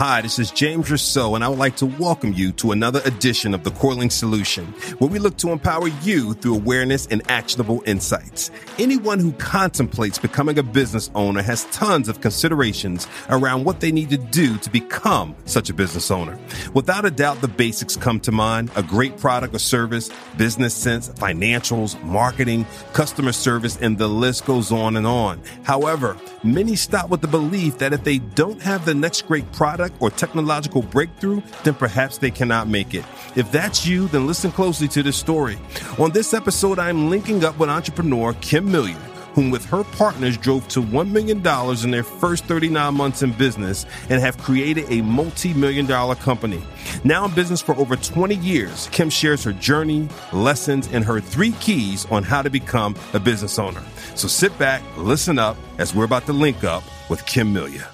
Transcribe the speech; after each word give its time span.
Hi, 0.00 0.22
this 0.22 0.38
is 0.38 0.50
James 0.50 0.90
Rousseau, 0.90 1.34
and 1.34 1.44
I 1.44 1.48
would 1.50 1.58
like 1.58 1.76
to 1.76 1.84
welcome 1.84 2.32
you 2.32 2.52
to 2.52 2.72
another 2.72 3.02
edition 3.04 3.52
of 3.52 3.64
the 3.64 3.70
CoreLink 3.70 4.12
Solution, 4.12 4.64
where 4.98 5.10
we 5.10 5.18
look 5.18 5.36
to 5.36 5.50
empower 5.50 5.88
you 5.88 6.32
through 6.32 6.54
awareness 6.54 7.06
and 7.08 7.20
actionable 7.30 7.82
insights. 7.84 8.50
Anyone 8.78 9.18
who 9.18 9.32
contemplates 9.32 10.18
becoming 10.18 10.58
a 10.58 10.62
business 10.62 11.10
owner 11.14 11.42
has 11.42 11.66
tons 11.66 12.08
of 12.08 12.22
considerations 12.22 13.06
around 13.28 13.64
what 13.64 13.80
they 13.80 13.92
need 13.92 14.08
to 14.08 14.16
do 14.16 14.56
to 14.56 14.70
become 14.70 15.36
such 15.44 15.68
a 15.68 15.74
business 15.74 16.10
owner. 16.10 16.38
Without 16.72 17.04
a 17.04 17.10
doubt, 17.10 17.42
the 17.42 17.48
basics 17.48 17.94
come 17.94 18.20
to 18.20 18.32
mind 18.32 18.70
a 18.76 18.82
great 18.82 19.18
product 19.18 19.54
or 19.54 19.58
service, 19.58 20.08
business 20.38 20.72
sense, 20.72 21.10
financials, 21.10 22.02
marketing, 22.04 22.64
customer 22.94 23.32
service, 23.32 23.76
and 23.82 23.98
the 23.98 24.08
list 24.08 24.46
goes 24.46 24.72
on 24.72 24.96
and 24.96 25.06
on. 25.06 25.42
However, 25.62 26.16
many 26.42 26.74
stop 26.74 27.10
with 27.10 27.20
the 27.20 27.28
belief 27.28 27.76
that 27.76 27.92
if 27.92 28.02
they 28.02 28.16
don't 28.16 28.62
have 28.62 28.86
the 28.86 28.94
next 28.94 29.26
great 29.26 29.52
product 29.52 29.89
or 30.00 30.10
technological 30.10 30.82
breakthrough, 30.82 31.42
then 31.64 31.74
perhaps 31.74 32.18
they 32.18 32.30
cannot 32.30 32.68
make 32.68 32.94
it. 32.94 33.04
If 33.36 33.50
that's 33.50 33.86
you, 33.86 34.08
then 34.08 34.26
listen 34.26 34.52
closely 34.52 34.88
to 34.88 35.02
this 35.02 35.16
story. 35.16 35.58
On 35.98 36.10
this 36.10 36.34
episode, 36.34 36.78
I'm 36.78 37.10
linking 37.10 37.44
up 37.44 37.58
with 37.58 37.70
entrepreneur 37.70 38.34
Kim 38.34 38.70
Melia 38.70 38.98
whom 39.34 39.50
with 39.50 39.64
her 39.66 39.84
partners 39.84 40.36
drove 40.36 40.66
to 40.68 40.82
$1 40.82 41.10
million 41.10 41.38
in 41.84 41.90
their 41.90 42.02
first 42.02 42.44
39 42.44 42.94
months 42.94 43.22
in 43.22 43.32
business 43.32 43.86
and 44.08 44.20
have 44.20 44.38
created 44.38 44.84
a 44.90 45.02
multi 45.02 45.54
million 45.54 45.86
dollar 45.86 46.14
company. 46.14 46.62
Now 47.04 47.24
in 47.24 47.34
business 47.34 47.60
for 47.60 47.74
over 47.76 47.96
20 47.96 48.34
years, 48.36 48.88
Kim 48.92 49.10
shares 49.10 49.44
her 49.44 49.52
journey, 49.52 50.08
lessons, 50.32 50.88
and 50.92 51.04
her 51.04 51.20
three 51.20 51.52
keys 51.52 52.06
on 52.06 52.22
how 52.22 52.42
to 52.42 52.50
become 52.50 52.94
a 53.14 53.20
business 53.20 53.58
owner. 53.58 53.82
So 54.14 54.28
sit 54.28 54.56
back, 54.58 54.82
listen 54.96 55.38
up 55.38 55.56
as 55.78 55.94
we're 55.94 56.04
about 56.04 56.26
to 56.26 56.32
link 56.32 56.64
up 56.64 56.82
with 57.08 57.24
Kim 57.26 57.52
Melia. 57.52 57.88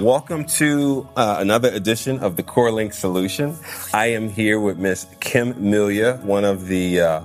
Welcome 0.00 0.44
to 0.46 1.08
uh, 1.14 1.36
another 1.38 1.68
edition 1.68 2.18
of 2.18 2.34
the 2.34 2.42
CoreLink 2.42 2.92
Solution. 2.92 3.56
I 3.92 4.06
am 4.06 4.28
here 4.28 4.58
with 4.58 4.76
Miss 4.76 5.06
Kim 5.20 5.54
Melia, 5.70 6.16
one 6.24 6.44
of 6.44 6.66
the 6.66 7.00
uh, 7.00 7.24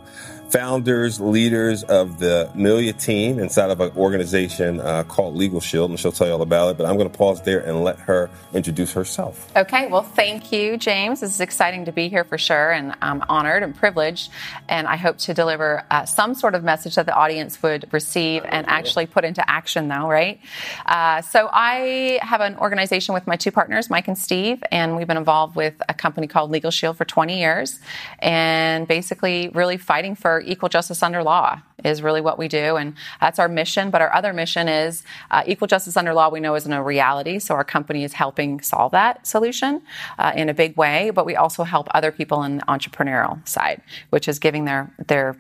founders, 0.51 1.19
leaders 1.19 1.83
of 1.83 2.19
the 2.19 2.49
Melia 2.55 2.93
team 2.93 3.39
inside 3.39 3.69
of 3.69 3.79
an 3.81 3.91
organization 3.95 4.79
uh, 4.79 5.03
called 5.03 5.35
Legal 5.35 5.59
Shield, 5.59 5.91
and 5.91 5.99
she'll 5.99 6.11
tell 6.11 6.27
you 6.27 6.33
all 6.33 6.41
about 6.41 6.69
it. 6.69 6.77
But 6.77 6.87
I'm 6.87 6.97
going 6.97 7.09
to 7.09 7.17
pause 7.17 7.41
there 7.41 7.59
and 7.59 7.83
let 7.83 7.99
her 7.99 8.29
introduce 8.53 8.93
herself. 8.93 9.49
Okay, 9.55 9.87
well, 9.87 10.01
thank 10.01 10.51
you, 10.51 10.77
James. 10.77 11.21
This 11.21 11.31
is 11.31 11.39
exciting 11.39 11.85
to 11.85 11.91
be 11.91 12.09
here 12.09 12.23
for 12.23 12.37
sure, 12.37 12.71
and 12.71 12.95
I'm 13.01 13.23
honored 13.29 13.63
and 13.63 13.75
privileged. 13.75 14.31
And 14.67 14.87
I 14.87 14.95
hope 14.95 15.17
to 15.19 15.33
deliver 15.33 15.83
uh, 15.91 16.05
some 16.05 16.33
sort 16.33 16.55
of 16.55 16.63
message 16.63 16.95
that 16.95 17.05
the 17.05 17.13
audience 17.13 17.61
would 17.61 17.91
receive 17.91 18.43
and 18.45 18.67
actually 18.67 19.05
put 19.05 19.25
into 19.25 19.47
action, 19.49 19.87
though, 19.87 20.07
right? 20.07 20.39
Uh, 20.85 21.21
so 21.21 21.49
I 21.51 22.19
have 22.21 22.41
an 22.41 22.57
organization 22.57 23.13
with 23.13 23.27
my 23.27 23.35
two 23.35 23.51
partners, 23.51 23.89
Mike 23.89 24.07
and 24.07 24.17
Steve, 24.17 24.63
and 24.71 24.95
we've 24.95 25.07
been 25.07 25.17
involved 25.17 25.55
with 25.55 25.81
a 25.87 25.93
company 25.93 26.27
called 26.27 26.51
Legal 26.51 26.71
Shield 26.71 26.97
for 26.97 27.05
20 27.05 27.39
years, 27.39 27.79
and 28.19 28.87
basically 28.87 29.49
really 29.53 29.77
fighting 29.77 30.15
for 30.15 30.38
equal 30.41 30.69
justice 30.69 31.01
under 31.03 31.23
law 31.23 31.61
is 31.83 32.01
really 32.01 32.21
what 32.21 32.37
we 32.37 32.47
do. 32.47 32.75
And 32.75 32.93
that's 33.21 33.39
our 33.39 33.47
mission. 33.47 33.89
But 33.89 34.01
our 34.01 34.13
other 34.13 34.33
mission 34.33 34.67
is 34.67 35.03
uh, 35.31 35.43
equal 35.45 35.67
justice 35.67 35.95
under 35.97 36.13
law, 36.13 36.29
we 36.29 36.39
know 36.39 36.55
isn't 36.55 36.71
a 36.71 36.83
reality. 36.83 37.39
So 37.39 37.55
our 37.55 37.63
company 37.63 38.03
is 38.03 38.13
helping 38.13 38.61
solve 38.61 38.91
that 38.91 39.25
solution 39.25 39.81
uh, 40.17 40.33
in 40.35 40.49
a 40.49 40.53
big 40.53 40.75
way. 40.77 41.11
But 41.11 41.25
we 41.25 41.35
also 41.35 41.63
help 41.63 41.87
other 41.91 42.11
people 42.11 42.43
in 42.43 42.57
the 42.57 42.63
entrepreneurial 42.63 43.47
side, 43.47 43.81
which 44.09 44.27
is 44.27 44.39
giving 44.39 44.65
their, 44.65 44.91
their 45.07 45.35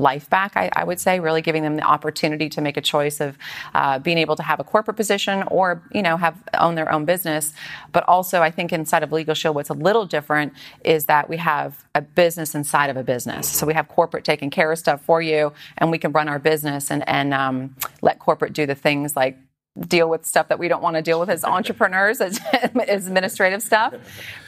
life 0.00 0.28
back, 0.30 0.56
I, 0.56 0.70
I, 0.74 0.84
would 0.84 0.98
say, 0.98 1.20
really 1.20 1.42
giving 1.42 1.62
them 1.62 1.76
the 1.76 1.82
opportunity 1.82 2.48
to 2.48 2.60
make 2.60 2.76
a 2.76 2.80
choice 2.80 3.20
of 3.20 3.36
uh, 3.74 3.98
being 3.98 4.18
able 4.18 4.34
to 4.36 4.42
have 4.42 4.58
a 4.58 4.64
corporate 4.64 4.96
position 4.96 5.44
or, 5.48 5.82
you 5.92 6.02
know, 6.02 6.16
have 6.16 6.36
own 6.58 6.74
their 6.74 6.90
own 6.90 7.04
business. 7.04 7.52
But 7.92 8.04
also, 8.08 8.40
I 8.40 8.50
think 8.50 8.72
inside 8.72 9.02
of 9.02 9.12
Legal 9.12 9.34
Shield, 9.34 9.54
what's 9.54 9.70
a 9.70 9.74
little 9.74 10.06
different 10.06 10.54
is 10.84 11.04
that 11.04 11.28
we 11.28 11.36
have 11.36 11.84
a 11.94 12.00
business 12.00 12.54
inside 12.54 12.90
of 12.90 12.96
a 12.96 13.04
business. 13.04 13.48
So 13.48 13.66
we 13.66 13.74
have 13.74 13.88
corporate 13.88 14.24
taking 14.24 14.50
care 14.50 14.72
of 14.72 14.78
stuff 14.78 15.02
for 15.02 15.20
you, 15.20 15.52
and 15.78 15.90
we 15.90 15.98
can 15.98 16.12
run 16.12 16.28
our 16.28 16.38
business 16.38 16.90
and, 16.90 17.06
and 17.08 17.34
um, 17.34 17.76
let 18.02 18.18
corporate 18.18 18.52
do 18.52 18.66
the 18.66 18.74
things 18.74 19.14
like 19.14 19.36
deal 19.86 20.08
with 20.08 20.26
stuff 20.26 20.48
that 20.48 20.58
we 20.58 20.66
don't 20.66 20.82
want 20.82 20.96
to 20.96 21.02
deal 21.02 21.20
with 21.20 21.30
as 21.30 21.44
entrepreneurs, 21.56 22.20
as, 22.20 22.40
as, 22.88 23.06
administrative 23.06 23.62
stuff. 23.62 23.94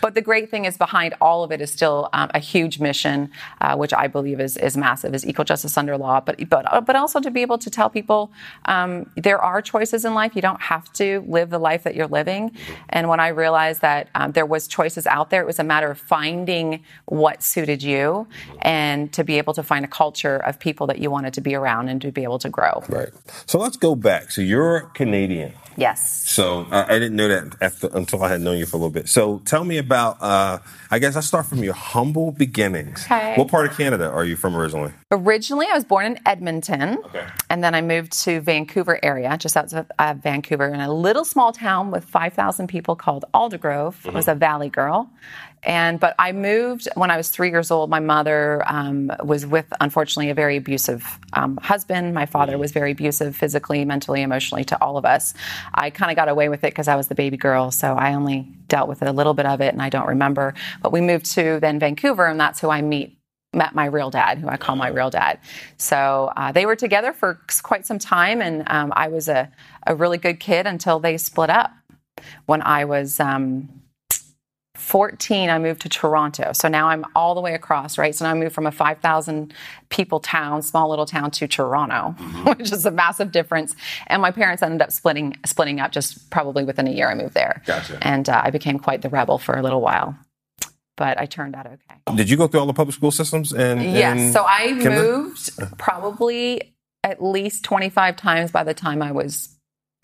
But 0.00 0.15
the 0.15 0.21
great 0.21 0.50
thing 0.50 0.65
is 0.65 0.77
behind 0.77 1.15
all 1.21 1.44
of 1.44 1.53
it 1.53 1.60
is 1.60 1.71
still 1.71 2.09
um, 2.12 2.31
a 2.34 2.38
huge 2.38 2.81
mission, 2.81 3.31
uh, 3.61 3.77
which 3.77 3.94
I 3.94 4.09
believe 4.09 4.41
is, 4.41 4.56
is 4.56 4.77
massive, 4.77 5.15
is 5.15 5.27
equal 5.27 5.44
justice 5.44 5.77
under 5.78 5.97
law. 5.97 6.21
But 6.21 6.49
but 6.49 6.84
but 6.84 6.97
also 6.97 7.21
to 7.21 7.31
be 7.31 7.43
able 7.43 7.59
to 7.59 7.71
tell 7.71 7.88
people 7.88 8.32
um, 8.65 9.11
there 9.16 9.41
are 9.41 9.62
choices 9.62 10.05
in 10.05 10.15
life. 10.15 10.34
You 10.34 10.43
don't 10.43 10.61
have 10.61 10.93
to 10.94 11.25
live 11.27 11.50
the 11.50 11.59
life 11.59 11.84
that 11.84 11.94
you're 11.94 12.09
living. 12.09 12.53
And 12.88 13.09
when 13.09 13.21
I 13.21 13.28
realized 13.28 13.81
that 13.82 14.09
um, 14.15 14.32
there 14.32 14.47
was 14.47 14.66
choices 14.66 15.06
out 15.06 15.31
there, 15.31 15.43
it 15.43 15.47
was 15.47 15.59
a 15.59 15.65
matter 15.65 15.91
of 15.91 15.99
finding 15.99 16.82
what 17.06 17.43
suited 17.43 17.82
you 17.82 18.27
and 18.61 19.12
to 19.12 19.25
be 19.25 19.38
able 19.38 19.55
to 19.55 19.62
find 19.62 19.84
a 19.84 19.88
culture 19.88 20.37
of 20.37 20.59
people 20.59 20.87
that 20.88 20.99
you 20.99 21.11
wanted 21.11 21.32
to 21.34 21.41
be 21.41 21.55
around 21.55 21.88
and 21.88 22.03
to 22.03 22.11
be 22.11 22.25
able 22.25 22.38
to 22.41 22.49
grow. 22.49 22.82
Right. 22.88 23.11
So 23.47 23.59
let's 23.59 23.77
go 23.77 23.94
back. 23.94 24.31
So 24.31 24.43
you're 24.43 24.91
Canadian. 25.12 25.53
Yes. 25.77 26.23
So 26.28 26.67
uh, 26.71 26.87
I 26.89 26.99
didn't 26.99 27.17
know 27.17 27.28
that 27.28 27.56
after, 27.61 27.89
until 27.93 28.23
I 28.23 28.28
had 28.28 28.41
known 28.41 28.59
you 28.59 28.67
for 28.67 28.77
a 28.77 28.81
little 28.81 28.91
bit. 28.91 29.09
So 29.09 29.39
tell 29.45 29.65
me 29.65 29.78
about. 29.78 30.23
Uh, 30.23 30.59
I 30.91 30.99
guess 30.99 31.17
I 31.17 31.21
start 31.21 31.47
from 31.47 31.65
your 31.65 31.75
humble 31.75 32.33
beginnings. 32.33 33.05
Okay. 33.05 33.34
What 33.37 33.49
part 33.49 33.67
of 33.67 33.77
Canada 33.77 34.11
are 34.11 34.25
you 34.25 34.37
from 34.37 34.55
originally? 34.55 34.93
Originally, 35.11 35.67
I 35.71 35.75
was 35.75 35.84
born 35.84 36.05
in 36.05 36.19
Edmonton. 36.27 36.99
Okay. 37.06 37.25
And 37.49 37.65
then 37.65 37.75
I 37.75 37.81
moved 37.81 38.12
to 38.25 38.41
Vancouver 38.41 38.99
area, 39.03 39.37
just 39.39 39.56
outside 39.56 39.81
of 39.81 39.93
uh, 39.99 40.15
Vancouver, 40.15 40.67
in 40.67 40.81
a 40.81 40.93
little 40.93 41.25
small 41.25 41.53
town 41.53 41.91
with 41.91 42.05
5,000 42.05 42.67
people 42.67 42.94
called 42.94 43.25
Aldergrove. 43.33 43.94
Mm-hmm. 43.94 44.11
I 44.11 44.12
was 44.12 44.29
a 44.29 44.34
Valley 44.34 44.69
girl. 44.69 45.11
And 45.65 46.00
but 46.00 46.15
I 46.19 46.33
moved 46.33 46.89
when 46.95 47.11
I 47.11 47.17
was 47.17 47.28
three 47.28 47.50
years 47.50 47.71
old. 47.71 47.89
My 47.89 48.00
mother 48.00 48.62
um, 48.67 49.12
was 49.23 49.47
with, 49.47 49.67
unfortunately, 49.81 50.31
a 50.31 50.34
very 50.34 50.56
abusive 50.56 51.19
um, 51.34 51.56
husband. 51.62 52.15
My 52.15 52.27
father 52.27 52.59
was 52.59 52.73
very 52.73 52.93
abusive, 52.93 53.37
physically, 53.37 53.84
mentally, 53.84 54.23
emotionally, 54.23 54.65
to 54.65 54.83
all 54.83 54.97
of 54.97 55.05
us. 55.05 55.34
I 55.75 55.91
kind 55.91 56.11
of 56.11 56.17
got 56.17 56.28
away 56.28 56.49
with 56.49 56.65
it 56.65 56.73
because 56.73 56.89
I 56.89 56.97
was 56.97 57.09
the 57.09 57.15
baby 57.15 57.37
girl, 57.37 57.71
so 57.71 57.95
I 57.95 58.15
only 58.15 58.49
dealt 58.67 58.89
with 58.89 59.03
a 59.03 59.12
little 59.12 59.34
bit 59.34 59.47
of 59.47 59.61
it, 59.61 59.73
and 59.73 59.81
I 59.81 59.89
don't 59.89 60.09
remember. 60.09 60.55
But 60.83 60.93
we 60.93 61.00
moved 61.00 61.27
to 61.34 61.61
then 61.61 61.79
Vancouver, 61.79 62.27
and 62.27 62.41
that's 62.41 62.61
who 62.61 62.69
I 62.69 62.83
meet 62.83 63.19
met 63.55 63.75
my 63.75 63.84
real 63.84 64.11
dad, 64.11 64.39
who 64.39 64.49
I 64.49 64.56
call 64.56 64.77
my 64.77 64.89
real 64.89 65.11
dad. 65.11 65.39
So 65.77 66.33
uh, 66.37 66.53
they 66.53 66.65
were 66.65 66.77
together 66.77 67.12
for 67.12 67.39
quite 67.62 67.87
some 67.87 67.99
time, 67.99 68.41
and 68.41 68.65
um, 68.67 68.93
I 68.97 69.09
was 69.09 69.29
a, 69.29 69.50
a 69.87 69.94
really 69.94 70.19
good 70.19 70.41
kid 70.41 70.67
until 70.67 70.99
they 70.99 71.19
split 71.19 71.50
up. 71.50 71.71
When 72.47 72.62
I 72.62 72.84
was 72.84 73.21
um, 73.21 73.81
14, 74.82 75.48
I 75.48 75.59
moved 75.59 75.81
to 75.82 75.88
Toronto. 75.88 76.53
So 76.53 76.69
now 76.69 76.88
I'm 76.88 77.04
all 77.15 77.34
the 77.34 77.41
way 77.41 77.54
across, 77.54 77.97
right? 77.97 78.15
So 78.15 78.25
now 78.25 78.32
I 78.32 78.34
moved 78.34 78.54
from 78.54 78.66
a 78.66 78.72
5,000 78.72 79.54
people 79.88 80.20
town, 80.20 80.62
small 80.62 80.91
little 80.91 81.06
town, 81.06 81.31
to 81.31 81.47
Toronto, 81.47 82.15
mm-hmm. 82.19 82.44
which 82.48 82.72
is 82.72 82.84
a 82.84 82.91
massive 82.91 83.32
difference. 83.32 83.75
And 84.09 84.20
my 84.20 84.31
parents 84.31 84.62
ended 84.62 84.82
up 84.82 84.91
splitting, 84.91 85.37
splitting 85.47 85.81
up 85.81 85.93
just 85.93 86.31
probably 86.31 86.65
within 86.65 86.88
a 86.88 86.91
year 86.91 87.10
I 87.10 87.15
moved 87.15 87.34
there. 87.34 87.62
Gotcha. 87.65 87.98
And 88.03 88.28
uh, 88.28 88.43
I 88.44 88.50
became 88.50 88.78
quite 88.78 89.03
the 89.03 89.09
rebel 89.09 89.38
for 89.38 89.56
a 89.56 89.62
little 89.62 89.81
while. 89.81 90.16
But 90.97 91.19
I 91.19 91.26
turned 91.26 91.54
out 91.54 91.66
okay. 91.66 92.16
Did 92.16 92.28
you 92.28 92.37
go 92.37 92.47
through 92.47 92.60
all 92.60 92.66
the 92.66 92.75
public 92.75 92.94
school 92.94 93.10
systems? 93.10 93.53
And 93.53 93.82
yes, 93.82 94.32
so 94.32 94.44
I 94.47 94.75
moved 94.75 95.50
probably 95.78 96.75
at 97.03 97.22
least 97.22 97.64
25 97.64 98.16
times 98.16 98.50
by 98.50 98.62
the 98.62 98.75
time 98.75 99.03
I 99.03 99.12
was 99.12 99.52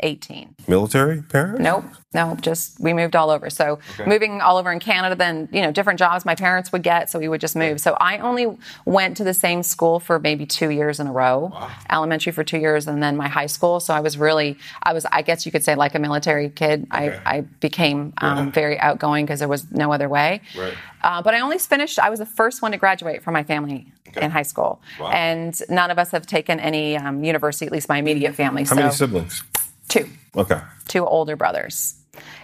18. 0.01 0.55
Military 0.67 1.23
parents? 1.23 1.61
Nope. 1.61 1.85
No, 2.15 2.37
just 2.41 2.81
we 2.81 2.95
moved 2.95 3.15
all 3.15 3.29
over. 3.29 3.51
So 3.51 3.79
okay. 3.95 4.09
moving 4.09 4.41
all 4.41 4.57
over 4.57 4.73
in 4.73 4.81
Canada, 4.81 5.15
then, 5.15 5.49
you 5.53 5.61
know, 5.61 5.71
different 5.71 5.99
jobs 5.99 6.25
my 6.25 6.35
parents 6.35 6.73
would 6.73 6.83
get. 6.83 7.11
So 7.11 7.19
we 7.19 7.29
would 7.29 7.41
just 7.41 7.55
move. 7.55 7.81
So 7.81 7.97
I 8.01 8.19
only 8.19 8.57
went 8.87 9.19
to 9.19 9.25
the 9.25 9.35
same 9.35 9.63
school 9.63 10.01
for 10.01 10.19
maybe 10.19 10.47
two 10.47 10.71
years 10.71 11.01
in 11.01 11.07
a 11.07 11.13
row, 11.13 11.51
wow. 11.53 11.71
elementary 11.91 12.33
for 12.33 12.45
two 12.45 12.59
years 12.59 12.87
and 12.87 13.03
then 13.03 13.17
my 13.17 13.29
high 13.29 13.47
school. 13.47 13.79
So 13.79 13.93
I 13.93 14.01
was 14.01 14.17
really, 14.17 14.57
I 14.83 14.95
was, 14.95 15.05
I 15.13 15.21
guess 15.21 15.45
you 15.45 15.53
could 15.53 15.65
say 15.65 15.75
like 15.75 15.95
a 15.95 15.99
military 15.99 16.49
kid. 16.49 16.87
Okay. 16.93 17.21
I, 17.27 17.39
I 17.39 17.41
became 17.41 18.15
um, 18.19 18.47
yeah. 18.47 18.53
very 18.53 18.79
outgoing 18.79 19.27
because 19.27 19.41
there 19.41 19.49
was 19.49 19.71
no 19.71 19.93
other 19.93 20.09
way. 20.09 20.41
Right. 20.57 20.75
Uh, 21.03 21.23
but 21.23 21.35
I 21.35 21.41
only 21.41 21.59
finished, 21.59 21.99
I 21.99 22.09
was 22.09 22.21
the 22.21 22.27
first 22.27 22.63
one 22.63 22.73
to 22.73 22.79
graduate 22.79 23.23
from 23.23 23.35
my 23.35 23.45
family 23.45 23.93
okay. 24.09 24.25
in 24.25 24.31
high 24.31 24.43
school. 24.43 24.81
Wow. 24.99 25.11
And 25.11 25.61
none 25.69 25.91
of 25.91 25.99
us 25.99 26.11
have 26.13 26.27
taken 26.27 26.59
any 26.59 26.97
um, 26.97 27.23
university, 27.23 27.67
at 27.67 27.73
least 27.73 27.89
my 27.89 27.99
immediate 27.99 28.35
family. 28.35 28.63
How 28.63 28.71
so. 28.71 28.75
many 28.77 28.93
siblings? 28.93 29.43
Two. 29.89 30.09
Okay. 30.37 30.61
Two 30.87 31.07
older 31.07 31.37
brothers. 31.37 31.95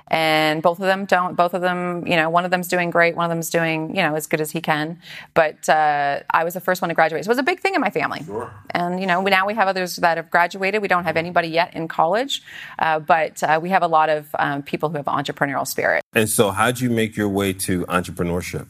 And 0.08 0.62
both 0.62 0.81
of 0.81 0.87
them 0.87 1.06
don't, 1.06 1.35
both 1.35 1.55
of 1.55 1.62
them, 1.62 2.06
you 2.06 2.17
know, 2.17 2.29
one 2.29 2.44
of 2.44 2.50
them's 2.50 2.69
doing 2.69 2.91
great, 2.91 3.17
one 3.17 3.25
of 3.25 3.31
them's 3.31 3.49
doing, 3.49 3.96
you 3.96 4.02
know, 4.02 4.14
as 4.14 4.26
good 4.26 4.41
as 4.41 4.50
he 4.50 4.61
can. 4.61 5.00
But 5.32 5.67
uh, 5.69 6.20
I 6.31 6.44
was 6.44 6.55
the 6.55 6.61
first 6.61 6.82
one 6.82 6.91
to 6.91 6.94
graduate. 6.94 7.25
So 7.25 7.29
it 7.29 7.32
was 7.32 7.38
a 7.38 7.43
big 7.43 7.61
thing 7.61 7.75
in 7.75 7.81
my 7.81 7.91
family. 7.91 8.23
Sure. 8.23 8.52
And, 8.70 9.00
you 9.00 9.06
know, 9.06 9.23
now 9.23 9.46
we 9.46 9.55
have 9.55 9.67
others 9.67 9.96
that 9.96 10.19
have 10.19 10.31
graduated. 10.31 10.82
We 10.82 10.88
don't 10.88 11.05
have 11.05 11.17
anybody 11.17 11.49
yet 11.49 11.75
in 11.75 11.88
college, 11.88 12.43
uh, 12.79 12.99
but 12.99 13.43
uh, 13.43 13.58
we 13.62 13.70
have 13.70 13.82
a 13.82 13.88
lot 13.88 14.11
of 14.11 14.29
um, 14.38 14.62
people 14.62 14.90
who 14.90 14.97
have 14.99 15.06
entrepreneurial 15.06 15.67
spirit. 15.67 16.02
And 16.12 16.29
so, 16.29 16.50
how'd 16.50 16.81
you 16.81 16.90
make 16.90 17.17
your 17.17 17.29
way 17.29 17.52
to 17.55 17.87
entrepreneurship? 17.87 18.67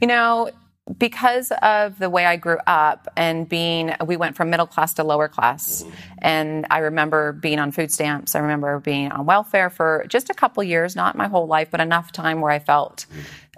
You 0.00 0.06
know, 0.06 0.50
because 0.98 1.52
of 1.62 1.98
the 1.98 2.10
way 2.10 2.24
I 2.24 2.36
grew 2.36 2.58
up 2.66 3.08
and 3.16 3.48
being, 3.48 3.94
we 4.06 4.16
went 4.16 4.36
from 4.36 4.50
middle 4.50 4.66
class 4.66 4.94
to 4.94 5.04
lower 5.04 5.28
class. 5.28 5.82
Mm-hmm. 5.82 5.94
And 6.18 6.66
I 6.70 6.78
remember 6.78 7.32
being 7.32 7.58
on 7.58 7.72
food 7.72 7.92
stamps. 7.92 8.34
I 8.34 8.40
remember 8.40 8.78
being 8.80 9.12
on 9.12 9.26
welfare 9.26 9.70
for 9.70 10.04
just 10.08 10.30
a 10.30 10.34
couple 10.34 10.62
years, 10.62 10.96
not 10.96 11.16
my 11.16 11.28
whole 11.28 11.46
life, 11.46 11.68
but 11.70 11.80
enough 11.80 12.12
time 12.12 12.40
where 12.40 12.50
I 12.50 12.58
felt, 12.58 13.06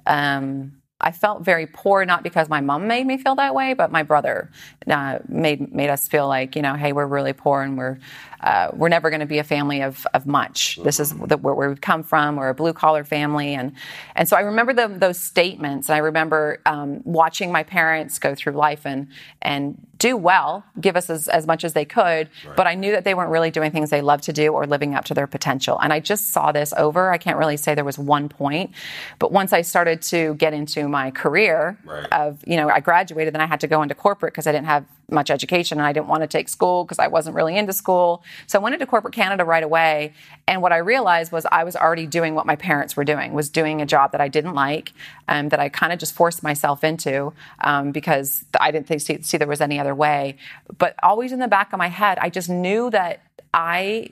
um, 0.07 0.73
I 1.01 1.11
felt 1.11 1.43
very 1.43 1.67
poor, 1.67 2.05
not 2.05 2.23
because 2.23 2.49
my 2.49 2.61
mom 2.61 2.87
made 2.87 3.07
me 3.07 3.19
feel 3.19 3.35
that 3.35 3.55
way, 3.55 3.75
but 3.75 3.91
my 3.91 4.05
brother 4.05 4.51
uh, 4.87 5.19
made 5.29 5.75
made 5.75 5.91
us 5.91 6.07
feel 6.07 6.29
like, 6.29 6.55
you 6.55 6.63
know, 6.63 6.75
hey, 6.75 6.93
we're 6.93 7.07
really 7.07 7.33
poor 7.33 7.63
and 7.63 7.77
we're 7.77 7.99
uh, 8.43 8.71
we're 8.73 8.89
never 8.89 9.11
going 9.11 9.21
to 9.21 9.27
be 9.27 9.39
a 9.39 9.45
family 9.45 9.83
of, 9.83 10.07
of 10.15 10.27
much. 10.27 10.79
This 10.83 10.99
is 10.99 11.15
the, 11.15 11.37
where 11.37 11.55
we've 11.55 11.81
come 11.81 12.03
from. 12.03 12.37
We're 12.37 12.49
a 12.49 12.55
blue 12.55 12.73
collar 12.73 13.05
family, 13.05 13.55
and 13.55 13.73
and 14.17 14.29
so 14.29 14.37
I 14.37 14.41
remember 14.41 14.73
the, 14.73 14.89
those 14.89 15.19
statements. 15.19 15.89
And 15.89 15.97
I 15.97 15.99
remember 15.99 16.61
um, 16.67 17.01
watching 17.05 17.53
my 17.53 17.63
parents 17.63 18.19
go 18.19 18.35
through 18.35 18.55
life 18.55 18.85
and 18.85 19.09
and 19.41 19.79
do 19.99 20.17
well, 20.17 20.65
give 20.81 20.97
us 20.97 21.09
as, 21.09 21.29
as 21.29 21.47
much 21.47 21.63
as 21.63 21.75
they 21.75 21.85
could. 21.85 22.29
Right. 22.45 22.57
But 22.57 22.67
I 22.67 22.75
knew 22.75 22.91
that 22.91 23.05
they 23.05 23.15
weren't 23.15 23.31
really 23.31 23.53
doing 23.53 23.71
things 23.71 23.91
they 23.91 24.01
loved 24.01 24.25
to 24.25 24.33
do 24.33 24.53
or 24.53 24.67
living 24.67 24.97
up 24.97 25.05
to 25.05 25.15
their 25.15 25.29
potential. 25.29 25.79
And 25.81 25.93
I 25.93 26.01
just 26.01 26.31
saw 26.31 26.51
this 26.51 26.73
over. 26.77 27.13
I 27.13 27.19
can't 27.19 27.39
really 27.39 27.57
say 27.57 27.77
there 27.77 27.85
was 27.85 27.99
one 27.99 28.29
point, 28.29 28.73
but 29.21 29.31
once 29.31 29.53
I 29.53 29.63
started 29.63 30.03
to 30.03 30.35
get 30.35 30.55
into 30.55 30.89
my 30.89 31.13
career 31.13 31.79
right. 31.85 32.13
of 32.13 32.43
you 32.47 32.57
know 32.57 32.69
I 32.69 32.81
graduated, 32.81 33.35
then 33.35 33.41
I 33.41 33.47
had 33.47 33.61
to 33.61 33.69
go 33.69 33.83
into 33.83 33.95
corporate 33.95 34.33
because 34.33 34.49
I 34.49 34.53
didn't 34.53 34.67
have 34.67 34.85
much 35.11 35.31
education 35.31 35.79
and 35.79 35.87
I 35.87 35.93
didn't 35.93 36.09
want 36.09 36.23
to 36.23 36.27
take 36.27 36.49
school 36.49 36.85
because 36.85 36.99
I 36.99 37.09
wasn't 37.09 37.37
really 37.37 37.57
into 37.57 37.73
school. 37.73 38.23
So 38.47 38.59
I 38.59 38.63
went 38.63 38.75
into 38.75 38.87
corporate 38.87 39.15
Canada 39.15 39.45
right 39.45 39.63
away. 39.63 40.15
And 40.47 40.63
what 40.63 40.73
I 40.73 40.79
realized 40.79 41.33
was 41.33 41.47
I 41.51 41.65
was 41.65 41.77
already 41.77 42.07
doing 42.07 42.35
what 42.35 42.47
my 42.47 42.57
parents 42.57 42.97
were 42.97 43.05
doing, 43.05 43.33
was 43.33 43.49
doing 43.49 43.83
a 43.83 43.87
job 43.87 44.13
that 44.13 44.21
I 44.21 44.29
didn't 44.29 44.55
like, 44.55 44.93
um, 45.29 45.51
that 45.51 45.61
I 45.61 45.69
kind 45.69 45.93
of 45.93 45.99
just 45.99 46.15
forced 46.15 46.43
myself 46.43 46.85
into 46.85 47.33
um, 47.61 47.93
because 47.93 48.45
I 48.59 48.71
didn't 48.71 48.87
think, 48.87 49.01
see, 49.01 49.23
see 49.23 49.37
there 49.37 49.49
was 49.49 49.61
any 49.61 49.79
other 49.79 49.95
way. 49.95 50.37
But 50.79 50.95
always 51.03 51.33
in 51.33 51.39
the 51.39 51.49
back 51.49 51.73
of 51.73 51.79
my 51.79 51.89
head, 51.89 52.19
I 52.21 52.31
just 52.31 52.49
knew 52.49 52.91
that 52.91 53.21
I 53.55 54.11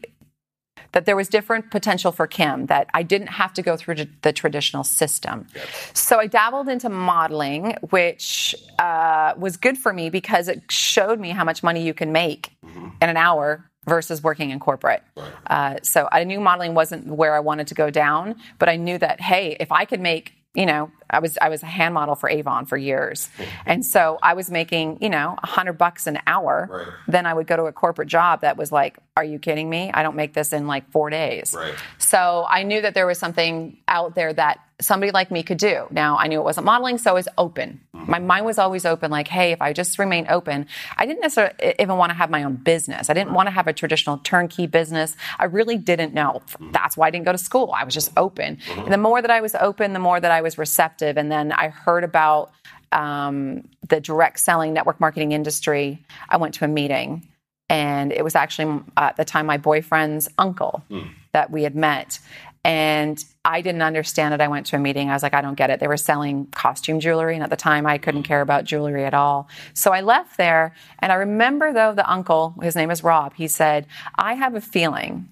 that 0.93 1.07
there 1.07 1.17
was 1.17 1.29
different 1.29 1.71
potential 1.71 2.13
for 2.13 2.27
Kim, 2.27 2.67
that 2.67 2.89
I 2.95 3.03
didn't 3.03 3.29
have 3.29 3.53
to 3.55 3.63
go 3.63 3.77
through 3.77 3.97
the 4.23 4.33
traditional 4.33 4.85
system. 4.85 5.47
So 5.95 6.19
I 6.19 6.27
dabbled 6.27 6.69
into 6.69 6.89
modeling, 6.89 7.77
which 7.91 8.55
uh, 8.79 9.35
was 9.37 9.57
good 9.57 9.79
for 9.79 9.93
me 9.93 10.11
because 10.11 10.49
it 10.49 10.71
showed 10.71 11.21
me 11.21 11.31
how 11.31 11.45
much 11.45 11.63
money 11.63 11.83
you 11.83 11.95
can 11.95 12.13
make 12.13 12.51
mm-hmm. 12.65 12.89
in 13.01 13.09
an 13.09 13.17
hour 13.17 13.71
versus 13.87 14.23
working 14.23 14.51
in 14.51 14.61
corporate. 14.61 15.03
Right. 15.17 15.33
Uh, 15.47 15.77
so 15.83 16.09
I 16.13 16.25
knew 16.25 16.41
modeling 16.41 16.75
wasn't 16.75 17.07
where 17.07 17.35
I 17.35 17.41
wanted 17.41 17.67
to 17.69 17.75
go 17.75 17.91
down, 17.91 18.37
but 18.59 18.69
I 18.69 18.77
knew 18.77 18.99
that, 18.99 19.21
hey, 19.21 19.57
if 19.59 19.73
I 19.73 19.85
could 19.85 20.01
make 20.01 20.35
you 20.55 20.67
know, 20.67 20.91
I 21.09 21.21
was 21.21 21.39
I 21.41 21.49
was 21.49 21.63
a 21.63 21.67
hand 21.67 21.95
model 21.95 22.17
for 22.17 22.29
Avon 22.29 22.67
for 22.67 22.77
years, 22.77 23.29
mm-hmm. 23.37 23.51
and 23.67 23.87
so 23.87 24.19
I 24.21 24.35
was 24.35 24.51
making 24.51 24.99
you 25.01 25.09
know 25.09 25.37
a 25.41 25.47
hundred 25.47 25.75
bucks 25.75 26.07
an 26.07 26.19
hour. 26.27 26.69
Right. 26.71 26.87
Then 27.07 27.27
I 27.27 27.35
would 27.35 27.47
go 27.47 27.57
to 27.57 27.65
a 27.65 27.73
corporate 27.73 28.09
job 28.09 28.41
that 28.41 28.57
was 28.57 28.73
like, 28.73 28.99
"Are 29.17 29.25
you 29.25 29.39
kidding 29.39 29.71
me? 29.71 29.91
I 29.95 30.03
don't 30.03 30.17
make 30.17 30.35
this 30.35 30.53
in 30.53 30.67
like 30.67 30.91
four 30.91 31.09
days." 31.09 31.55
Right. 31.57 31.75
So 31.99 32.47
I 32.49 32.65
knew 32.65 32.81
that 32.81 32.95
there 32.95 33.07
was 33.07 33.19
something 33.19 33.79
out 33.87 34.15
there 34.17 34.33
that 34.33 34.61
somebody 34.81 35.13
like 35.13 35.31
me 35.31 35.43
could 35.43 35.59
do. 35.59 35.87
Now, 35.91 36.17
I 36.19 36.27
knew 36.27 36.41
it 36.41 36.45
wasn't 36.45 36.67
modeling, 36.67 36.99
so 36.99 37.11
I 37.11 37.15
was 37.15 37.29
open. 37.39 37.81
Mm-hmm. 37.95 38.11
My 38.11 38.19
mind 38.19 38.47
was 38.47 38.59
always 38.59 38.85
open, 38.85 39.11
like, 39.11 39.29
hey, 39.29 39.53
if 39.53 39.61
I 39.61 39.73
just 39.73 39.99
remain 39.99 40.27
open, 40.29 40.67
I 40.97 41.07
didn't 41.07 41.21
necessarily 41.21 41.75
even 41.79 41.97
want 41.97 42.11
to 42.11 42.15
have 42.15 42.31
my 42.31 42.43
own 42.43 42.57
business. 42.57 43.11
I 43.11 43.15
didn't 43.15 43.33
want 43.33 43.47
to 43.47 43.51
have 43.51 43.67
a 43.67 43.73
traditional 43.73 44.19
turnkey 44.19 44.67
business. 44.67 45.17
I 45.39 45.45
really 45.45 45.77
didn't 45.77 46.15
know. 46.15 46.43
Mm-hmm. 46.47 46.73
That's 46.73 46.97
why 46.97 47.09
I 47.09 47.11
didn't 47.11 47.27
go 47.27 47.33
to 47.33 47.39
school. 47.39 47.73
I 47.77 47.85
was 47.85 47.95
just 47.95 48.11
open. 48.17 48.57
Mm-hmm. 48.57 48.81
And 48.81 48.93
the 48.93 48.99
more 48.99 49.21
that 49.23 49.31
I 49.31 49.41
was 49.41 49.55
open, 49.55 49.93
the 49.93 49.99
more 49.99 50.21
that 50.21 50.31
I 50.31 50.41
was 50.43 50.59
receptive. 50.59 51.17
And 51.17 51.31
then 51.31 51.53
I 51.53 51.69
heard 51.69 52.05
about 52.05 52.53
um, 52.93 53.69
the 53.89 54.01
direct 54.01 54.41
selling 54.41 54.73
network 54.73 55.01
marketing 55.01 55.33
industry. 55.33 56.03
I 56.29 56.37
went 56.37 56.55
to 56.55 56.65
a 56.65 56.69
meeting 56.69 57.29
and 57.71 58.13
it 58.13 58.25
was 58.25 58.35
actually 58.35 58.83
at 58.97 59.17
the 59.17 59.25
time 59.25 59.47
my 59.47 59.57
boyfriend's 59.57 60.29
uncle 60.39 60.83
mm. 60.91 61.09
that 61.33 61.51
we 61.51 61.63
had 61.63 61.75
met 61.75 62.19
and 62.65 63.25
I 63.45 63.63
didn't 63.63 63.83
understand 63.83 64.35
it. 64.35 64.41
I 64.41 64.49
went 64.49 64.67
to 64.67 64.77
a 64.77 64.79
meeting. 64.79 65.09
I 65.09 65.15
was 65.15 65.23
like, 65.23 65.33
I 65.33 65.41
don't 65.41 65.55
get 65.55 65.71
it. 65.71 65.81
They 65.81 65.89
were 65.89 65.97
selling 65.97 66.47
costume 66.49 67.01
jewelry. 67.01 67.35
And 67.35 67.43
at 67.43 67.49
the 67.49 67.57
time, 67.57 67.87
I 67.87 67.97
couldn't 67.97 68.25
care 68.25 68.43
about 68.43 68.65
jewelry 68.65 69.05
at 69.05 69.15
all. 69.15 69.49
So 69.73 69.93
I 69.93 70.03
left 70.03 70.37
there. 70.37 70.75
And 70.99 71.11
I 71.11 71.15
remember, 71.15 71.73
though, 71.73 71.95
the 71.95 72.11
uncle, 72.11 72.55
his 72.63 72.77
name 72.77 72.91
is 72.91 73.03
Rob, 73.03 73.35
he 73.35 73.49
said, 73.49 73.87
I 74.17 74.35
have 74.35 74.55
a 74.55 74.61
feeling 74.61 75.29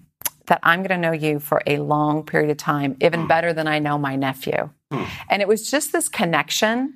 that 0.47 0.61
I'm 0.63 0.81
going 0.81 0.89
to 0.91 0.97
know 0.97 1.13
you 1.13 1.39
for 1.39 1.63
a 1.67 1.77
long 1.79 2.25
period 2.25 2.51
of 2.51 2.57
time, 2.57 2.97
even 3.03 3.23
hmm. 3.23 3.27
better 3.27 3.53
than 3.53 3.69
I 3.69 3.79
know 3.79 3.99
my 3.99 4.17
nephew. 4.17 4.71
Hmm. 4.91 5.05
And 5.29 5.43
it 5.43 5.49
was 5.49 5.71
just 5.71 5.93
this 5.93 6.09
connection 6.09 6.95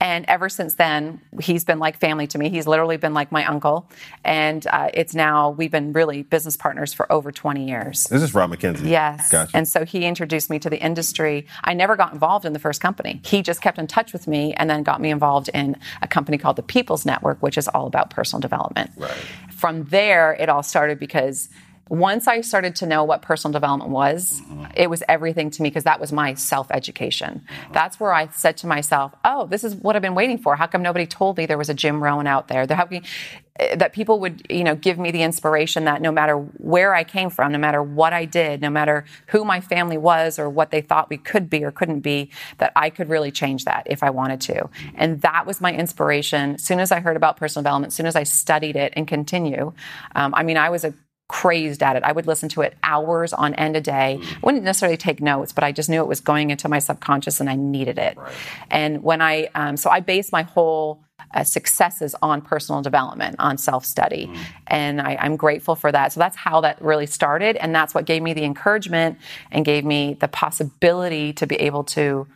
and 0.00 0.24
ever 0.28 0.48
since 0.48 0.74
then, 0.74 1.20
he's 1.40 1.64
been 1.64 1.78
like 1.78 1.98
family 1.98 2.26
to 2.28 2.38
me. 2.38 2.50
He's 2.50 2.66
literally 2.66 2.96
been 2.96 3.14
like 3.14 3.30
my 3.32 3.44
uncle. 3.46 3.88
And 4.24 4.66
uh, 4.66 4.90
it's 4.92 5.14
now, 5.14 5.50
we've 5.50 5.70
been 5.70 5.92
really 5.92 6.22
business 6.22 6.56
partners 6.56 6.92
for 6.92 7.10
over 7.10 7.30
20 7.32 7.66
years. 7.66 8.04
This 8.04 8.22
is 8.22 8.34
Rob 8.34 8.50
McKenzie. 8.50 8.88
Yes. 8.88 9.30
Gotcha. 9.30 9.56
And 9.56 9.66
so 9.66 9.84
he 9.84 10.04
introduced 10.04 10.50
me 10.50 10.58
to 10.58 10.68
the 10.68 10.78
industry. 10.78 11.46
I 11.62 11.74
never 11.74 11.96
got 11.96 12.12
involved 12.12 12.44
in 12.44 12.52
the 12.52 12.58
first 12.58 12.80
company. 12.80 13.20
He 13.24 13.42
just 13.42 13.62
kept 13.62 13.78
in 13.78 13.86
touch 13.86 14.12
with 14.12 14.26
me 14.26 14.52
and 14.54 14.68
then 14.68 14.82
got 14.82 15.00
me 15.00 15.10
involved 15.10 15.48
in 15.54 15.76
a 16.02 16.08
company 16.08 16.38
called 16.38 16.56
the 16.56 16.62
People's 16.62 17.06
Network, 17.06 17.38
which 17.42 17.56
is 17.56 17.68
all 17.68 17.86
about 17.86 18.10
personal 18.10 18.40
development. 18.40 18.90
Right. 18.96 19.10
From 19.52 19.84
there, 19.84 20.34
it 20.34 20.48
all 20.48 20.62
started 20.62 20.98
because 20.98 21.48
once 21.88 22.26
I 22.26 22.40
started 22.40 22.76
to 22.76 22.86
know 22.86 23.04
what 23.04 23.22
personal 23.22 23.52
development 23.52 23.90
was, 23.90 24.40
mm-hmm. 24.40 24.64
it 24.74 24.88
was 24.88 25.02
everything 25.08 25.50
to 25.50 25.62
me 25.62 25.68
because 25.68 25.84
that 25.84 26.00
was 26.00 26.12
my 26.12 26.34
self 26.34 26.70
education. 26.70 27.44
Mm-hmm. 27.46 27.72
That's 27.72 28.00
where 28.00 28.12
I 28.12 28.28
said 28.28 28.56
to 28.58 28.66
myself, 28.66 29.12
oh, 29.24 29.46
this 29.46 29.64
is 29.64 29.74
what 29.74 29.96
I've 29.96 30.02
been 30.02 30.14
waiting 30.14 30.38
for. 30.38 30.56
How 30.56 30.66
come 30.66 30.82
nobody 30.82 31.06
told 31.06 31.36
me 31.36 31.46
there 31.46 31.58
was 31.58 31.68
a 31.68 31.74
Jim 31.74 32.02
Rohn 32.02 32.26
out 32.26 32.48
there? 32.48 32.66
Eh, 33.60 33.76
that 33.76 33.92
people 33.92 34.18
would, 34.18 34.44
you 34.50 34.64
know, 34.64 34.74
give 34.74 34.98
me 34.98 35.12
the 35.12 35.22
inspiration 35.22 35.84
that 35.84 36.02
no 36.02 36.10
matter 36.10 36.36
where 36.36 36.92
I 36.92 37.04
came 37.04 37.30
from, 37.30 37.52
no 37.52 37.58
matter 37.58 37.82
what 37.82 38.12
I 38.12 38.24
did, 38.24 38.60
no 38.60 38.70
matter 38.70 39.04
who 39.28 39.44
my 39.44 39.60
family 39.60 39.96
was 39.96 40.40
or 40.40 40.50
what 40.50 40.72
they 40.72 40.80
thought 40.80 41.08
we 41.08 41.18
could 41.18 41.48
be 41.48 41.62
or 41.62 41.70
couldn't 41.70 42.00
be, 42.00 42.30
that 42.58 42.72
I 42.74 42.90
could 42.90 43.08
really 43.08 43.30
change 43.30 43.64
that 43.66 43.86
if 43.86 44.02
I 44.02 44.10
wanted 44.10 44.40
to. 44.42 44.54
Mm-hmm. 44.54 44.96
And 44.96 45.20
that 45.22 45.46
was 45.46 45.60
my 45.60 45.72
inspiration. 45.72 46.54
As 46.54 46.64
soon 46.64 46.80
as 46.80 46.90
I 46.90 46.98
heard 46.98 47.16
about 47.16 47.36
personal 47.36 47.62
development, 47.62 47.92
as 47.92 47.94
soon 47.94 48.06
as 48.06 48.16
I 48.16 48.24
studied 48.24 48.74
it 48.74 48.92
and 48.96 49.06
continue, 49.06 49.72
um, 50.16 50.34
I 50.34 50.42
mean, 50.42 50.56
I 50.56 50.70
was 50.70 50.84
a 50.84 50.92
crazed 51.28 51.82
at 51.82 51.96
it. 51.96 52.02
I 52.02 52.12
would 52.12 52.26
listen 52.26 52.48
to 52.50 52.60
it 52.62 52.76
hours 52.82 53.32
on 53.32 53.54
end 53.54 53.76
a 53.76 53.80
day. 53.80 54.20
I 54.22 54.38
wouldn't 54.42 54.64
necessarily 54.64 54.96
take 54.96 55.20
notes, 55.20 55.52
but 55.52 55.64
I 55.64 55.72
just 55.72 55.88
knew 55.88 56.00
it 56.00 56.06
was 56.06 56.20
going 56.20 56.50
into 56.50 56.68
my 56.68 56.78
subconscious 56.78 57.40
and 57.40 57.48
I 57.48 57.56
needed 57.56 57.98
it. 57.98 58.16
Right. 58.16 58.32
And 58.70 59.02
when 59.02 59.22
I, 59.22 59.48
um, 59.54 59.76
so 59.76 59.90
I 59.90 60.00
based 60.00 60.32
my 60.32 60.42
whole 60.42 61.02
uh, 61.32 61.44
successes 61.44 62.14
on 62.22 62.42
personal 62.42 62.82
development, 62.82 63.36
on 63.38 63.58
self 63.58 63.84
study. 63.84 64.26
Mm. 64.26 64.38
And 64.66 65.00
I, 65.00 65.16
I'm 65.20 65.36
grateful 65.36 65.74
for 65.74 65.90
that. 65.90 66.12
So 66.12 66.20
that's 66.20 66.36
how 66.36 66.60
that 66.60 66.80
really 66.82 67.06
started. 67.06 67.56
And 67.56 67.74
that's 67.74 67.94
what 67.94 68.04
gave 68.04 68.22
me 68.22 68.34
the 68.34 68.44
encouragement 68.44 69.18
and 69.50 69.64
gave 69.64 69.84
me 69.84 70.14
the 70.20 70.28
possibility 70.28 71.32
to 71.34 71.46
be 71.46 71.56
able 71.56 71.84
to 71.84 72.26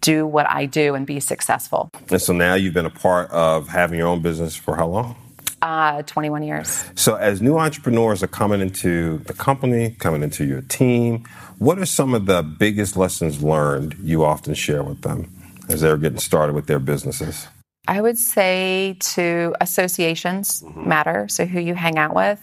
do 0.00 0.26
what 0.26 0.48
I 0.48 0.66
do 0.66 0.94
and 0.94 1.06
be 1.06 1.20
successful. 1.20 1.90
And 2.10 2.20
so 2.20 2.32
now 2.32 2.54
you've 2.54 2.74
been 2.74 2.86
a 2.86 2.90
part 2.90 3.30
of 3.30 3.68
having 3.68 3.98
your 3.98 4.08
own 4.08 4.22
business 4.22 4.56
for 4.56 4.76
how 4.76 4.86
long? 4.86 5.16
Uh, 5.62 6.02
21 6.02 6.42
years. 6.42 6.84
So, 6.94 7.16
as 7.16 7.42
new 7.42 7.58
entrepreneurs 7.58 8.22
are 8.22 8.28
coming 8.28 8.62
into 8.62 9.18
the 9.26 9.34
company, 9.34 9.90
coming 9.98 10.22
into 10.22 10.44
your 10.44 10.62
team, 10.62 11.24
what 11.58 11.78
are 11.78 11.84
some 11.84 12.14
of 12.14 12.24
the 12.24 12.42
biggest 12.42 12.96
lessons 12.96 13.42
learned 13.42 13.94
you 14.02 14.24
often 14.24 14.54
share 14.54 14.82
with 14.82 15.02
them 15.02 15.30
as 15.68 15.82
they're 15.82 15.98
getting 15.98 16.18
started 16.18 16.54
with 16.54 16.66
their 16.66 16.78
businesses? 16.78 17.46
I 17.86 18.00
would 18.00 18.16
say 18.16 18.96
to 19.00 19.54
associations 19.60 20.62
mm-hmm. 20.62 20.88
matter. 20.88 21.28
So, 21.28 21.44
who 21.44 21.60
you 21.60 21.74
hang 21.74 21.98
out 21.98 22.14
with. 22.14 22.40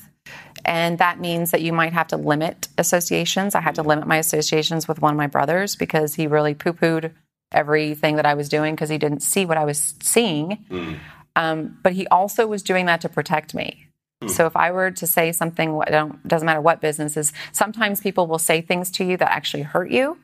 And 0.66 0.98
that 1.00 1.20
means 1.20 1.52
that 1.52 1.62
you 1.62 1.74
might 1.74 1.94
have 1.94 2.08
to 2.10 2.18
limit 2.18 2.68
associations. 2.78 3.56
I 3.56 3.62
had 3.62 3.76
to 3.76 3.84
limit 3.84 4.06
my 4.06 4.18
associations 4.18 4.88
with 4.88 5.02
one 5.02 5.14
of 5.14 5.18
my 5.18 5.28
brothers 5.28 5.76
because 5.76 6.14
he 6.14 6.28
really 6.28 6.54
poo 6.54 6.74
pooed 6.74 7.14
everything 7.52 8.18
that 8.18 8.26
I 8.26 8.34
was 8.34 8.50
doing 8.50 8.76
because 8.76 8.90
he 8.90 8.98
didn't 8.98 9.22
see 9.22 9.46
what 9.46 9.58
I 9.58 9.66
was 9.66 9.96
seeing. 10.02 10.66
Mm. 10.70 11.00
Um, 11.38 11.78
but 11.84 11.94
he 11.94 12.08
also 12.08 12.48
was 12.48 12.64
doing 12.64 12.88
that 12.88 13.00
to 13.02 13.10
protect 13.10 13.54
me. 13.54 13.88
Hmm. 14.22 14.28
So 14.28 14.48
if 14.48 14.58
I 14.58 14.72
were 14.72 14.90
to 14.90 15.08
say 15.08 15.32
something, 15.32 15.80
doesn't 16.26 16.46
matter 16.46 16.62
what 16.62 16.82
business 16.82 17.16
is, 17.16 17.32
sometimes 17.52 18.02
people 18.02 18.26
will 18.26 18.40
say 18.40 18.60
things 18.60 18.90
to 18.92 19.06
you 19.06 19.18
that 19.18 19.32
actually 19.32 19.64
hurt 19.64 19.92
you. 19.92 20.18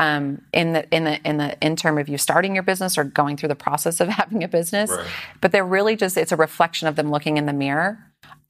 Um, 0.00 0.42
in 0.52 0.72
the 0.72 0.92
in 0.92 1.04
the 1.04 1.22
in 1.22 1.36
the 1.36 1.56
in 1.64 1.76
term 1.76 1.98
of 1.98 2.08
you 2.08 2.18
starting 2.18 2.54
your 2.54 2.64
business 2.64 2.98
or 2.98 3.04
going 3.04 3.36
through 3.36 3.50
the 3.50 3.54
process 3.54 4.00
of 4.00 4.08
having 4.20 4.42
a 4.42 4.48
business, 4.48 4.90
right. 4.90 5.06
but 5.40 5.52
they're 5.52 5.64
really 5.64 5.94
just 5.94 6.16
it's 6.16 6.32
a 6.32 6.36
reflection 6.36 6.88
of 6.88 6.96
them 6.96 7.12
looking 7.12 7.36
in 7.36 7.46
the 7.46 7.52
mirror 7.52 8.00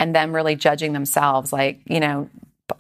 and 0.01 0.17
them 0.17 0.35
really 0.35 0.57
judging 0.57 0.95
themselves, 0.95 1.53
like 1.53 1.83
you 1.85 2.01
know, 2.01 2.31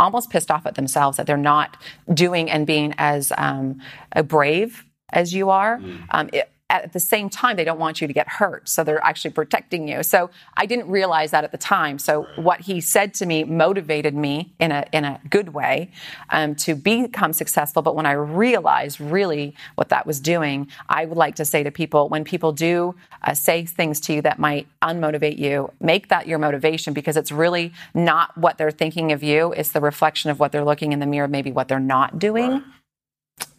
almost 0.01 0.31
pissed 0.31 0.51
off 0.51 0.65
at 0.65 0.77
themselves 0.77 1.19
that 1.19 1.27
they're 1.27 1.37
not 1.37 1.77
doing 2.15 2.51
and 2.51 2.67
being 2.67 2.95
as 2.97 3.35
um, 3.37 3.83
brave 4.25 4.87
as 5.11 5.35
you 5.35 5.51
are. 5.51 5.79
Mm. 5.79 6.07
Um, 6.11 6.31
it, 6.33 6.51
at 6.71 6.95
the 6.95 7.01
same 7.01 7.29
time, 7.29 7.57
they 7.57 7.65
don't 7.65 7.79
want 7.79 8.01
you 8.01 8.07
to 8.07 8.13
get 8.15 8.27
hurt. 8.27 8.69
So 8.69 8.83
they're 8.85 9.05
actually 9.05 9.33
protecting 9.33 9.87
you. 9.87 10.03
So 10.03 10.31
I 10.57 10.65
didn't 10.65 10.89
realize 10.89 11.31
that 11.33 11.45
at 11.45 11.53
the 11.53 11.59
time. 11.59 11.99
So 11.99 12.27
what 12.37 12.61
he 12.61 12.81
said 12.81 13.13
to 13.15 13.27
me 13.27 13.45
motivated 13.45 14.15
me 14.15 14.55
in 14.59 14.73
a, 14.73 14.87
in 14.91 15.05
a 15.05 15.21
good 15.29 15.51
way 15.51 15.91
um, 16.31 16.55
to 16.57 16.75
become 16.75 17.35
successful. 17.35 17.83
But 17.83 17.95
when 17.95 18.07
I 18.07 18.13
realized 18.13 18.99
really 18.99 19.55
what 19.75 19.91
that 19.91 20.07
was 20.07 20.21
doing, 20.21 20.69
I 20.89 21.05
would 21.05 21.19
like 21.19 21.37
to 21.37 21.45
say 21.45 21.63
to 21.63 21.71
people 21.71 22.09
when 22.09 22.25
people 22.25 22.53
do 22.53 22.95
uh, 23.23 23.35
say 23.35 23.67
things 23.67 24.01
to 24.01 24.15
you 24.15 24.23
that 24.23 24.39
might 24.39 24.67
unmotivate 24.81 25.39
you, 25.39 25.71
make 25.81 26.09
that 26.09 26.27
your 26.27 26.39
motivation 26.39 26.95
because 26.95 27.19
it's 27.19 27.31
really 27.31 27.75
not 27.93 28.37
what 28.39 28.57
they're 28.57 28.71
thinking 28.71 29.13
of 29.13 29.23
you. 29.23 29.53
It's 29.53 29.73
the 29.73 29.81
reflection 29.83 30.31
of 30.31 30.41
what 30.41 30.51
they're 30.51 30.65
looking 30.65 30.93
in 30.93 30.99
the 30.99 31.07
mirror, 31.07 31.29
maybe 31.29 31.53
what 31.53 31.69
they're 31.69 31.79
not 31.79 32.19
doing. 32.19 32.51
Right. 32.51 32.63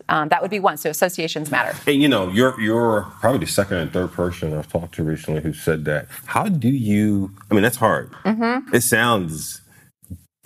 Um, 0.07 0.29
that 0.29 0.41
would 0.41 0.51
be 0.51 0.59
one. 0.59 0.77
So 0.77 0.89
associations 0.89 1.49
matter. 1.51 1.77
And 1.87 2.01
you 2.01 2.07
know, 2.07 2.29
you're 2.29 2.59
you're 2.59 3.03
probably 3.19 3.39
the 3.39 3.47
second 3.47 3.77
and 3.77 3.91
third 3.91 4.11
person 4.11 4.53
I've 4.53 4.71
talked 4.71 4.95
to 4.95 5.03
recently 5.03 5.41
who 5.41 5.53
said 5.53 5.85
that. 5.85 6.07
How 6.25 6.47
do 6.47 6.69
you? 6.69 7.31
I 7.49 7.53
mean, 7.53 7.63
that's 7.63 7.77
hard. 7.77 8.11
Mm-hmm. 8.23 8.73
It 8.75 8.81
sounds 8.81 9.61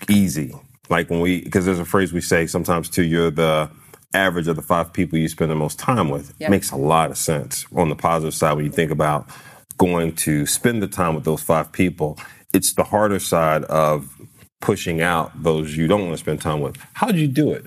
easy, 0.10 0.54
like 0.90 1.10
when 1.10 1.20
we 1.20 1.44
because 1.44 1.66
there's 1.66 1.80
a 1.80 1.86
phrase 1.86 2.14
we 2.14 2.22
say 2.22 2.48
sometimes 2.48 2.90
too. 2.90 3.04
You're 3.04 3.32
the 3.32 3.70
average 4.14 4.48
of 4.48 4.56
the 4.56 4.62
five 4.62 4.92
people 4.92 5.20
you 5.20 5.28
spend 5.28 5.52
the 5.52 5.56
most 5.56 5.78
time 5.78 6.10
with. 6.10 6.34
Yep. 6.40 6.50
Makes 6.50 6.72
a 6.72 6.78
lot 6.78 7.12
of 7.12 7.18
sense 7.18 7.66
on 7.76 7.90
the 7.90 7.96
positive 7.96 8.34
side 8.34 8.54
when 8.54 8.66
you 8.66 8.72
think 8.72 8.92
about 8.92 9.30
going 9.78 10.14
to 10.14 10.46
spend 10.46 10.82
the 10.82 10.88
time 10.88 11.16
with 11.16 11.26
those 11.26 11.42
five 11.42 11.72
people. 11.72 12.18
It's 12.54 12.74
the 12.74 12.84
harder 12.84 13.20
side 13.20 13.64
of 13.66 14.16
pushing 14.62 15.02
out 15.02 15.44
those 15.44 15.78
you 15.78 15.88
don't 15.88 16.02
want 16.02 16.14
to 16.14 16.18
spend 16.18 16.42
time 16.42 16.62
with. 16.62 16.78
How 16.94 17.08
did 17.08 17.18
you 17.18 17.28
do 17.28 17.52
it? 17.52 17.66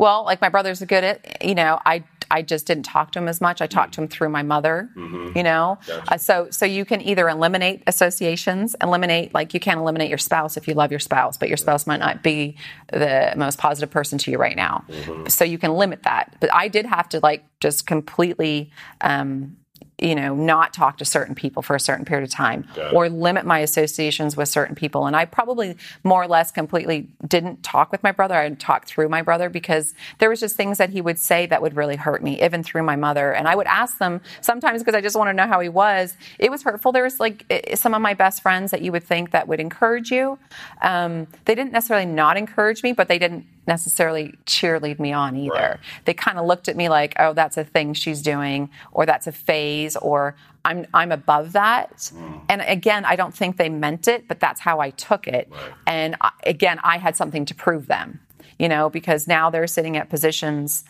Well, 0.00 0.24
like 0.24 0.40
my 0.40 0.48
brother's 0.48 0.80
good 0.80 1.04
at, 1.04 1.44
you 1.44 1.54
know, 1.54 1.78
I 1.84 2.04
I 2.30 2.40
just 2.40 2.66
didn't 2.66 2.84
talk 2.84 3.12
to 3.12 3.18
him 3.18 3.28
as 3.28 3.40
much. 3.40 3.60
I 3.60 3.66
talked 3.66 3.94
to 3.94 4.00
him 4.00 4.08
through 4.08 4.30
my 4.30 4.42
mother, 4.42 4.88
mm-hmm. 4.96 5.36
you 5.36 5.42
know. 5.42 5.78
Gotcha. 5.86 6.14
Uh, 6.14 6.16
so 6.16 6.48
so 6.50 6.64
you 6.64 6.86
can 6.86 7.02
either 7.02 7.28
eliminate 7.28 7.82
associations, 7.86 8.74
eliminate 8.82 9.34
like 9.34 9.52
you 9.52 9.60
can't 9.60 9.78
eliminate 9.78 10.08
your 10.08 10.16
spouse 10.16 10.56
if 10.56 10.66
you 10.66 10.72
love 10.72 10.90
your 10.90 11.00
spouse, 11.00 11.36
but 11.36 11.48
your 11.48 11.58
spouse 11.58 11.86
might 11.86 12.00
not 12.00 12.22
be 12.22 12.56
the 12.90 13.34
most 13.36 13.58
positive 13.58 13.90
person 13.90 14.16
to 14.16 14.30
you 14.30 14.38
right 14.38 14.56
now. 14.56 14.84
Mm-hmm. 14.88 15.26
So 15.26 15.44
you 15.44 15.58
can 15.58 15.74
limit 15.74 16.04
that. 16.04 16.34
But 16.40 16.54
I 16.54 16.68
did 16.68 16.86
have 16.86 17.06
to 17.10 17.20
like 17.20 17.44
just 17.60 17.86
completely 17.86 18.70
um, 19.02 19.58
you 20.00 20.14
know, 20.14 20.34
not 20.34 20.72
talk 20.72 20.96
to 20.98 21.04
certain 21.04 21.34
people 21.34 21.62
for 21.62 21.76
a 21.76 21.80
certain 21.80 22.04
period 22.04 22.24
of 22.24 22.30
time 22.30 22.66
or 22.92 23.08
limit 23.08 23.44
my 23.44 23.58
associations 23.58 24.36
with 24.36 24.48
certain 24.48 24.74
people. 24.74 25.06
And 25.06 25.14
I 25.14 25.24
probably 25.24 25.76
more 26.04 26.22
or 26.22 26.26
less 26.28 26.50
completely 26.50 27.08
didn't 27.26 27.62
talk 27.62 27.92
with 27.92 28.02
my 28.02 28.12
brother. 28.12 28.34
I 28.34 28.48
talked 28.50 28.88
through 28.88 29.08
my 29.08 29.22
brother 29.22 29.50
because 29.50 29.94
there 30.18 30.30
was 30.30 30.40
just 30.40 30.56
things 30.56 30.78
that 30.78 30.90
he 30.90 31.00
would 31.00 31.18
say 31.18 31.46
that 31.46 31.60
would 31.60 31.76
really 31.76 31.96
hurt 31.96 32.22
me, 32.22 32.42
even 32.42 32.62
through 32.62 32.82
my 32.82 32.96
mother. 32.96 33.32
And 33.32 33.46
I 33.46 33.54
would 33.54 33.66
ask 33.66 33.98
them 33.98 34.20
sometimes 34.40 34.82
because 34.82 34.94
I 34.94 35.00
just 35.00 35.16
want 35.16 35.28
to 35.28 35.34
know 35.34 35.46
how 35.46 35.60
he 35.60 35.68
was. 35.68 36.16
It 36.38 36.50
was 36.50 36.62
hurtful. 36.62 36.92
There 36.92 37.04
was 37.04 37.20
like 37.20 37.44
some 37.74 37.94
of 37.94 38.00
my 38.00 38.14
best 38.14 38.42
friends 38.42 38.70
that 38.70 38.82
you 38.82 38.92
would 38.92 39.04
think 39.04 39.32
that 39.32 39.48
would 39.48 39.60
encourage 39.60 40.10
you. 40.10 40.38
Um, 40.82 41.26
they 41.44 41.54
didn't 41.54 41.72
necessarily 41.72 42.06
not 42.06 42.36
encourage 42.36 42.82
me, 42.82 42.92
but 42.92 43.08
they 43.08 43.18
didn't 43.18 43.44
necessarily 43.66 44.34
cheerlead 44.46 44.98
me 44.98 45.12
on 45.12 45.36
either. 45.36 45.54
Right. 45.54 45.78
They 46.04 46.14
kind 46.14 46.38
of 46.38 46.46
looked 46.46 46.68
at 46.68 46.76
me 46.76 46.88
like, 46.88 47.14
"Oh, 47.18 47.32
that's 47.32 47.56
a 47.56 47.64
thing 47.64 47.94
she's 47.94 48.22
doing," 48.22 48.70
or 48.92 49.06
"That's 49.06 49.26
a 49.26 49.32
phase," 49.32 49.96
or 49.96 50.34
"I'm 50.64 50.86
I'm 50.94 51.12
above 51.12 51.52
that." 51.52 51.96
Mm. 52.14 52.40
And 52.48 52.62
again, 52.62 53.04
I 53.04 53.16
don't 53.16 53.34
think 53.34 53.56
they 53.56 53.68
meant 53.68 54.08
it, 54.08 54.28
but 54.28 54.40
that's 54.40 54.60
how 54.60 54.80
I 54.80 54.90
took 54.90 55.26
it. 55.26 55.48
Right. 55.50 55.72
And 55.86 56.16
I, 56.20 56.30
again, 56.44 56.80
I 56.82 56.98
had 56.98 57.16
something 57.16 57.44
to 57.46 57.54
prove 57.54 57.86
them, 57.86 58.20
you 58.58 58.68
know, 58.68 58.90
because 58.90 59.28
now 59.28 59.50
they're 59.50 59.66
sitting 59.66 59.96
at 59.96 60.08
positions. 60.08 60.84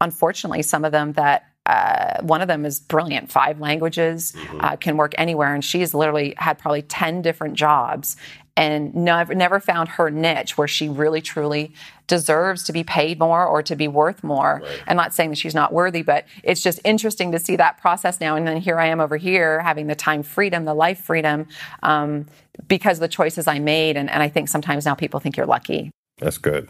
Unfortunately, 0.00 0.62
some 0.62 0.84
of 0.84 0.92
them 0.92 1.12
that 1.12 1.44
uh, 1.66 2.20
one 2.22 2.40
of 2.40 2.48
them 2.48 2.64
is 2.64 2.80
brilliant, 2.80 3.30
five 3.30 3.60
languages, 3.60 4.32
mm-hmm. 4.32 4.60
uh, 4.60 4.76
can 4.76 4.96
work 4.96 5.12
anywhere, 5.18 5.54
and 5.54 5.64
she's 5.64 5.94
literally 5.94 6.34
had 6.36 6.58
probably 6.58 6.82
ten 6.82 7.22
different 7.22 7.54
jobs 7.54 8.16
and 8.56 8.94
never, 8.94 9.34
never 9.34 9.60
found 9.60 9.88
her 9.90 10.10
niche 10.10 10.58
where 10.58 10.68
she 10.68 10.88
really 10.88 11.20
truly 11.20 11.72
deserves 12.06 12.64
to 12.64 12.72
be 12.72 12.82
paid 12.82 13.18
more 13.18 13.46
or 13.46 13.62
to 13.62 13.76
be 13.76 13.88
worth 13.88 14.24
more. 14.24 14.60
Right. 14.62 14.82
I'm 14.86 14.96
not 14.96 15.14
saying 15.14 15.30
that 15.30 15.36
she's 15.36 15.54
not 15.54 15.72
worthy, 15.72 16.02
but 16.02 16.26
it's 16.42 16.60
just 16.60 16.80
interesting 16.84 17.32
to 17.32 17.38
see 17.38 17.56
that 17.56 17.78
process 17.78 18.20
now. 18.20 18.36
And 18.36 18.46
then 18.46 18.58
here 18.58 18.78
I 18.78 18.86
am 18.86 19.00
over 19.00 19.16
here 19.16 19.60
having 19.60 19.86
the 19.86 19.94
time 19.94 20.22
freedom, 20.22 20.64
the 20.64 20.74
life 20.74 21.00
freedom, 21.00 21.46
um, 21.82 22.26
because 22.66 22.98
of 22.98 23.02
the 23.02 23.08
choices 23.08 23.46
I 23.46 23.60
made. 23.60 23.96
And, 23.96 24.10
and 24.10 24.22
I 24.22 24.28
think 24.28 24.48
sometimes 24.48 24.84
now 24.84 24.94
people 24.94 25.20
think 25.20 25.36
you're 25.36 25.46
lucky. 25.46 25.90
That's 26.18 26.38
good. 26.38 26.68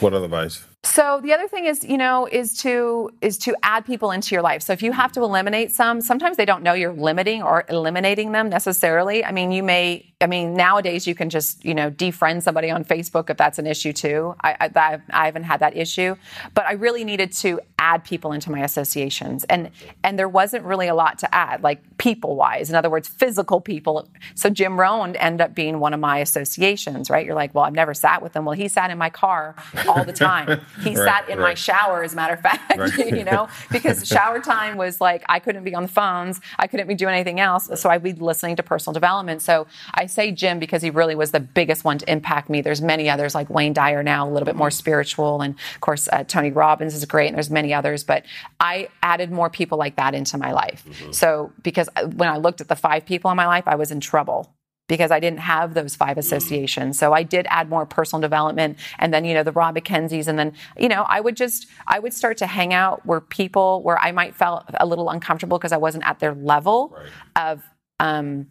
What 0.00 0.12
other 0.12 0.26
advice? 0.26 0.64
So 0.86 1.20
the 1.20 1.32
other 1.32 1.48
thing 1.48 1.66
is, 1.66 1.84
you 1.84 1.98
know, 1.98 2.26
is 2.30 2.56
to 2.58 3.10
is 3.20 3.38
to 3.38 3.56
add 3.62 3.84
people 3.84 4.12
into 4.12 4.34
your 4.34 4.42
life. 4.42 4.62
So 4.62 4.72
if 4.72 4.82
you 4.82 4.92
have 4.92 5.12
to 5.12 5.22
eliminate 5.22 5.72
some, 5.72 6.00
sometimes 6.00 6.36
they 6.36 6.44
don't 6.44 6.62
know 6.62 6.74
you're 6.74 6.92
limiting 6.92 7.42
or 7.42 7.64
eliminating 7.68 8.32
them 8.32 8.48
necessarily. 8.48 9.24
I 9.24 9.32
mean, 9.32 9.52
you 9.52 9.62
may. 9.62 10.12
I 10.20 10.26
mean, 10.26 10.54
nowadays 10.54 11.06
you 11.06 11.14
can 11.14 11.28
just 11.28 11.64
you 11.64 11.74
know 11.74 11.90
defriend 11.90 12.42
somebody 12.42 12.70
on 12.70 12.84
Facebook 12.84 13.28
if 13.30 13.36
that's 13.36 13.58
an 13.58 13.66
issue 13.66 13.92
too. 13.92 14.34
I, 14.42 14.70
I, 14.74 15.00
I 15.10 15.26
haven't 15.26 15.44
had 15.44 15.60
that 15.60 15.76
issue, 15.76 16.16
but 16.54 16.64
I 16.66 16.72
really 16.72 17.04
needed 17.04 17.32
to 17.32 17.60
add 17.86 18.02
people 18.02 18.32
into 18.32 18.50
my 18.50 18.60
associations, 18.64 19.44
and 19.44 19.70
and 20.02 20.18
there 20.18 20.28
wasn't 20.28 20.64
really 20.64 20.88
a 20.88 20.94
lot 20.94 21.18
to 21.20 21.32
add, 21.32 21.62
like 21.62 21.80
people 21.98 22.34
wise. 22.34 22.68
In 22.68 22.74
other 22.74 22.90
words, 22.90 23.06
physical 23.06 23.60
people. 23.60 24.08
So 24.34 24.50
Jim 24.50 24.78
Rohn 24.78 25.14
ended 25.16 25.40
up 25.40 25.54
being 25.54 25.78
one 25.78 25.94
of 25.94 26.00
my 26.00 26.18
associations, 26.18 27.08
right? 27.08 27.24
You're 27.24 27.36
like, 27.36 27.54
well, 27.54 27.64
I've 27.64 27.74
never 27.74 27.94
sat 27.94 28.22
with 28.22 28.34
him. 28.34 28.44
Well, 28.44 28.56
he 28.56 28.66
sat 28.66 28.90
in 28.90 28.98
my 28.98 29.10
car 29.10 29.54
all 29.88 30.04
the 30.04 30.12
time. 30.12 30.60
He 30.82 30.94
right, 30.94 31.08
sat 31.08 31.28
in 31.28 31.38
right. 31.38 31.50
my 31.50 31.54
shower, 31.54 32.02
as 32.02 32.12
a 32.12 32.16
matter 32.16 32.34
of 32.34 32.40
fact, 32.40 32.76
right. 32.76 32.98
you 33.18 33.24
know, 33.24 33.48
because 33.70 34.06
shower 34.06 34.40
time 34.40 34.76
was 34.76 35.00
like 35.00 35.24
I 35.28 35.38
couldn't 35.38 35.64
be 35.64 35.74
on 35.74 35.82
the 35.82 35.88
phones, 35.88 36.40
I 36.58 36.66
couldn't 36.66 36.86
be 36.86 36.94
doing 36.94 37.14
anything 37.14 37.40
else, 37.40 37.70
so 37.80 37.88
I'd 37.88 38.02
be 38.02 38.12
listening 38.12 38.56
to 38.56 38.62
personal 38.62 38.92
development. 38.92 39.42
So 39.42 39.66
I 39.94 40.06
say 40.06 40.32
Jim 40.32 40.58
because 40.58 40.82
he 40.82 40.90
really 40.90 41.14
was 41.14 41.30
the 41.30 41.40
biggest 41.40 41.84
one 41.84 41.98
to 41.98 42.10
impact 42.10 42.50
me. 42.50 42.60
There's 42.60 42.82
many 42.82 43.08
others 43.08 43.34
like 43.34 43.48
Wayne 43.48 43.72
Dyer 43.72 44.02
now, 44.02 44.28
a 44.28 44.30
little 44.30 44.46
bit 44.46 44.56
more 44.56 44.70
spiritual, 44.70 45.40
and 45.40 45.54
of 45.74 45.80
course 45.80 46.08
uh, 46.12 46.24
Tony 46.24 46.50
Robbins 46.50 46.94
is 46.94 47.04
great, 47.04 47.28
and 47.28 47.36
there's 47.36 47.50
many 47.50 47.72
others. 47.76 48.02
But 48.02 48.24
I 48.58 48.88
added 49.02 49.30
more 49.30 49.50
people 49.50 49.78
like 49.78 49.96
that 49.96 50.14
into 50.14 50.36
my 50.38 50.52
life. 50.52 50.84
Mm-hmm. 50.88 51.12
So 51.12 51.52
because 51.62 51.88
uh, 51.94 52.06
when 52.06 52.28
I 52.28 52.38
looked 52.38 52.60
at 52.60 52.68
the 52.68 52.76
five 52.76 53.06
people 53.06 53.30
in 53.30 53.36
my 53.36 53.46
life, 53.46 53.64
I 53.66 53.76
was 53.76 53.90
in 53.90 54.00
trouble 54.00 54.52
because 54.88 55.10
I 55.10 55.20
didn't 55.20 55.40
have 55.40 55.74
those 55.74 55.96
five 55.96 56.16
mm. 56.16 56.20
associations. 56.20 56.98
So 56.98 57.12
I 57.12 57.22
did 57.22 57.46
add 57.48 57.68
more 57.68 57.86
personal 57.86 58.20
development 58.20 58.78
and 58.98 59.12
then, 59.12 59.24
you 59.24 59.34
know, 59.34 59.42
the 59.42 59.52
Rob 59.52 59.76
McKenzie's. 59.76 60.28
And 60.28 60.38
then, 60.38 60.52
you 60.78 60.88
know, 60.88 61.04
I 61.08 61.20
would 61.20 61.36
just, 61.36 61.66
I 61.86 61.98
would 61.98 62.14
start 62.14 62.36
to 62.38 62.46
hang 62.46 62.72
out 62.72 63.04
where 63.04 63.20
people, 63.20 63.82
where 63.82 63.98
I 63.98 64.12
might 64.12 64.34
felt 64.34 64.64
a 64.78 64.86
little 64.86 65.10
uncomfortable 65.10 65.58
because 65.58 65.72
I 65.72 65.76
wasn't 65.76 66.06
at 66.06 66.20
their 66.20 66.34
level 66.34 66.96
right. 66.96 67.50
of, 67.50 67.62
um, 67.98 68.46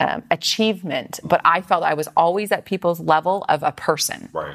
um, 0.00 0.22
achievement, 0.30 1.18
but 1.24 1.40
I 1.44 1.60
felt 1.60 1.82
I 1.82 1.94
was 1.94 2.08
always 2.16 2.52
at 2.52 2.64
people's 2.64 3.00
level 3.00 3.44
of 3.48 3.62
a 3.62 3.72
person. 3.72 4.28
Right. 4.32 4.54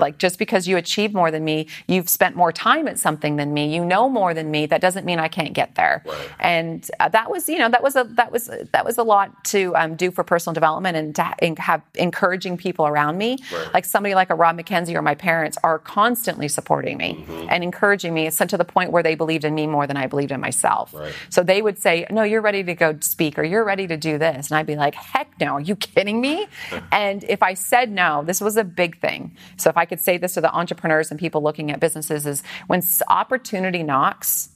Like 0.00 0.18
just 0.18 0.38
because 0.38 0.66
you 0.66 0.76
achieve 0.76 1.14
more 1.14 1.30
than 1.30 1.44
me, 1.44 1.66
you've 1.86 2.08
spent 2.08 2.36
more 2.36 2.52
time 2.52 2.88
at 2.88 2.98
something 2.98 3.36
than 3.36 3.54
me, 3.54 3.74
you 3.74 3.84
know 3.84 4.08
more 4.08 4.34
than 4.34 4.50
me. 4.50 4.66
That 4.66 4.80
doesn't 4.80 5.06
mean 5.06 5.18
I 5.18 5.28
can't 5.28 5.52
get 5.52 5.74
there. 5.76 6.02
Right. 6.04 6.30
And 6.40 6.90
uh, 6.98 7.08
that 7.10 7.30
was, 7.30 7.48
you 7.48 7.58
know, 7.58 7.68
that 7.68 7.82
was 7.82 7.96
a 7.96 8.04
that 8.14 8.32
was 8.32 8.50
that 8.72 8.84
was 8.84 8.98
a 8.98 9.02
lot 9.02 9.44
to 9.44 9.74
um, 9.76 9.96
do 9.96 10.10
for 10.10 10.24
personal 10.24 10.54
development 10.54 10.96
and 10.96 11.14
to 11.14 11.22
have 11.58 11.82
encouraging 11.94 12.56
people 12.56 12.86
around 12.86 13.18
me. 13.18 13.38
Right. 13.52 13.74
Like 13.74 13.84
somebody 13.84 14.14
like 14.14 14.30
a 14.30 14.34
Rob 14.34 14.58
McKenzie 14.58 14.94
or 14.94 15.02
my 15.02 15.14
parents 15.14 15.56
are 15.62 15.78
constantly 15.78 16.48
supporting 16.48 16.96
me 16.96 17.14
mm-hmm. 17.14 17.46
and 17.48 17.62
encouraging 17.62 18.12
me. 18.14 18.26
It's 18.26 18.40
to 18.40 18.56
the 18.56 18.64
point 18.64 18.90
where 18.90 19.02
they 19.02 19.14
believed 19.14 19.44
in 19.44 19.54
me 19.54 19.66
more 19.66 19.86
than 19.86 19.96
I 19.96 20.06
believed 20.06 20.32
in 20.32 20.40
myself. 20.40 20.94
Right. 20.94 21.12
So 21.28 21.42
they 21.42 21.60
would 21.60 21.78
say, 21.78 22.06
"No, 22.10 22.22
you're 22.22 22.40
ready 22.40 22.64
to 22.64 22.74
go 22.74 22.96
speak, 23.00 23.38
or 23.38 23.44
you're 23.44 23.64
ready 23.64 23.86
to 23.86 23.96
do 23.96 24.18
this," 24.18 24.50
and 24.50 24.58
I'd 24.58 24.66
be 24.66 24.76
like, 24.76 24.94
"Heck 24.94 25.28
no! 25.38 25.54
Are 25.54 25.60
you 25.60 25.76
kidding 25.76 26.20
me?" 26.20 26.46
and 26.92 27.22
if 27.24 27.42
I 27.42 27.54
said 27.54 27.90
no, 27.90 28.22
this 28.24 28.40
was 28.40 28.56
a 28.56 28.64
big 28.64 28.98
thing. 29.00 29.36
So 29.56 29.70
if 29.70 29.76
I 29.76 29.84
could 29.90 30.00
say 30.00 30.16
this 30.16 30.34
to 30.34 30.40
the 30.40 30.52
entrepreneurs 30.52 31.10
and 31.10 31.20
people 31.20 31.42
looking 31.42 31.70
at 31.70 31.80
businesses 31.80 32.26
is 32.26 32.42
when 32.66 32.82
opportunity 33.08 33.82
knocks, 33.82 34.48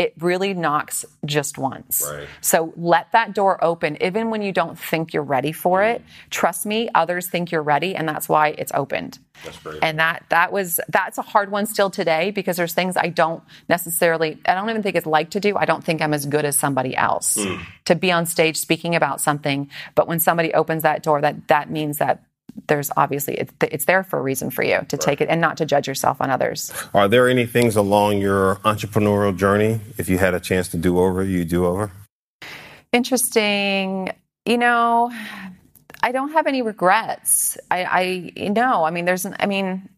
it 0.00 0.14
really 0.18 0.54
knocks 0.54 1.04
just 1.26 1.58
once. 1.58 2.02
Right. 2.10 2.26
So 2.40 2.72
let 2.74 3.12
that 3.12 3.34
door 3.34 3.62
open, 3.62 4.02
even 4.02 4.30
when 4.30 4.40
you 4.40 4.50
don't 4.50 4.78
think 4.78 5.12
you're 5.12 5.22
ready 5.22 5.52
for 5.52 5.80
mm. 5.80 5.94
it. 5.94 6.02
Trust 6.30 6.64
me, 6.64 6.88
others 6.94 7.28
think 7.28 7.52
you're 7.52 7.62
ready, 7.62 7.94
and 7.94 8.08
that's 8.08 8.26
why 8.26 8.48
it's 8.48 8.72
opened. 8.74 9.18
That's 9.44 9.58
great. 9.58 9.78
And 9.82 9.98
that 9.98 10.24
that 10.30 10.52
was 10.52 10.80
that's 10.88 11.18
a 11.18 11.22
hard 11.22 11.50
one 11.50 11.66
still 11.66 11.90
today 11.90 12.30
because 12.30 12.56
there's 12.56 12.72
things 12.72 12.96
I 12.96 13.08
don't 13.08 13.42
necessarily 13.68 14.38
I 14.46 14.54
don't 14.54 14.70
even 14.70 14.82
think 14.82 14.96
it's 14.96 15.06
like 15.06 15.30
to 15.30 15.40
do. 15.40 15.56
I 15.58 15.66
don't 15.66 15.84
think 15.84 16.00
I'm 16.00 16.14
as 16.14 16.24
good 16.24 16.46
as 16.46 16.58
somebody 16.58 16.96
else 16.96 17.36
mm. 17.36 17.62
to 17.84 17.94
be 17.94 18.10
on 18.10 18.24
stage 18.24 18.56
speaking 18.56 18.94
about 18.94 19.20
something. 19.20 19.68
But 19.94 20.08
when 20.08 20.18
somebody 20.18 20.54
opens 20.54 20.82
that 20.82 21.02
door, 21.02 21.20
that 21.20 21.48
that 21.48 21.70
means 21.70 21.98
that 21.98 22.22
there's 22.66 22.90
obviously 22.96 23.34
it's, 23.34 23.52
it's 23.60 23.84
there 23.84 24.02
for 24.02 24.18
a 24.18 24.22
reason 24.22 24.50
for 24.50 24.62
you 24.62 24.78
to 24.88 24.96
right. 24.96 25.00
take 25.00 25.20
it 25.20 25.28
and 25.28 25.40
not 25.40 25.56
to 25.58 25.66
judge 25.66 25.86
yourself 25.88 26.20
on 26.20 26.30
others. 26.30 26.72
Are 26.94 27.08
there 27.08 27.28
any 27.28 27.46
things 27.46 27.76
along 27.76 28.18
your 28.18 28.56
entrepreneurial 28.56 29.36
journey, 29.36 29.80
if 29.98 30.08
you 30.08 30.18
had 30.18 30.34
a 30.34 30.40
chance 30.40 30.68
to 30.68 30.76
do 30.76 30.98
over, 30.98 31.24
you 31.24 31.44
do 31.44 31.66
over? 31.66 31.90
Interesting. 32.92 34.12
You 34.46 34.58
know, 34.58 35.12
I 36.02 36.12
don't 36.12 36.32
have 36.32 36.46
any 36.46 36.62
regrets. 36.62 37.58
I, 37.70 38.32
I 38.38 38.48
know. 38.48 38.84
I 38.84 38.90
mean, 38.90 39.04
there's. 39.04 39.26
I 39.26 39.46
mean, 39.46 39.88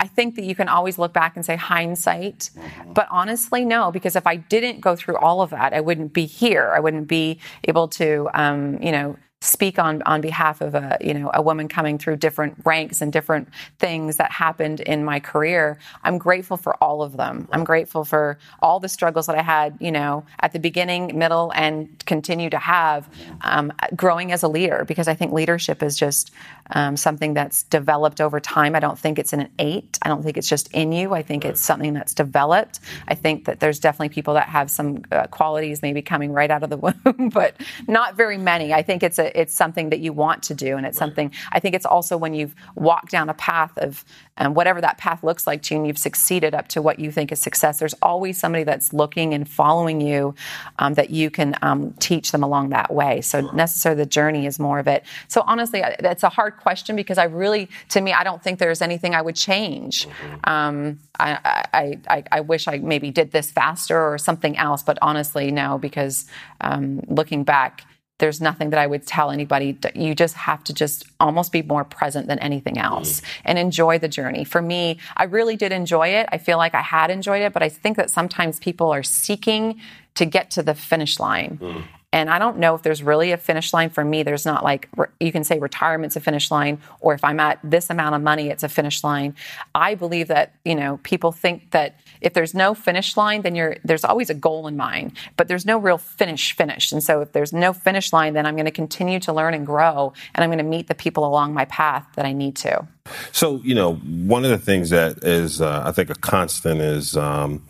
I 0.00 0.06
think 0.06 0.36
that 0.36 0.44
you 0.44 0.54
can 0.54 0.68
always 0.68 0.96
look 0.96 1.12
back 1.12 1.34
and 1.34 1.44
say 1.44 1.56
hindsight, 1.56 2.50
but 2.94 3.08
honestly, 3.10 3.64
no, 3.64 3.90
because 3.90 4.14
if 4.14 4.28
I 4.28 4.36
didn't 4.36 4.80
go 4.80 4.94
through 4.94 5.16
all 5.16 5.42
of 5.42 5.50
that, 5.50 5.74
I 5.74 5.80
wouldn't 5.80 6.12
be 6.12 6.24
here. 6.24 6.72
I 6.74 6.78
wouldn't 6.78 7.08
be 7.08 7.40
able 7.64 7.88
to, 7.88 8.28
um, 8.32 8.80
you 8.80 8.92
know, 8.92 9.16
speak 9.40 9.78
on 9.78 10.02
on 10.02 10.20
behalf 10.20 10.60
of 10.60 10.74
a 10.74 10.98
you 11.00 11.14
know 11.14 11.30
a 11.32 11.40
woman 11.40 11.68
coming 11.68 11.96
through 11.96 12.16
different 12.16 12.56
ranks 12.64 13.00
and 13.00 13.12
different 13.12 13.48
things 13.78 14.16
that 14.16 14.32
happened 14.32 14.80
in 14.80 15.04
my 15.04 15.20
career 15.20 15.78
i'm 16.02 16.18
grateful 16.18 16.56
for 16.56 16.74
all 16.82 17.02
of 17.02 17.16
them. 17.16 17.48
I'm 17.52 17.62
grateful 17.62 18.04
for 18.04 18.38
all 18.60 18.80
the 18.80 18.88
struggles 18.88 19.26
that 19.26 19.38
i 19.38 19.42
had 19.42 19.76
you 19.80 19.92
know 19.92 20.24
at 20.40 20.52
the 20.52 20.58
beginning 20.58 21.16
middle 21.16 21.52
and 21.54 21.88
continue 22.04 22.50
to 22.50 22.58
have 22.58 23.08
um, 23.42 23.72
growing 23.94 24.32
as 24.32 24.42
a 24.42 24.48
leader 24.48 24.84
because 24.84 25.06
i 25.06 25.14
think 25.14 25.32
leadership 25.32 25.84
is 25.84 25.96
just 25.96 26.32
um, 26.70 26.96
something 26.96 27.34
that's 27.34 27.62
developed 27.64 28.20
over 28.20 28.40
time 28.40 28.74
i 28.74 28.80
don't 28.80 28.98
think 28.98 29.18
it's 29.18 29.32
in 29.32 29.40
an 29.40 29.50
eight 29.58 29.98
i 30.02 30.08
don't 30.08 30.22
think 30.22 30.36
it's 30.36 30.48
just 30.48 30.70
in 30.72 30.92
you 30.92 31.14
i 31.14 31.22
think 31.22 31.44
it's 31.44 31.60
something 31.60 31.94
that's 31.94 32.14
developed 32.14 32.80
i 33.08 33.14
think 33.14 33.44
that 33.44 33.60
there's 33.60 33.78
definitely 33.78 34.08
people 34.08 34.34
that 34.34 34.48
have 34.48 34.70
some 34.70 35.02
uh, 35.12 35.26
qualities 35.28 35.82
maybe 35.82 36.02
coming 36.02 36.32
right 36.32 36.50
out 36.50 36.62
of 36.62 36.70
the 36.70 36.76
womb 37.04 37.30
but 37.30 37.54
not 37.86 38.16
very 38.16 38.38
many 38.38 38.72
i 38.72 38.82
think 38.82 39.02
it's 39.02 39.18
a 39.18 39.38
it's 39.38 39.54
something 39.54 39.90
that 39.90 40.00
you 40.00 40.12
want 40.12 40.42
to 40.44 40.54
do, 40.54 40.76
and 40.76 40.86
it's 40.86 40.96
right. 40.96 41.06
something. 41.06 41.32
I 41.52 41.60
think 41.60 41.74
it's 41.74 41.86
also 41.86 42.16
when 42.16 42.34
you've 42.34 42.54
walked 42.74 43.10
down 43.10 43.28
a 43.28 43.34
path 43.34 43.76
of 43.78 44.04
um, 44.36 44.54
whatever 44.54 44.80
that 44.80 44.98
path 44.98 45.22
looks 45.22 45.46
like 45.46 45.62
to 45.62 45.74
you, 45.74 45.80
and 45.80 45.86
you've 45.86 45.98
succeeded 45.98 46.54
up 46.54 46.68
to 46.68 46.82
what 46.82 46.98
you 46.98 47.10
think 47.10 47.32
is 47.32 47.40
success. 47.40 47.78
There's 47.78 47.94
always 48.02 48.38
somebody 48.38 48.64
that's 48.64 48.92
looking 48.92 49.34
and 49.34 49.48
following 49.48 50.00
you 50.00 50.34
um, 50.78 50.94
that 50.94 51.10
you 51.10 51.30
can 51.30 51.56
um, 51.62 51.92
teach 51.94 52.32
them 52.32 52.42
along 52.42 52.70
that 52.70 52.92
way. 52.92 53.20
So 53.20 53.40
necessarily 53.52 54.02
the 54.02 54.08
journey 54.08 54.46
is 54.46 54.58
more 54.58 54.78
of 54.78 54.88
it. 54.88 55.04
So 55.28 55.42
honestly, 55.46 55.82
it's 55.84 56.22
a 56.22 56.28
hard 56.28 56.56
question 56.60 56.96
because 56.96 57.18
I 57.18 57.24
really, 57.24 57.68
to 57.90 58.00
me, 58.00 58.12
I 58.12 58.24
don't 58.24 58.42
think 58.42 58.58
there's 58.58 58.82
anything 58.82 59.14
I 59.14 59.22
would 59.22 59.36
change. 59.36 60.06
Mm-hmm. 60.06 60.50
Um, 60.50 61.00
I, 61.18 61.64
I, 61.72 61.98
I, 62.08 62.24
I, 62.32 62.40
wish 62.40 62.68
I 62.68 62.78
maybe 62.78 63.10
did 63.10 63.32
this 63.32 63.50
faster 63.50 63.98
or 63.98 64.18
something 64.18 64.56
else, 64.56 64.82
but 64.82 64.98
honestly, 65.02 65.50
no, 65.50 65.78
because 65.78 66.26
um, 66.60 67.00
looking 67.08 67.44
back, 67.44 67.84
there's 68.18 68.40
nothing 68.40 68.70
that 68.70 68.80
I 68.80 68.86
would 68.86 69.06
tell 69.06 69.30
anybody. 69.30 69.78
You 69.94 70.14
just 70.14 70.34
have 70.34 70.64
to 70.64 70.74
just 70.74 71.04
almost 71.20 71.52
be 71.52 71.62
more 71.62 71.84
present 71.84 72.26
than 72.26 72.38
anything 72.40 72.76
else 72.76 73.20
mm. 73.20 73.24
and 73.44 73.58
enjoy 73.58 73.98
the 73.98 74.08
journey. 74.08 74.44
For 74.44 74.60
me, 74.60 74.98
I 75.16 75.24
really 75.24 75.56
did 75.56 75.72
enjoy 75.72 76.08
it. 76.08 76.28
I 76.30 76.38
feel 76.38 76.58
like 76.58 76.74
I 76.74 76.82
had 76.82 77.10
enjoyed 77.10 77.42
it, 77.42 77.52
but 77.52 77.62
I 77.62 77.68
think 77.68 77.96
that 77.96 78.10
sometimes 78.10 78.58
people 78.58 78.92
are 78.92 79.04
seeking 79.04 79.80
to 80.16 80.26
get 80.26 80.50
to 80.52 80.62
the 80.62 80.74
finish 80.74 81.20
line. 81.20 81.58
Mm. 81.62 81.84
And 82.10 82.30
I 82.30 82.38
don't 82.38 82.56
know 82.56 82.74
if 82.74 82.82
there's 82.82 83.02
really 83.02 83.32
a 83.32 83.36
finish 83.36 83.74
line 83.74 83.90
for 83.90 84.02
me. 84.02 84.22
There's 84.22 84.46
not 84.46 84.64
like 84.64 84.88
you 85.20 85.30
can 85.30 85.44
say 85.44 85.58
retirement's 85.58 86.16
a 86.16 86.20
finish 86.20 86.50
line, 86.50 86.80
or 87.00 87.12
if 87.12 87.22
I'm 87.22 87.38
at 87.38 87.58
this 87.62 87.90
amount 87.90 88.14
of 88.14 88.22
money, 88.22 88.48
it's 88.48 88.62
a 88.62 88.68
finish 88.68 89.04
line. 89.04 89.34
I 89.74 89.94
believe 89.94 90.28
that 90.28 90.54
you 90.64 90.74
know 90.74 91.00
people 91.02 91.32
think 91.32 91.70
that 91.72 92.00
if 92.22 92.32
there's 92.32 92.54
no 92.54 92.74
finish 92.74 93.14
line, 93.18 93.42
then 93.42 93.54
you're 93.54 93.76
there's 93.84 94.04
always 94.04 94.30
a 94.30 94.34
goal 94.34 94.66
in 94.66 94.76
mind, 94.76 95.12
but 95.36 95.48
there's 95.48 95.66
no 95.66 95.76
real 95.76 95.98
finish 95.98 96.56
finish. 96.56 96.92
And 96.92 97.02
so 97.02 97.20
if 97.20 97.32
there's 97.32 97.52
no 97.52 97.74
finish 97.74 98.10
line, 98.10 98.32
then 98.32 98.46
I'm 98.46 98.54
going 98.54 98.64
to 98.64 98.70
continue 98.70 99.20
to 99.20 99.32
learn 99.34 99.52
and 99.52 99.66
grow, 99.66 100.14
and 100.34 100.42
I'm 100.42 100.48
going 100.48 100.58
to 100.58 100.64
meet 100.64 100.88
the 100.88 100.94
people 100.94 101.26
along 101.26 101.52
my 101.52 101.66
path 101.66 102.06
that 102.16 102.24
I 102.24 102.32
need 102.32 102.56
to. 102.56 102.86
So 103.32 103.60
you 103.62 103.74
know, 103.74 103.96
one 103.96 104.46
of 104.46 104.50
the 104.50 104.58
things 104.58 104.88
that 104.90 105.22
is 105.24 105.60
uh, 105.60 105.82
I 105.84 105.92
think 105.92 106.08
a 106.08 106.14
constant 106.14 106.80
is. 106.80 107.18
Um, 107.18 107.62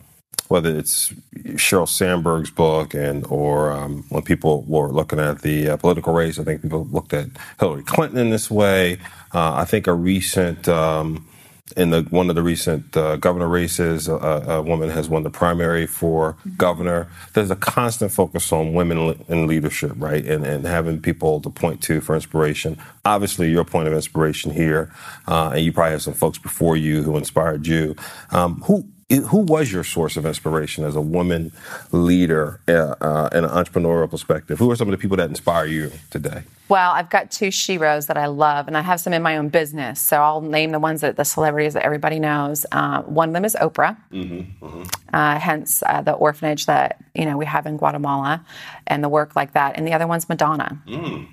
whether 0.49 0.75
it's 0.75 1.13
Sheryl 1.55 1.87
Sandberg's 1.87 2.49
book 2.49 2.93
and 2.93 3.25
or 3.27 3.71
um, 3.71 4.03
when 4.09 4.23
people 4.23 4.63
were 4.63 4.89
looking 4.89 5.19
at 5.19 5.41
the 5.41 5.69
uh, 5.69 5.77
political 5.77 6.11
race, 6.11 6.39
I 6.39 6.43
think 6.43 6.63
people 6.63 6.85
looked 6.91 7.13
at 7.13 7.29
Hillary 7.59 7.83
Clinton 7.83 8.19
in 8.19 8.29
this 8.31 8.51
way. 8.51 8.97
Uh, 9.33 9.53
I 9.53 9.65
think 9.65 9.85
a 9.85 9.93
recent 9.93 10.67
um, 10.67 11.27
in 11.77 11.91
the 11.91 12.01
one 12.09 12.29
of 12.29 12.35
the 12.35 12.41
recent 12.41 12.97
uh, 12.97 13.15
governor 13.17 13.47
races, 13.47 14.07
a, 14.07 14.15
a, 14.15 14.61
woman 14.63 14.89
has 14.89 15.07
won 15.07 15.21
the 15.21 15.29
primary 15.29 15.85
for 15.85 16.35
governor. 16.57 17.07
There's 17.33 17.51
a 17.51 17.55
constant 17.55 18.11
focus 18.11 18.51
on 18.51 18.73
women 18.73 19.23
in 19.27 19.45
leadership, 19.45 19.93
right, 19.97 20.25
and, 20.25 20.43
and 20.45 20.65
having 20.65 20.99
people 20.99 21.41
to 21.41 21.49
point 21.51 21.81
to 21.83 22.01
for 22.01 22.15
inspiration. 22.15 22.79
Obviously, 23.05 23.51
your 23.51 23.65
point 23.65 23.87
of 23.87 23.93
inspiration 23.93 24.51
here, 24.51 24.91
uh, 25.27 25.51
and 25.53 25.63
you 25.63 25.71
probably 25.71 25.91
have 25.91 26.01
some 26.01 26.13
folks 26.13 26.39
before 26.39 26.75
you 26.75 27.03
who 27.03 27.17
inspired 27.17 27.67
you. 27.67 27.95
Um, 28.31 28.61
who 28.61 28.87
who 29.09 29.39
was 29.39 29.71
your 29.71 29.83
source 29.83 30.17
of 30.17 30.25
inspiration 30.25 30.83
as 30.83 30.95
a 30.95 31.01
woman 31.01 31.51
leader 31.91 32.59
uh, 32.67 32.95
uh, 33.01 33.29
in 33.31 33.43
an 33.43 33.49
entrepreneurial 33.49 34.09
perspective? 34.09 34.59
Who 34.59 34.69
are 34.69 34.75
some 34.75 34.87
of 34.87 34.91
the 34.91 34.97
people 34.97 35.17
that 35.17 35.29
inspire 35.29 35.65
you 35.65 35.91
today? 36.11 36.43
Well, 36.67 36.91
I've 36.91 37.09
got 37.09 37.31
two 37.31 37.47
sheroes 37.47 38.05
that 38.07 38.17
I 38.17 38.27
love, 38.27 38.67
and 38.67 38.77
I 38.77 38.81
have 38.81 38.99
some 38.99 39.11
in 39.11 39.23
my 39.23 39.37
own 39.37 39.49
business. 39.49 39.99
So 39.99 40.21
I'll 40.21 40.41
name 40.41 40.69
the 40.69 40.79
ones 40.79 41.01
that 41.01 41.15
the 41.15 41.25
celebrities 41.25 41.73
that 41.73 41.83
everybody 41.83 42.19
knows. 42.19 42.67
Uh, 42.71 43.01
one 43.01 43.29
of 43.29 43.33
them 43.33 43.45
is 43.45 43.55
Oprah, 43.59 43.97
mm-hmm, 44.11 44.65
mm-hmm. 44.65 44.83
Uh, 45.11 45.39
hence 45.39 45.81
uh, 45.87 46.01
the 46.03 46.13
orphanage 46.13 46.67
that 46.67 47.03
you 47.15 47.25
know 47.25 47.37
we 47.37 47.47
have 47.47 47.65
in 47.65 47.77
Guatemala, 47.77 48.45
and 48.85 49.03
the 49.03 49.09
work 49.09 49.35
like 49.35 49.53
that. 49.53 49.75
And 49.77 49.87
the 49.87 49.93
other 49.93 50.05
one's 50.05 50.29
Madonna. 50.29 50.79
Mm. 50.87 51.27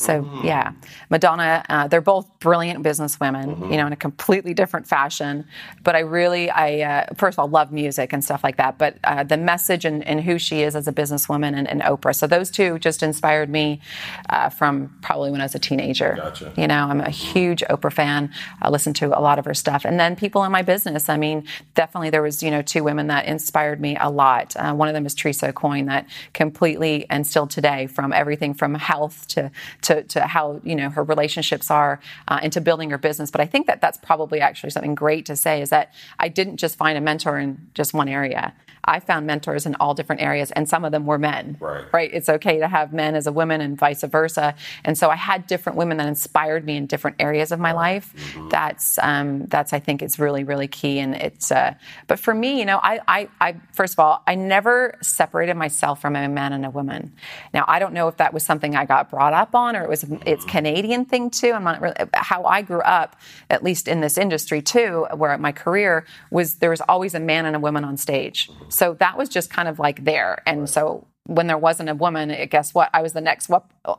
So 0.00 0.22
mm-hmm. 0.22 0.46
yeah, 0.46 0.72
Madonna. 1.10 1.62
Uh, 1.68 1.86
they're 1.86 2.00
both 2.00 2.26
brilliant 2.40 2.82
businesswomen, 2.82 3.46
mm-hmm. 3.46 3.70
you 3.70 3.76
know, 3.76 3.86
in 3.86 3.92
a 3.92 3.96
completely 3.96 4.54
different 4.54 4.86
fashion. 4.86 5.44
But 5.82 5.94
I 5.94 6.00
really, 6.00 6.48
I 6.50 6.80
uh, 6.80 7.14
first 7.16 7.34
of 7.34 7.40
all 7.40 7.48
love 7.48 7.70
music 7.70 8.14
and 8.14 8.24
stuff 8.24 8.42
like 8.42 8.56
that. 8.56 8.78
But 8.78 8.96
uh, 9.04 9.24
the 9.24 9.36
message 9.36 9.84
and, 9.84 10.02
and, 10.06 10.20
who 10.20 10.38
she 10.38 10.62
is 10.62 10.76
as 10.76 10.88
a 10.88 10.92
businesswoman 10.92 11.54
and, 11.54 11.68
and 11.68 11.82
Oprah. 11.82 12.14
So 12.14 12.26
those 12.26 12.50
two 12.50 12.78
just 12.78 13.02
inspired 13.02 13.50
me 13.50 13.80
uh, 14.28 14.48
from 14.48 14.94
probably 15.02 15.30
when 15.30 15.40
I 15.40 15.44
was 15.44 15.54
a 15.54 15.58
teenager. 15.58 16.14
Gotcha. 16.16 16.52
You 16.56 16.66
know, 16.66 16.86
I'm 16.88 17.00
a 17.00 17.10
huge 17.10 17.62
Oprah 17.70 17.92
fan. 17.92 18.32
I 18.62 18.70
listen 18.70 18.94
to 18.94 19.06
a 19.06 19.20
lot 19.20 19.38
of 19.38 19.44
her 19.44 19.54
stuff, 19.54 19.84
and 19.84 20.00
then 20.00 20.16
people 20.16 20.44
in 20.44 20.52
my 20.52 20.62
business. 20.62 21.10
I 21.10 21.18
mean, 21.18 21.46
definitely 21.74 22.10
there 22.10 22.22
was 22.22 22.42
you 22.42 22.50
know 22.50 22.62
two 22.62 22.84
women 22.84 23.08
that 23.08 23.26
inspired 23.26 23.80
me 23.80 23.98
a 24.00 24.10
lot. 24.10 24.56
Uh, 24.56 24.72
one 24.72 24.88
of 24.88 24.94
them 24.94 25.04
is 25.04 25.14
Teresa 25.14 25.52
Coyne, 25.52 25.86
that 25.86 26.06
completely 26.32 27.06
and 27.10 27.26
still 27.26 27.46
today, 27.46 27.86
from 27.86 28.12
everything 28.12 28.54
from 28.54 28.74
health 28.74 29.26
to, 29.28 29.50
to 29.82 29.89
to, 29.90 30.04
to 30.04 30.20
how 30.20 30.60
you 30.62 30.76
know 30.76 30.88
her 30.88 31.02
relationships 31.02 31.70
are 31.70 32.00
uh, 32.28 32.38
and 32.42 32.52
to 32.52 32.60
building 32.60 32.90
her 32.90 32.98
business. 32.98 33.30
But 33.30 33.40
I 33.40 33.46
think 33.46 33.66
that 33.66 33.80
that's 33.80 33.98
probably 33.98 34.40
actually 34.40 34.70
something 34.70 34.94
great 34.94 35.26
to 35.26 35.34
say 35.34 35.60
is 35.60 35.70
that 35.70 35.92
I 36.18 36.28
didn't 36.28 36.58
just 36.58 36.76
find 36.76 36.96
a 36.96 37.00
mentor 37.00 37.38
in 37.38 37.68
just 37.74 37.92
one 37.92 38.08
area. 38.08 38.54
I 38.84 39.00
found 39.00 39.26
mentors 39.26 39.66
in 39.66 39.74
all 39.76 39.94
different 39.94 40.22
areas, 40.22 40.50
and 40.52 40.68
some 40.68 40.84
of 40.84 40.92
them 40.92 41.04
were 41.06 41.18
men. 41.18 41.56
Right. 41.60 41.84
right. 41.92 42.10
It's 42.12 42.28
okay 42.28 42.58
to 42.60 42.68
have 42.68 42.92
men 42.92 43.14
as 43.14 43.26
a 43.26 43.32
woman, 43.32 43.60
and 43.60 43.76
vice 43.76 44.02
versa. 44.02 44.54
And 44.84 44.96
so 44.96 45.10
I 45.10 45.16
had 45.16 45.46
different 45.46 45.76
women 45.76 45.98
that 45.98 46.08
inspired 46.08 46.64
me 46.64 46.76
in 46.76 46.86
different 46.86 47.16
areas 47.20 47.52
of 47.52 47.60
my 47.60 47.72
life. 47.72 48.14
Mm-hmm. 48.16 48.48
That's 48.48 48.98
um, 49.02 49.46
that's 49.46 49.72
I 49.72 49.80
think 49.80 50.02
it's 50.02 50.18
really 50.18 50.44
really 50.44 50.68
key. 50.68 50.98
And 50.98 51.14
it's 51.14 51.52
uh, 51.52 51.74
but 52.06 52.18
for 52.18 52.34
me, 52.34 52.58
you 52.58 52.64
know, 52.64 52.80
I, 52.82 53.00
I 53.06 53.28
I 53.40 53.56
first 53.72 53.94
of 53.94 53.98
all, 53.98 54.22
I 54.26 54.34
never 54.34 54.96
separated 55.02 55.54
myself 55.54 56.00
from 56.00 56.16
a 56.16 56.28
man 56.28 56.52
and 56.52 56.64
a 56.64 56.70
woman. 56.70 57.12
Now 57.52 57.64
I 57.68 57.78
don't 57.78 57.92
know 57.92 58.08
if 58.08 58.16
that 58.16 58.32
was 58.32 58.44
something 58.44 58.76
I 58.76 58.86
got 58.86 59.10
brought 59.10 59.34
up 59.34 59.54
on 59.54 59.69
or 59.76 59.82
it 59.82 59.88
was 59.88 60.04
it's 60.26 60.44
Canadian 60.44 61.04
thing 61.04 61.30
too. 61.30 61.52
I'm 61.52 61.64
not 61.64 61.80
really 61.80 61.96
how 62.14 62.44
I 62.44 62.62
grew 62.62 62.80
up, 62.80 63.16
at 63.48 63.62
least 63.62 63.88
in 63.88 64.00
this 64.00 64.18
industry 64.18 64.62
too, 64.62 65.06
where 65.14 65.36
my 65.38 65.52
career 65.52 66.06
was 66.30 66.56
there 66.56 66.70
was 66.70 66.80
always 66.82 67.14
a 67.14 67.20
man 67.20 67.46
and 67.46 67.56
a 67.56 67.60
woman 67.60 67.84
on 67.84 67.96
stage. 67.96 68.50
So 68.68 68.94
that 68.94 69.16
was 69.16 69.28
just 69.28 69.50
kind 69.50 69.68
of 69.68 69.78
like 69.78 70.04
there. 70.04 70.42
And 70.46 70.68
so 70.68 71.06
when 71.30 71.46
there 71.46 71.58
wasn't 71.58 71.88
a 71.88 71.94
woman, 71.94 72.48
guess 72.48 72.74
what? 72.74 72.90
I 72.92 73.02
was 73.02 73.12
the 73.12 73.20
next 73.20 73.50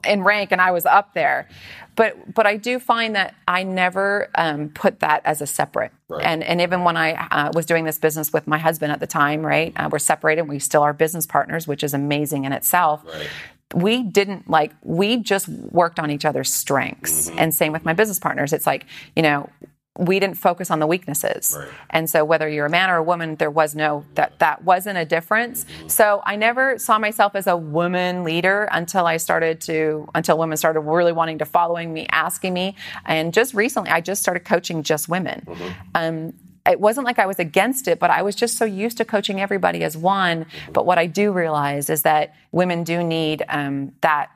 in 0.06 0.24
rank, 0.24 0.52
and 0.52 0.60
I 0.60 0.72
was 0.72 0.86
up 0.86 1.14
there. 1.14 1.48
But 1.96 2.34
but 2.34 2.46
I 2.46 2.58
do 2.58 2.78
find 2.80 3.16
that 3.16 3.36
I 3.48 3.64
never 3.64 4.30
um, 4.36 4.70
put 4.70 5.00
that 5.00 5.22
as 5.24 5.42
a 5.42 5.48
separate. 5.48 5.92
Right. 6.10 6.26
And 6.26 6.44
and 6.44 6.60
even 6.60 6.84
when 6.84 6.98
I 6.98 7.14
uh, 7.14 7.52
was 7.54 7.66
doing 7.66 7.86
this 7.86 7.98
business 7.98 8.34
with 8.34 8.48
my 8.48 8.58
husband 8.58 8.92
at 8.92 9.00
the 9.00 9.08
time, 9.08 9.46
right? 9.46 9.72
Uh, 9.76 9.88
we're 9.92 10.00
separated. 10.00 10.44
We 10.44 10.60
still 10.60 10.82
are 10.82 10.94
business 10.94 11.26
partners, 11.26 11.68
which 11.68 11.84
is 11.84 11.94
amazing 11.94 12.44
in 12.44 12.52
itself. 12.52 13.04
Right 13.06 13.30
we 13.74 14.04
didn't 14.04 14.50
like 14.50 14.74
we 14.84 15.18
just 15.18 15.48
worked 15.48 16.00
on 16.00 16.12
each 16.12 16.26
other's 16.26 16.52
strengths 16.52 17.30
mm-hmm. 17.30 17.40
and 17.40 17.54
same 17.54 17.72
with 17.72 17.86
my 17.86 17.94
business 17.94 18.20
partners 18.20 18.54
it's 18.54 18.68
like 18.68 18.86
you 19.16 19.22
know 19.22 19.50
we 19.98 20.20
didn't 20.20 20.38
focus 20.38 20.72
on 20.72 20.80
the 20.80 20.88
weaknesses 20.88 21.56
right. 21.58 21.68
and 21.90 22.10
so 22.10 22.24
whether 22.24 22.48
you're 22.48 22.66
a 22.66 22.70
man 22.70 22.90
or 22.90 22.96
a 22.96 23.04
woman 23.04 23.36
there 23.36 23.52
was 23.52 23.76
no 23.76 24.06
that 24.16 24.40
that 24.40 24.64
wasn't 24.64 24.98
a 24.98 25.04
difference 25.04 25.66
mm-hmm. 25.66 25.88
so 25.88 26.22
i 26.26 26.36
never 26.36 26.80
saw 26.80 26.98
myself 26.98 27.36
as 27.36 27.46
a 27.46 27.58
woman 27.58 28.24
leader 28.24 28.70
until 28.72 29.06
i 29.06 29.18
started 29.18 29.60
to 29.60 30.08
until 30.16 30.38
women 30.38 30.56
started 30.56 30.80
really 30.82 31.12
wanting 31.12 31.38
to 31.38 31.46
following 31.46 31.92
me 31.94 32.08
asking 32.12 32.54
me 32.54 32.74
and 33.06 33.34
just 33.34 33.54
recently 33.54 33.90
i 33.90 34.00
just 34.00 34.22
started 34.22 34.46
coaching 34.46 34.82
just 34.82 35.10
women 35.10 35.44
mm-hmm. 35.46 35.72
um, 35.96 36.34
it 36.69 36.80
wasn't 36.80 37.06
like 37.06 37.19
I 37.19 37.26
was 37.26 37.39
against 37.39 37.88
it, 37.88 38.00
but 38.00 38.10
I 38.10 38.21
was 38.21 38.36
just 38.36 38.58
so 38.58 38.65
used 38.65 38.97
to 38.97 39.06
coaching 39.06 39.41
everybody 39.41 39.84
as 39.84 39.97
one. 39.97 40.45
But 40.74 40.86
what 40.86 40.97
I 40.97 41.08
do 41.08 41.32
realize 41.32 41.89
is 41.89 42.04
that 42.04 42.36
women 42.52 42.84
do 42.84 43.04
need 43.04 43.43
um, 43.50 43.93
that 44.02 44.30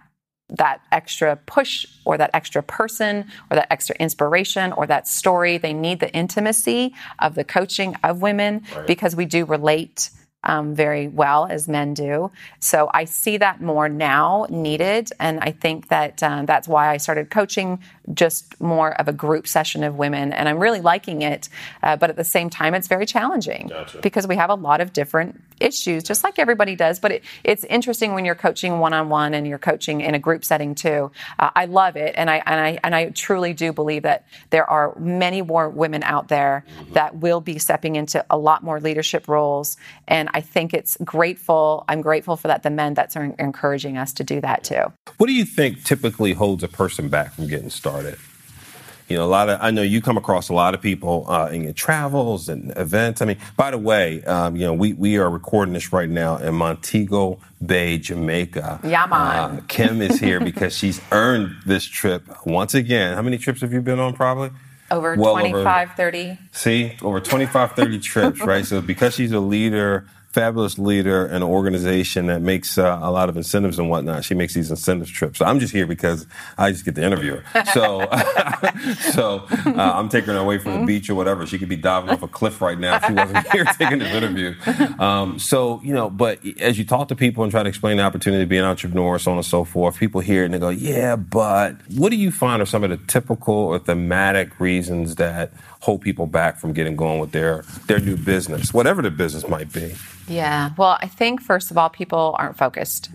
that 0.50 0.82
extra 0.92 1.36
push 1.36 1.88
or 2.06 2.18
that 2.18 2.30
extra 2.34 2.62
person 2.62 3.26
or 3.50 3.56
that 3.56 3.68
extra 3.72 3.96
inspiration 3.96 4.72
or 4.74 4.86
that 4.86 5.08
story. 5.08 5.58
They 5.58 5.74
need 5.74 6.00
the 6.00 6.12
intimacy 6.14 6.94
of 7.18 7.34
the 7.34 7.44
coaching 7.44 7.96
of 8.04 8.22
women 8.22 8.64
right. 8.76 8.86
because 8.86 9.16
we 9.16 9.26
do 9.26 9.46
relate 9.46 10.12
um, 10.46 10.76
very 10.76 11.08
well 11.08 11.48
as 11.50 11.68
men 11.68 11.94
do. 11.94 12.32
So 12.60 12.90
I 12.94 13.06
see 13.06 13.38
that 13.38 13.62
more 13.62 13.90
now 13.90 14.48
needed, 14.50 15.12
and 15.20 15.40
I 15.42 15.52
think 15.52 15.90
that 15.90 16.22
um, 16.24 16.46
that's 16.46 16.68
why 16.68 16.90
I 16.90 16.98
started 16.98 17.30
coaching 17.30 17.80
just 18.14 18.60
more 18.62 18.94
of 19.00 19.08
a 19.08 19.14
group 19.14 19.48
session 19.48 19.84
of 19.84 19.96
women, 19.96 20.32
and 20.34 20.48
I'm 20.48 20.60
really 20.60 20.82
liking 20.82 21.22
it. 21.22 21.50
Uh, 21.82 21.96
but 21.96 22.10
at 22.10 22.16
the 22.16 22.24
same 22.24 22.50
time, 22.50 22.76
it's 22.76 22.88
very 22.88 23.06
challenging 23.06 23.68
Gotcha. 23.68 24.00
because 24.02 24.28
we 24.28 24.36
have 24.36 24.50
a 24.50 24.56
lot 24.56 24.82
of 24.82 24.94
different 24.94 25.42
issues, 25.60 26.04
just 26.04 26.24
like 26.24 26.38
everybody 26.38 26.76
does. 26.76 27.00
But 27.00 27.12
it, 27.14 27.24
it's 27.44 27.64
interesting 27.64 28.14
when 28.14 28.26
you're 28.26 28.36
coaching 28.36 28.80
one 28.80 28.94
on 28.94 29.10
one 29.10 29.34
and 29.34 29.48
you're 29.48 29.58
coaching 29.58 30.02
in 30.02 30.14
a 30.16 30.20
group 30.20 30.46
setting 30.46 30.76
too. 30.76 31.12
Uh, 31.40 31.50
I 31.56 31.66
love 31.66 31.96
it, 31.96 32.14
and 32.18 32.30
I 32.30 32.44
and 32.46 32.60
I 32.60 32.80
and 32.84 32.94
I 32.94 33.10
truly 33.10 33.54
do 33.54 33.74
believe 33.74 34.04
that 34.04 34.26
there 34.50 34.70
are 34.70 34.94
many 35.00 35.42
more 35.42 35.70
women 35.70 36.04
out 36.04 36.28
there 36.28 36.66
that 36.94 37.16
will 37.18 37.42
be 37.42 37.58
stepping 37.58 37.96
into 37.96 38.24
a 38.30 38.38
lot 38.38 38.64
more 38.64 38.80
leadership 38.80 39.28
roles, 39.28 39.78
and 40.08 40.30
I 40.36 40.42
think 40.42 40.74
it's 40.74 40.98
grateful. 41.02 41.86
I'm 41.88 42.02
grateful 42.02 42.36
for 42.36 42.50
that. 42.50 42.62
The 42.62 42.70
men 42.70 42.96
that 42.96 43.16
are 43.16 43.34
encouraging 43.40 43.98
us 43.98 44.12
to 44.14 44.24
do 44.26 44.42
that 44.42 44.66
too. 44.66 44.92
What 45.18 45.28
do 45.28 45.34
you 45.34 45.46
think 45.46 45.86
typically 45.86 46.34
holds 46.34 46.62
a 46.62 46.68
person 46.68 47.08
back 47.08 47.34
from 47.34 47.48
getting 47.48 47.70
started? 47.70 48.18
You 49.08 49.16
know, 49.18 49.24
a 49.24 49.28
lot 49.28 49.48
of 49.48 49.60
I 49.62 49.72
know 49.72 49.82
you 49.82 50.02
come 50.02 50.18
across 50.18 50.50
a 50.50 50.54
lot 50.54 50.74
of 50.74 50.82
people 50.82 51.26
uh, 51.30 51.48
in 51.48 51.64
your 51.64 51.72
travels 51.72 52.50
and 52.50 52.76
events. 52.76 53.22
I 53.22 53.26
mean, 53.26 53.38
by 53.56 53.72
the 53.72 53.78
way, 53.78 54.24
um, 54.26 54.58
you 54.58 54.66
know, 54.66 54.74
we 54.74 54.92
we 54.92 55.16
are 55.18 55.30
recording 55.30 55.74
this 55.74 55.94
right 55.94 56.10
now 56.10 56.36
in 56.36 56.54
Montego 56.56 57.40
Bay, 57.66 57.98
Jamaica. 57.98 58.82
Yeah, 58.84 59.06
man. 59.06 59.18
Uh, 59.20 59.62
Kim 59.70 60.02
is 60.02 60.20
here 60.20 60.42
because 60.42 60.76
she's 60.76 61.00
earned 61.14 61.56
this 61.66 61.86
trip 61.86 62.24
once 62.46 62.74
again. 62.74 63.16
How 63.16 63.22
many 63.22 63.38
trips 63.38 63.62
have 63.62 63.72
you 63.72 63.82
been 63.82 64.00
on? 64.00 64.14
Probably. 64.14 64.50
Over 64.92 65.16
Well 65.16 65.38
over- 65.38 65.50
25, 65.50 65.92
30. 65.96 66.38
See, 66.52 66.98
over 67.02 67.20
25, 67.20 67.72
30 67.72 68.00
trips, 68.00 68.42
right? 68.42 68.66
So 68.66 68.82
because 68.82 69.16
she's 69.16 69.32
a 69.32 69.40
leader, 69.40 70.06
fabulous 70.36 70.78
leader, 70.78 71.26
and 71.26 71.46
organization 71.46 72.26
that 72.26 72.42
makes 72.42 72.78
uh, 72.78 73.00
a 73.02 73.10
lot 73.10 73.30
of 73.30 73.38
incentives 73.38 73.80
and 73.80 73.90
whatnot, 73.90 74.26
she 74.26 74.34
makes 74.34 74.54
these 74.54 74.70
incentive 74.70 75.10
trips. 75.10 75.40
So 75.40 75.46
I'm 75.46 75.62
just 75.62 75.72
here 75.72 75.88
because 75.88 76.28
I 76.58 76.72
just 76.72 76.84
get 76.84 76.96
to 76.96 77.04
interview 77.04 77.38
her. 77.40 77.66
So, 77.68 78.00
so 79.14 79.46
uh, 79.66 79.94
I'm 79.96 80.10
taking 80.10 80.34
her 80.34 80.40
away 80.40 80.58
from 80.58 80.82
the 80.82 80.86
beach 80.86 81.10
or 81.10 81.16
whatever. 81.16 81.48
She 81.48 81.58
could 81.58 81.70
be 81.70 81.78
diving 81.78 82.10
off 82.10 82.22
a 82.22 82.28
cliff 82.28 82.62
right 82.62 82.78
now 82.78 82.98
if 82.98 83.06
she 83.06 83.14
wasn't 83.14 83.48
here 83.54 83.64
taking 83.64 84.00
this 84.00 84.14
interview. 84.14 84.56
Um, 85.00 85.40
so, 85.40 85.80
you 85.86 85.94
know, 85.94 86.10
but 86.10 86.46
as 86.60 86.78
you 86.78 86.84
talk 86.84 87.08
to 87.08 87.16
people 87.16 87.44
and 87.44 87.52
try 87.52 87.64
to 87.64 87.70
explain 87.70 87.96
the 87.96 88.04
opportunity 88.04 88.44
to 88.44 88.48
be 88.48 88.58
an 88.58 88.66
entrepreneur, 88.66 89.18
so 89.18 89.32
on 89.32 89.38
and 89.38 89.46
so 89.46 89.64
forth, 89.64 89.98
people 89.98 90.20
hear 90.20 90.42
it 90.42 90.46
and 90.48 90.54
they 90.54 90.60
go, 90.60 90.68
yeah, 90.68 91.16
but 91.16 91.78
what 91.96 92.10
do 92.10 92.18
you 92.18 92.30
find 92.30 92.62
are 92.62 92.66
some 92.66 92.84
of 92.84 92.90
the 92.90 92.98
typical 93.08 93.56
or 93.56 93.80
thematic 93.80 94.60
reasons 94.60 95.16
that 95.16 95.54
hold 95.86 96.02
people 96.02 96.26
back 96.26 96.58
from 96.58 96.74
getting 96.74 96.96
going 96.96 97.20
with 97.20 97.32
their, 97.32 97.64
their 97.86 98.00
new 98.00 98.18
business, 98.18 98.74
whatever 98.74 99.04
the 99.04 99.12
business 99.12 99.48
might 99.48 99.72
be? 99.72 99.94
Yeah. 100.28 100.72
Well, 100.78 100.98
I 101.00 101.08
think 101.08 101.42
first 101.42 101.70
of 101.70 101.78
all, 101.78 101.90
people 101.92 102.36
aren't 102.40 102.58
focused. 102.58 103.12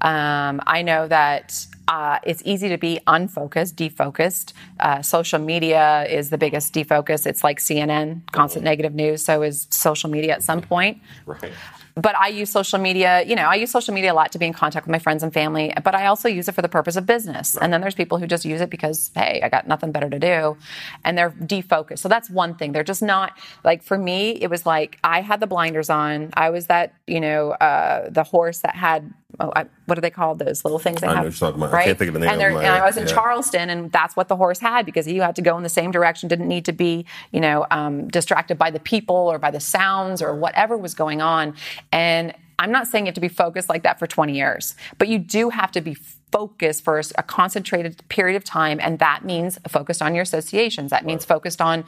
Um, 0.00 0.60
I 0.66 0.82
know 0.82 1.06
that 1.06 1.64
uh, 1.86 2.18
it's 2.24 2.42
easy 2.44 2.68
to 2.68 2.78
be 2.78 2.98
unfocused, 3.06 3.76
defocused. 3.76 4.52
Uh, 4.80 5.02
social 5.02 5.38
media 5.38 6.04
is 6.10 6.30
the 6.30 6.38
biggest 6.38 6.74
defocus. 6.74 7.26
It's 7.26 7.44
like 7.44 7.60
CNN, 7.60 8.22
constant 8.32 8.64
negative 8.64 8.94
news. 8.94 9.24
So 9.24 9.42
is 9.42 9.68
social 9.70 10.10
media 10.10 10.32
at 10.32 10.42
some 10.42 10.62
point. 10.62 10.98
Right. 11.26 11.52
But 11.94 12.16
I 12.16 12.28
use 12.28 12.50
social 12.50 12.78
media, 12.78 13.22
you 13.22 13.36
know, 13.36 13.42
I 13.42 13.56
use 13.56 13.70
social 13.70 13.92
media 13.92 14.12
a 14.12 14.14
lot 14.14 14.32
to 14.32 14.38
be 14.38 14.46
in 14.46 14.52
contact 14.52 14.86
with 14.86 14.92
my 14.92 14.98
friends 14.98 15.22
and 15.22 15.32
family, 15.32 15.72
but 15.84 15.94
I 15.94 16.06
also 16.06 16.28
use 16.28 16.48
it 16.48 16.52
for 16.52 16.62
the 16.62 16.68
purpose 16.68 16.96
of 16.96 17.06
business. 17.06 17.56
And 17.56 17.72
then 17.72 17.80
there's 17.80 17.94
people 17.94 18.18
who 18.18 18.26
just 18.26 18.44
use 18.44 18.60
it 18.60 18.70
because, 18.70 19.10
hey, 19.14 19.40
I 19.42 19.48
got 19.48 19.68
nothing 19.68 19.92
better 19.92 20.08
to 20.08 20.18
do. 20.18 20.56
And 21.04 21.18
they're 21.18 21.30
defocused. 21.30 21.98
So 21.98 22.08
that's 22.08 22.30
one 22.30 22.54
thing. 22.54 22.72
They're 22.72 22.84
just 22.84 23.02
not, 23.02 23.36
like, 23.64 23.82
for 23.82 23.98
me, 23.98 24.30
it 24.30 24.48
was 24.48 24.64
like 24.64 24.98
I 25.04 25.20
had 25.20 25.40
the 25.40 25.46
blinders 25.46 25.90
on. 25.90 26.30
I 26.34 26.50
was 26.50 26.66
that, 26.66 26.94
you 27.06 27.20
know, 27.20 27.50
uh, 27.52 28.08
the 28.10 28.22
horse 28.22 28.60
that 28.60 28.74
had, 28.74 29.12
oh, 29.40 29.52
I, 29.54 29.66
what 29.86 29.98
are 29.98 30.00
they 30.00 30.10
called? 30.10 30.38
Those 30.38 30.64
little 30.64 30.78
things 30.78 31.00
they 31.00 31.06
I 31.06 31.10
know 31.10 31.16
have. 31.16 31.24
what 31.24 31.40
you're 31.40 31.50
talking 31.50 31.62
about. 31.62 31.74
I 31.74 31.84
can't 31.84 31.98
think 31.98 32.08
of 32.08 32.14
the 32.14 32.20
name 32.20 32.30
And, 32.30 32.42
and 32.42 32.66
I 32.66 32.84
was 32.84 32.96
in 32.96 33.06
yeah. 33.06 33.12
Charleston, 33.14 33.70
and 33.70 33.90
that's 33.92 34.16
what 34.16 34.28
the 34.28 34.36
horse 34.36 34.58
had 34.58 34.86
because 34.86 35.06
he 35.06 35.16
had 35.18 35.36
to 35.36 35.42
go 35.42 35.56
in 35.56 35.62
the 35.62 35.68
same 35.68 35.90
direction, 35.90 36.28
didn't 36.28 36.48
need 36.48 36.64
to 36.66 36.72
be, 36.72 37.06
you 37.30 37.40
know, 37.40 37.66
um, 37.70 38.08
distracted 38.08 38.58
by 38.58 38.70
the 38.70 38.80
people 38.80 39.16
or 39.16 39.38
by 39.38 39.50
the 39.50 39.60
sounds 39.60 40.22
or 40.22 40.34
whatever 40.34 40.76
was 40.76 40.94
going 40.94 41.20
on. 41.20 41.54
And 41.90 42.34
I'm 42.58 42.70
not 42.70 42.86
saying 42.86 43.06
you 43.06 43.08
have 43.08 43.14
to 43.14 43.20
be 43.20 43.28
focused 43.28 43.68
like 43.68 43.82
that 43.82 43.98
for 43.98 44.06
20 44.06 44.34
years, 44.34 44.74
but 44.98 45.08
you 45.08 45.18
do 45.18 45.50
have 45.50 45.72
to 45.72 45.80
be 45.80 45.94
focused 45.94 46.82
for 46.82 47.00
a 47.16 47.22
concentrated 47.22 48.02
period 48.08 48.36
of 48.36 48.44
time. 48.44 48.78
And 48.80 48.98
that 49.00 49.24
means 49.24 49.58
focused 49.68 50.00
on 50.00 50.14
your 50.14 50.22
associations. 50.22 50.90
That 50.90 51.04
means 51.04 51.24
focused 51.24 51.60
on 51.60 51.84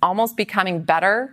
almost 0.00 0.36
becoming 0.36 0.82
better 0.82 1.30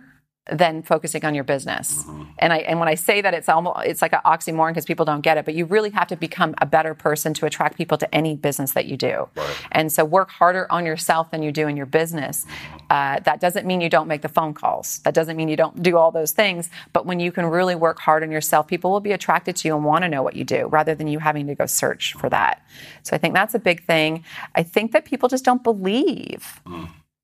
than 0.50 0.82
focusing 0.82 1.24
on 1.24 1.34
your 1.34 1.44
business. 1.44 2.04
And 2.38 2.52
I 2.52 2.58
and 2.58 2.78
when 2.78 2.88
I 2.88 2.94
say 2.94 3.20
that 3.20 3.34
it's 3.34 3.48
almost 3.48 3.80
it's 3.84 4.02
like 4.02 4.12
an 4.12 4.20
oxymoron 4.24 4.70
because 4.70 4.84
people 4.84 5.04
don't 5.04 5.20
get 5.20 5.38
it, 5.38 5.44
but 5.44 5.54
you 5.54 5.64
really 5.64 5.90
have 5.90 6.08
to 6.08 6.16
become 6.16 6.54
a 6.58 6.66
better 6.66 6.94
person 6.94 7.34
to 7.34 7.46
attract 7.46 7.76
people 7.76 7.98
to 7.98 8.14
any 8.14 8.36
business 8.36 8.72
that 8.72 8.86
you 8.86 8.96
do. 8.96 9.28
And 9.72 9.92
so 9.92 10.04
work 10.04 10.30
harder 10.30 10.66
on 10.70 10.86
yourself 10.86 11.30
than 11.30 11.42
you 11.42 11.52
do 11.52 11.68
in 11.68 11.76
your 11.76 11.86
business. 11.86 12.46
Uh, 12.88 13.20
that 13.20 13.40
doesn't 13.40 13.66
mean 13.66 13.80
you 13.80 13.88
don't 13.88 14.08
make 14.08 14.22
the 14.22 14.28
phone 14.28 14.52
calls. 14.54 14.98
That 15.00 15.14
doesn't 15.14 15.36
mean 15.36 15.48
you 15.48 15.56
don't 15.56 15.82
do 15.82 15.96
all 15.96 16.10
those 16.10 16.32
things. 16.32 16.70
But 16.92 17.06
when 17.06 17.20
you 17.20 17.30
can 17.30 17.46
really 17.46 17.74
work 17.74 18.00
hard 18.00 18.22
on 18.22 18.30
yourself, 18.30 18.66
people 18.66 18.90
will 18.90 19.00
be 19.00 19.12
attracted 19.12 19.56
to 19.56 19.68
you 19.68 19.76
and 19.76 19.84
want 19.84 20.02
to 20.02 20.08
know 20.08 20.22
what 20.22 20.34
you 20.34 20.44
do 20.44 20.66
rather 20.66 20.94
than 20.94 21.06
you 21.06 21.18
having 21.20 21.46
to 21.46 21.54
go 21.54 21.66
search 21.66 22.14
for 22.14 22.28
that. 22.30 22.64
So 23.02 23.14
I 23.14 23.18
think 23.18 23.34
that's 23.34 23.54
a 23.54 23.58
big 23.58 23.84
thing. 23.84 24.24
I 24.54 24.62
think 24.62 24.92
that 24.92 25.04
people 25.04 25.28
just 25.28 25.44
don't 25.44 25.62
believe. 25.62 26.60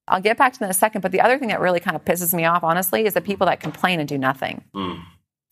I'll 0.09 0.21
get 0.21 0.37
back 0.37 0.53
to 0.55 0.59
that 0.61 0.67
in 0.67 0.71
a 0.71 0.75
second. 0.75 1.01
But 1.01 1.13
the 1.13 1.21
other 1.21 1.39
thing 1.39 1.49
that 1.49 1.61
really 1.61 1.81
kind 1.81 1.97
of 1.97 2.05
pisses 2.05 2.33
me 2.33 2.45
off, 2.45 2.63
honestly, 2.63 3.07
is 3.07 3.15
the 3.15 3.21
mm. 3.21 3.27
people 3.27 3.47
that 3.47 3.61
complain 3.61 4.01
and 4.01 4.09
do 4.09 4.19
nothing. 4.19 4.63
Mm. 4.75 5.03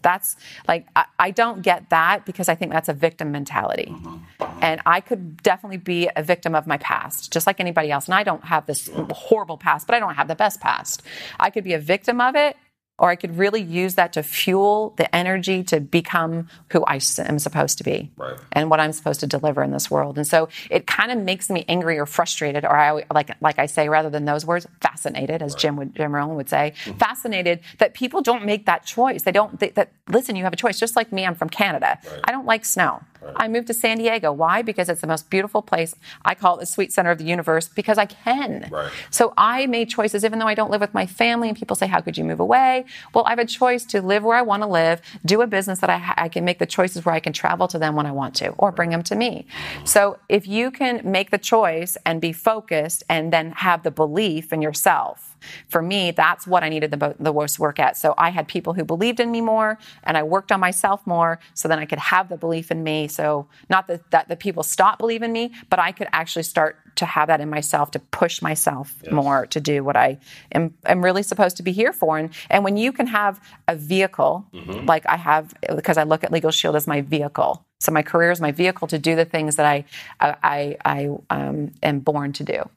That's 0.02 0.36
like, 0.68 0.86
I, 0.94 1.06
I 1.18 1.30
don't 1.30 1.62
get 1.62 1.88
that 1.88 2.26
because 2.26 2.50
I 2.50 2.54
think 2.54 2.72
that's 2.72 2.90
a 2.90 2.92
victim 2.92 3.32
mentality. 3.32 3.88
Mm-hmm. 3.90 4.16
Uh-huh. 4.38 4.58
And 4.60 4.80
I 4.84 5.00
could 5.00 5.42
definitely 5.42 5.78
be 5.78 6.10
a 6.14 6.22
victim 6.22 6.54
of 6.54 6.66
my 6.66 6.76
past, 6.76 7.32
just 7.32 7.46
like 7.46 7.58
anybody 7.58 7.90
else. 7.90 8.04
And 8.04 8.14
I 8.14 8.22
don't 8.22 8.44
have 8.44 8.66
this 8.66 8.90
horrible 9.10 9.56
past, 9.56 9.86
but 9.86 9.96
I 9.96 10.00
don't 10.00 10.14
have 10.14 10.28
the 10.28 10.34
best 10.34 10.60
past. 10.60 11.02
I 11.40 11.48
could 11.48 11.64
be 11.64 11.72
a 11.72 11.78
victim 11.78 12.20
of 12.20 12.36
it, 12.36 12.56
or 12.98 13.10
I 13.10 13.16
could 13.16 13.36
really 13.36 13.60
use 13.60 13.96
that 13.96 14.12
to 14.12 14.22
fuel 14.22 14.94
the 14.96 15.14
energy 15.14 15.64
to 15.64 15.80
become 15.80 16.48
who 16.70 16.84
I 16.84 17.00
am 17.18 17.38
supposed 17.38 17.78
to 17.78 17.84
be 17.84 18.12
Right. 18.16 18.38
and 18.52 18.70
what 18.70 18.78
I'm 18.78 18.92
supposed 18.92 19.20
to 19.20 19.26
deliver 19.26 19.62
in 19.64 19.72
this 19.72 19.90
world. 19.90 20.16
And 20.16 20.26
so 20.26 20.48
it 20.70 20.86
kind 20.86 21.10
of 21.10 21.18
makes 21.18 21.50
me 21.50 21.64
angry 21.68 21.98
or 21.98 22.06
frustrated, 22.06 22.64
or 22.64 22.76
I 22.76 23.04
like 23.12 23.30
like 23.40 23.58
I 23.58 23.66
say 23.66 23.88
rather 23.88 24.10
than 24.10 24.24
those 24.24 24.46
words, 24.46 24.66
fascinated, 24.80 25.42
as 25.42 25.54
Jim 25.54 25.76
would 25.76 25.94
Jim 25.96 26.14
Rohn 26.14 26.36
would 26.36 26.48
say, 26.48 26.72
mm-hmm. 26.84 26.98
fascinated 26.98 27.60
that 27.78 27.94
people 27.94 28.22
don't 28.22 28.44
make 28.44 28.66
that 28.66 28.86
choice. 28.86 29.22
They 29.22 29.32
don't. 29.32 29.58
They, 29.58 29.70
that 29.70 29.90
listen, 30.08 30.36
you 30.36 30.44
have 30.44 30.52
a 30.52 30.56
choice. 30.56 30.78
Just 30.78 30.94
like 30.94 31.12
me, 31.12 31.26
I'm 31.26 31.34
from 31.34 31.48
Canada. 31.48 31.98
I 32.22 32.30
don't 32.30 32.46
like 32.46 32.64
snow. 32.64 33.02
I 33.36 33.48
moved 33.48 33.66
to 33.68 33.74
San 33.74 33.98
Diego. 33.98 34.32
Why? 34.32 34.62
Because 34.62 34.88
it's 34.88 35.00
the 35.00 35.06
most 35.06 35.30
beautiful 35.30 35.62
place. 35.62 35.94
I 36.24 36.34
call 36.34 36.56
it 36.56 36.60
the 36.60 36.66
sweet 36.66 36.92
center 36.92 37.10
of 37.10 37.18
the 37.18 37.24
universe 37.24 37.68
because 37.68 37.98
I 37.98 38.06
can. 38.06 38.68
Right. 38.70 38.92
So 39.10 39.32
I 39.36 39.66
made 39.66 39.88
choices, 39.88 40.24
even 40.24 40.38
though 40.38 40.46
I 40.46 40.54
don't 40.54 40.70
live 40.70 40.80
with 40.80 40.94
my 40.94 41.06
family, 41.06 41.48
and 41.48 41.56
people 41.56 41.76
say, 41.76 41.86
How 41.86 42.00
could 42.00 42.16
you 42.16 42.24
move 42.24 42.40
away? 42.40 42.84
Well, 43.14 43.24
I 43.24 43.30
have 43.30 43.38
a 43.38 43.44
choice 43.44 43.84
to 43.86 44.02
live 44.02 44.22
where 44.22 44.36
I 44.36 44.42
want 44.42 44.62
to 44.62 44.68
live, 44.68 45.00
do 45.24 45.42
a 45.42 45.46
business 45.46 45.80
that 45.80 45.90
I, 45.90 45.98
ha- 45.98 46.14
I 46.16 46.28
can 46.28 46.44
make 46.44 46.58
the 46.58 46.66
choices 46.66 47.04
where 47.04 47.14
I 47.14 47.20
can 47.20 47.32
travel 47.32 47.68
to 47.68 47.78
them 47.78 47.94
when 47.94 48.06
I 48.06 48.12
want 48.12 48.34
to, 48.36 48.48
or 48.50 48.72
bring 48.72 48.90
them 48.90 49.02
to 49.04 49.14
me. 49.14 49.46
So 49.84 50.18
if 50.28 50.46
you 50.46 50.70
can 50.70 51.00
make 51.04 51.30
the 51.30 51.38
choice 51.38 51.96
and 52.04 52.20
be 52.20 52.32
focused 52.32 53.02
and 53.08 53.32
then 53.32 53.52
have 53.52 53.82
the 53.82 53.90
belief 53.90 54.52
in 54.52 54.62
yourself, 54.62 55.33
for 55.68 55.82
me, 55.82 56.10
that's 56.10 56.46
what 56.46 56.62
I 56.62 56.68
needed 56.68 56.90
the, 56.90 57.14
the 57.18 57.32
most 57.32 57.58
work 57.58 57.78
at. 57.78 57.96
So 57.96 58.14
I 58.18 58.30
had 58.30 58.48
people 58.48 58.74
who 58.74 58.84
believed 58.84 59.20
in 59.20 59.30
me 59.30 59.40
more, 59.40 59.78
and 60.02 60.16
I 60.16 60.22
worked 60.22 60.52
on 60.52 60.60
myself 60.60 61.06
more, 61.06 61.38
so 61.54 61.68
then 61.68 61.78
I 61.78 61.86
could 61.86 61.98
have 61.98 62.28
the 62.28 62.36
belief 62.36 62.70
in 62.70 62.82
me. 62.82 63.08
So 63.08 63.48
not 63.68 63.86
that, 63.88 64.10
that 64.10 64.28
the 64.28 64.36
people 64.36 64.62
stopped 64.62 64.98
believing 64.98 65.32
me, 65.32 65.52
but 65.70 65.78
I 65.78 65.92
could 65.92 66.08
actually 66.12 66.44
start 66.44 66.76
to 66.96 67.06
have 67.06 67.28
that 67.28 67.40
in 67.40 67.50
myself 67.50 67.90
to 67.92 67.98
push 67.98 68.40
myself 68.40 68.94
more 69.10 69.46
to 69.46 69.60
do 69.60 69.82
what 69.82 69.96
I 69.96 70.18
am, 70.52 70.74
am 70.86 71.02
really 71.02 71.22
supposed 71.22 71.56
to 71.56 71.62
be 71.62 71.72
here 71.72 71.92
for. 71.92 72.18
And, 72.18 72.30
and 72.50 72.62
when 72.62 72.76
you 72.76 72.92
can 72.92 73.08
have 73.08 73.40
a 73.66 73.74
vehicle, 73.74 74.46
mm-hmm. 74.52 74.86
like 74.86 75.04
I 75.06 75.16
have, 75.16 75.54
because 75.74 75.96
I 75.96 76.04
look 76.04 76.24
at 76.24 76.32
Legal 76.32 76.50
Shield 76.50 76.76
as 76.76 76.86
my 76.86 77.00
vehicle. 77.00 77.64
So 77.84 77.92
my 77.92 78.02
career 78.02 78.30
is 78.30 78.40
my 78.40 78.50
vehicle 78.52 78.88
to 78.88 78.98
do 78.98 79.14
the 79.14 79.24
things 79.24 79.56
that 79.56 79.66
I, 79.66 79.84
I, 80.20 80.76
I 80.84 81.10
um, 81.30 81.72
am 81.82 82.00
born 82.00 82.32
to 82.34 82.44
do 82.44 82.68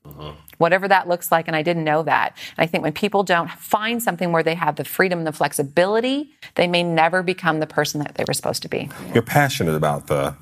whatever 0.57 0.87
that 0.87 1.07
looks 1.07 1.31
like. 1.31 1.47
And 1.47 1.55
I 1.55 1.61
didn't 1.61 1.83
know 1.83 2.03
that. 2.03 2.35
And 2.57 2.63
I 2.63 2.67
think 2.67 2.83
when 2.83 2.93
people 2.93 3.23
don't 3.23 3.49
find 3.51 4.01
something 4.01 4.31
where 4.31 4.43
they 4.43 4.55
have 4.55 4.75
the 4.75 4.83
freedom 4.83 5.19
and 5.19 5.27
the 5.27 5.31
flexibility, 5.31 6.31
they 6.55 6.67
may 6.67 6.83
never 6.83 7.23
become 7.23 7.59
the 7.59 7.67
person 7.67 8.01
that 8.01 8.15
they 8.15 8.25
were 8.27 8.33
supposed 8.33 8.63
to 8.63 8.69
be. 8.69 8.89
You're 9.13 9.23
passionate 9.23 9.75
about 9.75 10.07
the 10.07 10.35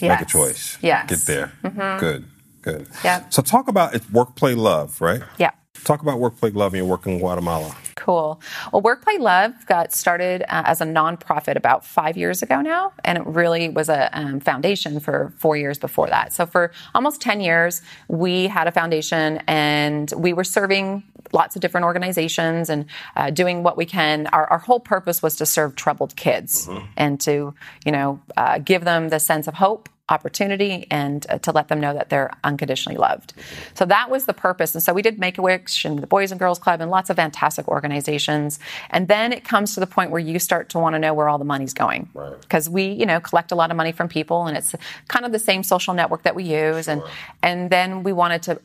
make 0.00 0.20
a 0.20 0.24
choice. 0.24 0.78
Yes. 0.80 1.08
Get 1.08 1.20
there. 1.26 1.98
Good. 1.98 2.26
Good. 2.62 2.88
Yeah. 3.02 3.28
So 3.30 3.42
talk 3.42 3.68
about 3.68 3.94
it's 3.94 4.08
work, 4.10 4.36
play, 4.36 4.54
love, 4.54 5.00
right? 5.00 5.22
Yeah. 5.38 5.50
Talk 5.84 6.02
about 6.02 6.18
work, 6.18 6.36
play, 6.38 6.50
love, 6.50 6.72
and 6.72 6.78
your 6.78 6.86
work 6.86 7.06
in 7.06 7.18
Guatemala. 7.18 7.74
Cool. 7.96 8.40
Well, 8.72 8.80
Work 8.80 9.02
Play 9.02 9.18
Love 9.18 9.52
got 9.66 9.92
started 9.92 10.42
uh, 10.42 10.62
as 10.64 10.80
a 10.80 10.84
nonprofit 10.84 11.56
about 11.56 11.84
five 11.84 12.16
years 12.16 12.42
ago 12.42 12.62
now, 12.62 12.92
and 13.04 13.18
it 13.18 13.26
really 13.26 13.68
was 13.68 13.88
a 13.88 14.08
um, 14.18 14.40
foundation 14.40 15.00
for 15.00 15.32
four 15.36 15.56
years 15.56 15.78
before 15.78 16.08
that. 16.08 16.32
So 16.32 16.46
for 16.46 16.72
almost 16.94 17.20
ten 17.20 17.40
years, 17.40 17.82
we 18.08 18.46
had 18.46 18.66
a 18.66 18.72
foundation, 18.72 19.42
and 19.46 20.10
we 20.16 20.32
were 20.32 20.44
serving 20.44 21.02
lots 21.32 21.56
of 21.56 21.62
different 21.62 21.84
organizations 21.84 22.70
and 22.70 22.86
uh, 23.16 23.30
doing 23.30 23.62
what 23.62 23.76
we 23.76 23.84
can. 23.84 24.26
Our, 24.28 24.46
our, 24.46 24.58
whole 24.58 24.80
purpose 24.80 25.22
was 25.22 25.36
to 25.36 25.46
serve 25.46 25.76
troubled 25.76 26.16
kids 26.16 26.66
mm-hmm. 26.66 26.86
and 26.96 27.20
to, 27.20 27.54
you 27.84 27.92
know, 27.92 28.20
uh, 28.36 28.58
give 28.58 28.84
them 28.84 29.10
the 29.10 29.20
sense 29.20 29.46
of 29.46 29.54
hope 29.54 29.88
opportunity 30.10 30.86
and 30.90 31.26
uh, 31.28 31.38
to 31.38 31.52
let 31.52 31.68
them 31.68 31.80
know 31.80 31.94
that 31.94 32.10
they're 32.10 32.30
unconditionally 32.44 32.98
loved. 32.98 33.32
So 33.74 33.84
that 33.86 34.10
was 34.10 34.26
the 34.26 34.34
purpose. 34.34 34.74
And 34.74 34.82
so 34.82 34.92
we 34.92 35.02
did 35.02 35.18
Make 35.18 35.38
a 35.38 35.42
Wish 35.42 35.84
and 35.84 36.00
the 36.00 36.06
Boys 36.06 36.30
and 36.30 36.38
Girls 36.38 36.58
Club 36.58 36.80
and 36.80 36.90
lots 36.90 37.10
of 37.10 37.16
fantastic 37.16 37.68
organizations. 37.68 38.58
And 38.90 39.08
then 39.08 39.32
it 39.32 39.44
comes 39.44 39.74
to 39.74 39.80
the 39.80 39.86
point 39.86 40.10
where 40.10 40.20
you 40.20 40.38
start 40.38 40.68
to 40.70 40.78
want 40.78 40.94
to 40.94 40.98
know 40.98 41.14
where 41.14 41.28
all 41.28 41.38
the 41.38 41.44
money's 41.44 41.74
going. 41.74 42.10
Because 42.40 42.68
right. 42.68 42.74
we, 42.74 42.92
you 42.92 43.06
know, 43.06 43.20
collect 43.20 43.52
a 43.52 43.54
lot 43.54 43.70
of 43.70 43.76
money 43.76 43.92
from 43.92 44.08
people 44.08 44.46
and 44.46 44.56
it's 44.56 44.74
kind 45.08 45.24
of 45.24 45.32
the 45.32 45.38
same 45.38 45.62
social 45.62 45.94
network 45.94 46.22
that 46.24 46.34
we 46.34 46.44
use. 46.44 46.86
Sure. 46.86 46.94
And, 46.94 47.02
and 47.42 47.70
then 47.70 48.02
we 48.02 48.12
wanted 48.12 48.42
to 48.44 48.60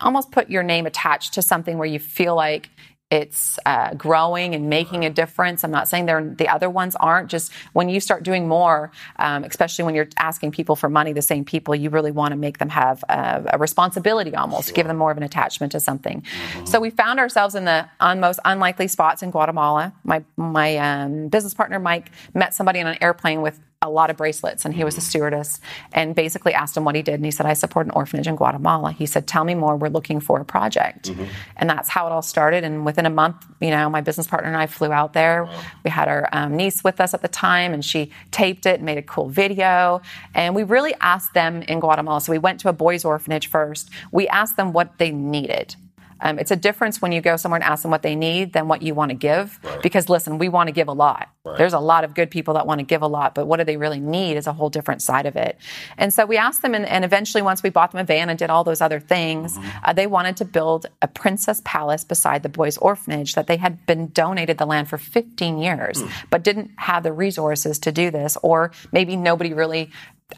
almost 0.00 0.32
put 0.32 0.50
your 0.50 0.62
name 0.62 0.86
attached 0.86 1.34
to 1.34 1.42
something 1.42 1.78
where 1.78 1.88
you 1.88 1.98
feel 1.98 2.34
like 2.34 2.70
it's 3.10 3.58
uh, 3.64 3.94
growing 3.94 4.54
and 4.54 4.68
making 4.68 5.04
a 5.06 5.10
difference. 5.10 5.64
I'm 5.64 5.70
not 5.70 5.88
saying 5.88 6.04
they're, 6.06 6.22
the 6.22 6.48
other 6.48 6.68
ones 6.68 6.94
aren't. 6.96 7.30
Just 7.30 7.52
when 7.72 7.88
you 7.88 8.00
start 8.00 8.22
doing 8.22 8.46
more, 8.46 8.92
um, 9.18 9.44
especially 9.44 9.84
when 9.84 9.94
you're 9.94 10.08
asking 10.18 10.50
people 10.52 10.76
for 10.76 10.90
money, 10.90 11.14
the 11.14 11.22
same 11.22 11.44
people, 11.44 11.74
you 11.74 11.88
really 11.88 12.10
want 12.10 12.32
to 12.32 12.36
make 12.36 12.58
them 12.58 12.68
have 12.68 13.02
a, 13.08 13.44
a 13.54 13.58
responsibility 13.58 14.34
almost, 14.34 14.68
sure. 14.68 14.74
give 14.74 14.86
them 14.86 14.98
more 14.98 15.10
of 15.10 15.16
an 15.16 15.22
attachment 15.22 15.72
to 15.72 15.80
something. 15.80 16.20
Mm-hmm. 16.20 16.66
So 16.66 16.80
we 16.80 16.90
found 16.90 17.18
ourselves 17.18 17.54
in 17.54 17.64
the 17.64 17.88
un- 18.00 18.20
most 18.20 18.40
unlikely 18.44 18.88
spots 18.88 19.22
in 19.22 19.30
Guatemala. 19.30 19.94
My 20.04 20.22
my 20.36 20.76
um, 20.76 21.28
business 21.28 21.54
partner 21.54 21.78
Mike 21.78 22.10
met 22.34 22.52
somebody 22.52 22.80
on 22.80 22.88
an 22.88 22.98
airplane 23.00 23.40
with 23.40 23.58
a 23.80 23.88
lot 23.88 24.10
of 24.10 24.16
bracelets 24.16 24.64
and 24.64 24.74
he 24.74 24.82
was 24.82 24.98
a 24.98 25.00
stewardess 25.00 25.60
and 25.92 26.16
basically 26.16 26.52
asked 26.52 26.76
him 26.76 26.84
what 26.84 26.96
he 26.96 27.02
did 27.02 27.14
and 27.14 27.24
he 27.24 27.30
said 27.30 27.46
i 27.46 27.52
support 27.52 27.86
an 27.86 27.92
orphanage 27.92 28.26
in 28.26 28.34
guatemala. 28.34 28.90
He 28.90 29.06
said 29.06 29.28
tell 29.28 29.44
me 29.44 29.54
more 29.54 29.76
we're 29.76 29.88
looking 29.88 30.18
for 30.18 30.40
a 30.40 30.44
project. 30.44 31.10
Mm-hmm. 31.12 31.24
and 31.56 31.70
that's 31.70 31.88
how 31.88 32.04
it 32.06 32.10
all 32.10 32.22
started 32.22 32.64
and 32.64 32.84
within 32.84 33.06
a 33.06 33.10
month 33.10 33.46
you 33.60 33.70
know 33.70 33.88
my 33.88 34.00
business 34.00 34.26
partner 34.26 34.48
and 34.48 34.56
i 34.56 34.66
flew 34.66 34.92
out 34.92 35.12
there. 35.12 35.44
Wow. 35.44 35.60
we 35.84 35.90
had 35.92 36.08
our 36.08 36.28
um, 36.32 36.56
niece 36.56 36.82
with 36.82 37.00
us 37.00 37.14
at 37.14 37.22
the 37.22 37.28
time 37.28 37.72
and 37.72 37.84
she 37.84 38.10
taped 38.32 38.66
it 38.66 38.76
and 38.76 38.82
made 38.82 38.98
a 38.98 39.02
cool 39.02 39.28
video 39.28 40.02
and 40.34 40.56
we 40.56 40.64
really 40.64 40.94
asked 41.00 41.32
them 41.34 41.62
in 41.62 41.78
guatemala 41.78 42.20
so 42.20 42.32
we 42.32 42.38
went 42.38 42.58
to 42.58 42.68
a 42.68 42.72
boys 42.72 43.04
orphanage 43.04 43.46
first. 43.46 43.90
We 44.10 44.26
asked 44.26 44.56
them 44.56 44.72
what 44.72 44.98
they 44.98 45.12
needed 45.12 45.76
um, 46.20 46.38
it's 46.38 46.50
a 46.50 46.56
difference 46.56 47.00
when 47.00 47.12
you 47.12 47.20
go 47.20 47.36
somewhere 47.36 47.60
and 47.60 47.64
ask 47.64 47.82
them 47.82 47.90
what 47.90 48.02
they 48.02 48.16
need 48.16 48.52
than 48.52 48.68
what 48.68 48.82
you 48.82 48.94
want 48.94 49.10
to 49.10 49.14
give. 49.14 49.58
Right. 49.62 49.82
Because 49.82 50.08
listen, 50.08 50.38
we 50.38 50.48
want 50.48 50.68
to 50.68 50.72
give 50.72 50.88
a 50.88 50.92
lot. 50.92 51.28
Right. 51.44 51.58
There's 51.58 51.72
a 51.72 51.78
lot 51.78 52.04
of 52.04 52.14
good 52.14 52.30
people 52.30 52.54
that 52.54 52.66
want 52.66 52.80
to 52.80 52.84
give 52.84 53.02
a 53.02 53.06
lot, 53.06 53.34
but 53.34 53.46
what 53.46 53.58
do 53.58 53.64
they 53.64 53.76
really 53.76 54.00
need 54.00 54.36
is 54.36 54.46
a 54.46 54.52
whole 54.52 54.70
different 54.70 55.02
side 55.02 55.26
of 55.26 55.36
it. 55.36 55.58
And 55.96 56.12
so 56.12 56.26
we 56.26 56.36
asked 56.36 56.62
them, 56.62 56.74
and, 56.74 56.84
and 56.86 57.04
eventually, 57.04 57.42
once 57.42 57.62
we 57.62 57.70
bought 57.70 57.92
them 57.92 58.00
a 58.00 58.04
van 58.04 58.28
and 58.28 58.38
did 58.38 58.50
all 58.50 58.64
those 58.64 58.80
other 58.80 59.00
things, 59.00 59.56
mm-hmm. 59.56 59.68
uh, 59.84 59.92
they 59.92 60.06
wanted 60.06 60.36
to 60.38 60.44
build 60.44 60.86
a 61.02 61.08
princess 61.08 61.62
palace 61.64 62.04
beside 62.04 62.42
the 62.42 62.48
boys' 62.48 62.76
orphanage 62.78 63.34
that 63.34 63.46
they 63.46 63.56
had 63.56 63.84
been 63.86 64.08
donated 64.08 64.58
the 64.58 64.66
land 64.66 64.88
for 64.88 64.98
15 64.98 65.58
years, 65.58 66.02
mm. 66.02 66.10
but 66.30 66.42
didn't 66.42 66.70
have 66.76 67.02
the 67.02 67.12
resources 67.12 67.78
to 67.80 67.92
do 67.92 68.10
this, 68.10 68.36
or 68.42 68.72
maybe 68.92 69.16
nobody 69.16 69.54
really 69.54 69.90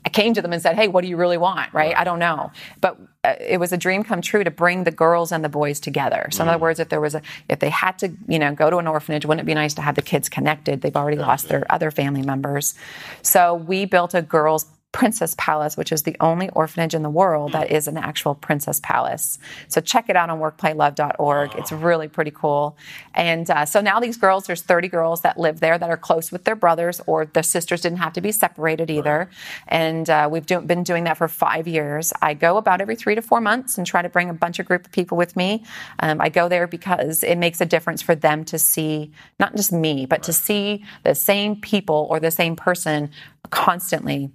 I 0.05 0.09
came 0.09 0.35
to 0.35 0.43
them 0.43 0.53
and 0.53 0.63
said, 0.63 0.77
"Hey, 0.77 0.89
what 0.89 1.03
do 1.03 1.09
you 1.09 1.17
really 1.17 1.39
want?" 1.39 1.73
Right? 1.73 1.97
I 1.97 2.05
don't 2.05 2.21
know, 2.21 2.53
but 2.81 2.97
it 3.23 3.61
was 3.61 3.73
a 3.73 3.77
dream 3.77 4.03
come 4.03 4.23
true 4.23 4.43
to 4.45 4.51
bring 4.51 4.85
the 4.85 4.91
girls 4.91 5.31
and 5.31 5.45
the 5.45 5.49
boys 5.49 5.79
together. 5.79 6.29
So, 6.31 6.39
mm. 6.39 6.43
in 6.43 6.49
other 6.49 6.59
mm. 6.59 6.63
words, 6.63 6.81
if 6.81 6.89
there 6.89 7.01
was 7.01 7.15
a, 7.15 7.23
if 7.49 7.59
they 7.59 7.69
had 7.69 7.99
to, 7.99 8.13
you 8.27 8.39
know, 8.39 8.55
go 8.55 8.71
to 8.71 8.79
an 8.79 8.87
orphanage, 8.87 9.27
wouldn't 9.27 9.43
it 9.43 9.47
be 9.47 9.55
nice 9.55 9.75
to 9.75 9.83
have 9.83 9.95
the 9.95 10.03
kids 10.03 10.29
connected? 10.29 10.81
They've 10.81 10.97
already 10.97 11.19
lost 11.19 11.49
their 11.49 11.67
other 11.71 11.91
family 11.91 12.23
members. 12.23 12.75
So, 13.23 13.55
we 13.55 13.85
built 13.85 14.15
a 14.15 14.23
girls' 14.23 14.67
Princess 14.93 15.37
Palace, 15.39 15.77
which 15.77 15.93
is 15.93 16.03
the 16.03 16.17
only 16.21 16.49
orphanage 16.51 16.95
in 16.95 17.03
the 17.03 17.11
world 17.11 17.53
that 17.53 17.71
is 17.71 17.87
an 17.87 17.97
actual 17.97 18.35
Princess 18.35 18.81
Palace. 18.81 19.39
So 19.69 19.81
check 19.81 20.09
it 20.09 20.17
out 20.17 20.31
on 20.31 20.41
workplaylove.org. 20.41 21.55
It's 21.57 21.71
really 21.71 22.09
pretty 22.09 22.33
cool. 22.33 22.77
And 23.15 23.49
uh, 23.49 23.67
so 23.67 23.81
now 23.81 24.01
these 24.01 24.17
girls, 24.17 24.47
there's 24.47 24.63
30 24.63 24.89
girls 24.89 25.21
that 25.21 25.39
live 25.39 25.61
there 25.61 25.79
that 25.79 25.89
are 25.89 25.97
close 25.97 26.33
with 26.33 26.43
their 26.43 26.57
brothers, 26.57 27.01
or 27.07 27.27
their 27.27 27.45
sisters 27.45 27.83
didn't 27.83 27.99
have 27.99 28.15
to 28.15 28.21
be 28.21 28.33
separated 28.33 28.91
either. 28.91 29.31
And 29.69 30.11
uh, 30.11 30.29
we've 30.31 30.47
do- 30.47 30.61
been 30.61 30.83
doing 30.83 31.05
that 31.05 31.19
for 31.19 31.29
five 31.29 31.69
years. 31.69 32.13
I 32.21 32.35
go 32.35 32.57
about 32.57 32.81
every 32.81 32.97
three 32.97 33.15
to 33.15 33.23
four 33.23 33.41
months 33.41 33.79
and 33.79 33.87
try 33.87 34.03
to 34.03 34.09
bring 34.09 34.29
a 34.29 34.35
bunch 34.35 34.59
of 34.59 34.67
group 34.67 34.87
of 34.87 34.93
people 34.93 35.17
with 35.17 35.37
me. 35.37 35.65
Um, 36.01 36.21
I 36.21 36.31
go 36.31 36.49
there 36.49 36.67
because 36.67 37.23
it 37.23 37.39
makes 37.39 37.61
a 37.61 37.67
difference 37.67 38.03
for 38.03 38.17
them 38.17 38.45
to 38.47 38.59
see 38.59 39.13
not 39.39 39.55
just 39.55 39.73
me, 39.73 40.07
but 40.07 40.25
to 40.25 40.33
see 40.33 40.85
the 41.05 41.15
same 41.15 41.61
people 41.61 42.09
or 42.11 42.19
the 42.19 42.31
same 42.33 42.57
person 42.57 43.11
constantly 43.51 44.31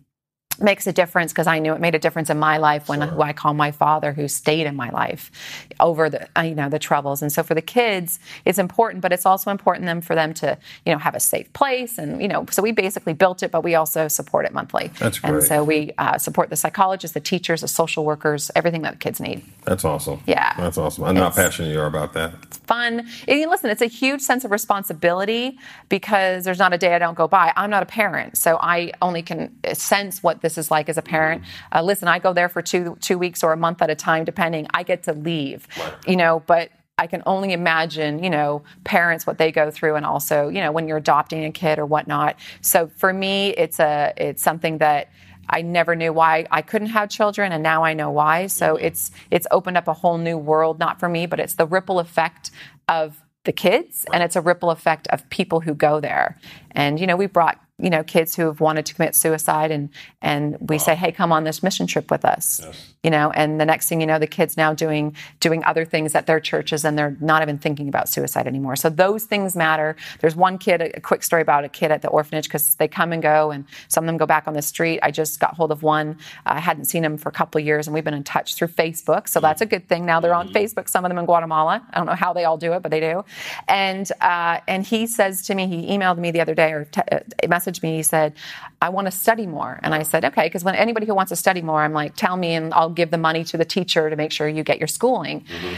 makes 0.60 0.88
a 0.88 0.94
difference 0.94 1.32
because 1.32 1.48
I 1.48 1.60
knew 1.60 1.74
it 1.74 1.82
made 1.82 1.96
a 1.96 2.00
difference 2.00 2.30
in 2.30 2.40
my 2.40 2.58
life 2.58 2.88
when 2.88 3.02
sure. 3.02 3.10
who 3.10 3.22
I 3.22 3.34
call 3.34 3.54
my 3.54 3.72
father 3.72 4.14
who 4.14 4.28
stayed 4.28 4.66
in 4.66 4.76
my 4.76 4.90
life 4.90 5.32
over 5.80 6.10
the 6.10 6.28
uh, 6.38 6.42
you 6.42 6.56
know 6.56 6.70
the 6.70 6.80
troubles. 6.80 7.22
And 7.22 7.32
so 7.32 7.44
for 7.44 7.54
the 7.54 7.62
kids 7.62 8.20
it's 8.46 8.58
important 8.58 9.02
but 9.02 9.12
it's 9.12 9.26
also 9.26 9.52
important 9.52 9.86
them 9.86 10.02
for 10.02 10.16
them 10.16 10.34
to 10.36 10.58
you 10.86 10.94
know 10.94 11.00
have 11.00 11.16
a 11.16 11.20
safe 11.20 11.52
place 11.54 11.98
and 11.98 12.22
you 12.22 12.28
know 12.28 12.46
so 12.50 12.62
we 12.62 12.72
basically 12.72 13.14
built 13.14 13.44
it 13.44 13.52
but 13.52 13.64
we 13.64 13.76
also 13.76 14.08
support 14.08 14.46
it 14.46 14.54
monthly. 14.54 14.92
That's 15.00 15.20
great 15.20 15.34
and 15.34 15.44
so 15.44 15.64
we 15.64 15.92
uh, 15.98 16.18
support 16.18 16.50
the 16.50 16.56
psychologists 16.56 17.14
the 17.14 17.20
teachers 17.20 17.62
the 17.62 17.68
social 17.68 18.06
workers 18.06 18.52
everything 18.56 18.84
that 18.84 18.94
the 18.94 19.00
kids 19.00 19.20
need. 19.20 19.44
That's 19.64 19.86
awesome. 19.86 20.22
Yeah. 20.26 20.54
That's 20.58 20.78
awesome. 20.78 21.04
I'm 21.04 21.16
not 21.16 21.36
passionate 21.36 21.70
you 21.70 21.80
are 21.80 21.88
about 21.88 22.14
that. 22.14 22.34
It's 22.44 22.58
fun. 22.60 23.08
And 23.28 23.50
listen 23.50 23.70
it's 23.70 23.82
a 23.82 23.88
huge 23.88 24.22
sense 24.22 24.46
of 24.46 24.52
responsibility 24.52 25.58
because 25.90 26.46
there's 26.46 26.60
not 26.60 26.74
a 26.74 26.78
day 26.78 26.96
I 26.96 27.00
don't 27.00 27.16
go 27.16 27.28
by. 27.28 27.52
I'm 27.56 27.70
not 27.70 27.84
a 27.84 27.86
parent 27.86 28.38
so 28.38 28.58
I 28.62 28.92
only 29.02 29.22
can 29.22 29.56
sense 29.74 30.24
what 30.24 30.42
this 30.46 30.58
is 30.58 30.70
like 30.70 30.88
as 30.88 30.98
a 30.98 31.02
parent. 31.02 31.44
Uh, 31.74 31.82
listen, 31.82 32.08
I 32.08 32.20
go 32.20 32.32
there 32.32 32.50
for 32.50 32.62
two 32.62 32.98
two 33.02 33.18
weeks 33.18 33.44
or 33.44 33.52
a 33.52 33.58
month 33.58 33.82
at 33.82 33.90
a 33.90 33.96
time, 33.96 34.24
depending. 34.24 34.68
I 34.74 34.84
get 34.84 35.04
to 35.04 35.14
leave, 35.14 35.68
you 36.08 36.16
know, 36.16 36.44
but 36.46 36.70
I 36.98 37.08
can 37.08 37.24
only 37.26 37.52
imagine, 37.52 38.24
you 38.24 38.30
know, 38.30 38.64
parents 38.84 39.28
what 39.28 39.38
they 39.38 39.52
go 39.52 39.70
through, 39.72 39.96
and 39.96 40.06
also, 40.06 40.48
you 40.48 40.62
know, 40.62 40.72
when 40.72 40.88
you're 40.88 40.98
adopting 40.98 41.44
a 41.44 41.52
kid 41.52 41.80
or 41.80 41.86
whatnot. 41.86 42.38
So 42.62 42.88
for 42.88 43.12
me, 43.12 43.50
it's 43.50 43.80
a 43.80 44.14
it's 44.16 44.44
something 44.44 44.78
that 44.78 45.10
I 45.50 45.62
never 45.62 45.96
knew 45.96 46.14
why 46.14 46.46
I 46.52 46.62
couldn't 46.62 46.90
have 46.90 47.10
children, 47.10 47.52
and 47.52 47.64
now 47.64 47.84
I 47.84 47.94
know 47.94 48.12
why. 48.12 48.48
So 48.48 48.76
mm-hmm. 48.76 48.86
it's 48.86 49.12
it's 49.32 49.48
opened 49.50 49.78
up 49.78 49.88
a 49.88 49.94
whole 49.94 50.18
new 50.18 50.38
world, 50.38 50.80
not 50.80 51.00
for 51.00 51.10
me, 51.10 51.26
but 51.26 51.40
it's 51.40 51.56
the 51.56 51.66
ripple 51.66 52.00
effect 52.00 52.52
of 52.88 53.22
the 53.44 53.52
kids, 53.52 54.06
and 54.14 54.24
it's 54.24 54.36
a 54.36 54.42
ripple 54.42 54.72
effect 54.72 55.08
of 55.08 55.28
people 55.30 55.60
who 55.62 55.74
go 55.74 56.00
there. 56.00 56.40
And 56.72 57.00
you 57.00 57.08
know, 57.08 57.16
we 57.16 57.26
brought 57.26 57.60
you 57.78 57.90
know 57.90 58.04
kids 58.04 58.36
who 58.36 58.46
have 58.46 58.60
wanted 58.60 58.86
to 58.86 58.94
commit 58.94 59.16
suicide 59.16 59.72
and 59.72 59.90
and 60.22 60.58
we 60.60 60.76
wow. 60.76 60.82
say 60.82 60.96
hey 60.96 61.12
come 61.12 61.32
on 61.32 61.44
this 61.44 61.62
mission 61.62 61.88
trip 61.88 62.10
with 62.10 62.24
us 62.24 62.62
yes. 62.64 62.94
you 63.04 63.10
know 63.10 63.32
and 63.32 63.60
the 63.60 63.66
next 63.66 63.90
thing 63.90 64.00
you 64.02 64.08
know 64.08 64.20
the 64.20 64.28
kids 64.28 64.58
now 64.58 64.74
doing 64.74 65.16
doing 65.40 65.64
other 65.66 65.86
things 65.86 66.16
at 66.16 66.26
their 66.26 66.40
churches 66.40 66.86
and 66.86 66.98
they're 66.98 67.18
not 67.20 67.42
even 67.42 67.58
thinking 67.58 67.90
about 67.90 68.08
suicide 68.10 68.48
anymore. 68.48 68.76
So 68.76 68.90
those 68.90 69.26
things 69.26 69.56
matter. 69.56 69.96
There's 70.20 70.36
one 70.36 70.58
kid 70.58 70.82
a 70.82 71.02
quick 71.02 71.24
story 71.24 71.42
about 71.42 71.64
a 71.64 71.70
kid 71.70 71.92
at 71.92 72.02
the 72.02 72.08
orphanage 72.10 72.46
because 72.46 72.76
they 72.76 72.88
come 72.88 73.12
and 73.12 73.22
go 73.22 73.52
and 73.52 73.66
some 73.88 74.04
of 74.04 74.08
them 74.08 74.18
go 74.18 74.26
back 74.26 74.48
on 74.48 74.54
the 74.54 74.62
street. 74.62 75.00
I 75.04 75.12
just 75.12 75.40
got 75.40 75.56
hold 75.56 75.72
of 75.72 75.84
one. 75.84 76.18
I 76.46 76.60
hadn't 76.60 76.86
seen 76.86 77.04
him 77.04 77.18
for 77.18 77.30
a 77.30 77.32
couple 77.32 77.60
of 77.60 77.66
years 77.66 77.88
and 77.88 77.94
we've 77.94 78.04
been 78.04 78.14
in 78.14 78.24
touch 78.24 78.56
through 78.56 78.70
facebook. 78.70 79.28
So 79.28 79.40
that's 79.40 79.62
a 79.62 79.66
good 79.66 79.88
thing. 79.88 80.06
Now 80.06 80.20
they're 80.20 80.34
on 80.34 80.50
mm-hmm. 80.50 80.58
facebook 80.58 80.90
some 80.90 81.06
of 81.06 81.10
them 81.10 81.18
in 81.18 81.26
guatemala. 81.26 81.86
I 81.92 81.98
don't 81.98 82.06
know 82.06 82.14
how 82.14 82.34
they 82.34 82.46
all 82.46 82.58
do 82.58 82.74
it 82.74 82.82
but 82.82 82.92
they 82.92 83.00
do. 83.00 83.26
And 83.68 84.10
uh, 84.22 84.60
and 84.68 84.86
he 84.86 85.08
says 85.08 85.44
to 85.48 85.56
me 85.56 85.68
he 85.68 85.98
emailed 85.98 86.18
me 86.18 86.32
the 86.32 86.42
other 86.42 86.56
day 86.56 86.72
or 86.72 86.86
t- 86.86 87.02
uh, 87.12 87.20
messaged 87.66 87.84
me. 87.84 87.96
He 87.98 88.04
said, 88.04 88.34
I 88.82 88.90
want 88.90 89.08
to 89.08 89.12
study 89.12 89.48
more. 89.48 89.80
And 89.84 89.94
I 89.94 90.04
said, 90.04 90.26
okay, 90.26 90.44
because 90.44 90.64
when 90.64 90.76
anybody 90.76 91.06
who 91.06 91.16
wants 91.16 91.30
to 91.30 91.36
study 91.36 91.62
more, 91.62 91.82
I'm 91.82 91.94
like, 91.94 92.16
tell 92.16 92.38
me 92.38 92.54
and 92.54 92.74
I'll 92.74 92.90
give 92.90 93.12
the 93.12 93.18
money 93.18 93.44
to 93.46 93.58
the 93.58 93.66
teacher 93.66 94.10
to 94.10 94.16
make 94.16 94.32
sure 94.32 94.48
you 94.48 94.64
get 94.64 94.80
your 94.80 94.88
schooling. 94.88 95.42
Mm-hmm. 95.42 95.76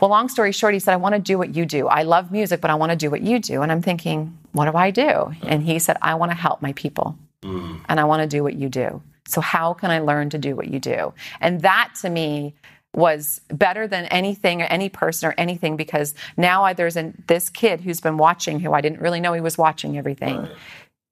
Well, 0.00 0.10
long 0.10 0.28
story 0.28 0.50
short, 0.50 0.74
he 0.74 0.80
said, 0.80 0.94
I 0.94 0.96
want 0.96 1.14
to 1.14 1.20
do 1.20 1.38
what 1.38 1.54
you 1.54 1.64
do. 1.64 1.86
I 1.86 2.02
love 2.02 2.32
music, 2.32 2.60
but 2.60 2.70
I 2.70 2.74
want 2.74 2.90
to 2.90 2.96
do 2.96 3.10
what 3.10 3.22
you 3.22 3.38
do. 3.38 3.62
And 3.62 3.70
I'm 3.70 3.82
thinking, 3.82 4.36
what 4.50 4.70
do 4.70 4.76
I 4.76 4.90
do? 4.90 5.32
And 5.42 5.62
he 5.62 5.78
said, 5.78 5.96
I 6.02 6.16
want 6.16 6.32
to 6.32 6.36
help 6.36 6.60
my 6.60 6.72
people 6.72 7.16
mm. 7.42 7.80
and 7.88 8.00
I 8.00 8.04
want 8.04 8.22
to 8.22 8.26
do 8.26 8.42
what 8.42 8.54
you 8.54 8.68
do. 8.68 9.00
So, 9.28 9.40
how 9.40 9.74
can 9.74 9.92
I 9.92 10.00
learn 10.00 10.30
to 10.30 10.38
do 10.38 10.56
what 10.56 10.66
you 10.66 10.80
do? 10.80 11.14
And 11.40 11.60
that 11.60 11.92
to 12.00 12.10
me 12.10 12.54
was 12.94 13.40
better 13.48 13.86
than 13.86 14.04
anything 14.06 14.60
or 14.60 14.66
any 14.66 14.88
person 14.88 15.28
or 15.28 15.34
anything 15.38 15.76
because 15.76 16.14
now 16.36 16.64
I, 16.64 16.74
there's 16.74 16.96
an, 16.96 17.22
this 17.26 17.48
kid 17.48 17.80
who's 17.80 18.00
been 18.00 18.18
watching 18.18 18.60
who 18.60 18.72
I 18.72 18.82
didn't 18.82 19.00
really 19.00 19.20
know 19.20 19.32
he 19.32 19.40
was 19.40 19.56
watching 19.56 19.96
everything. 19.96 20.40
Right. 20.40 20.50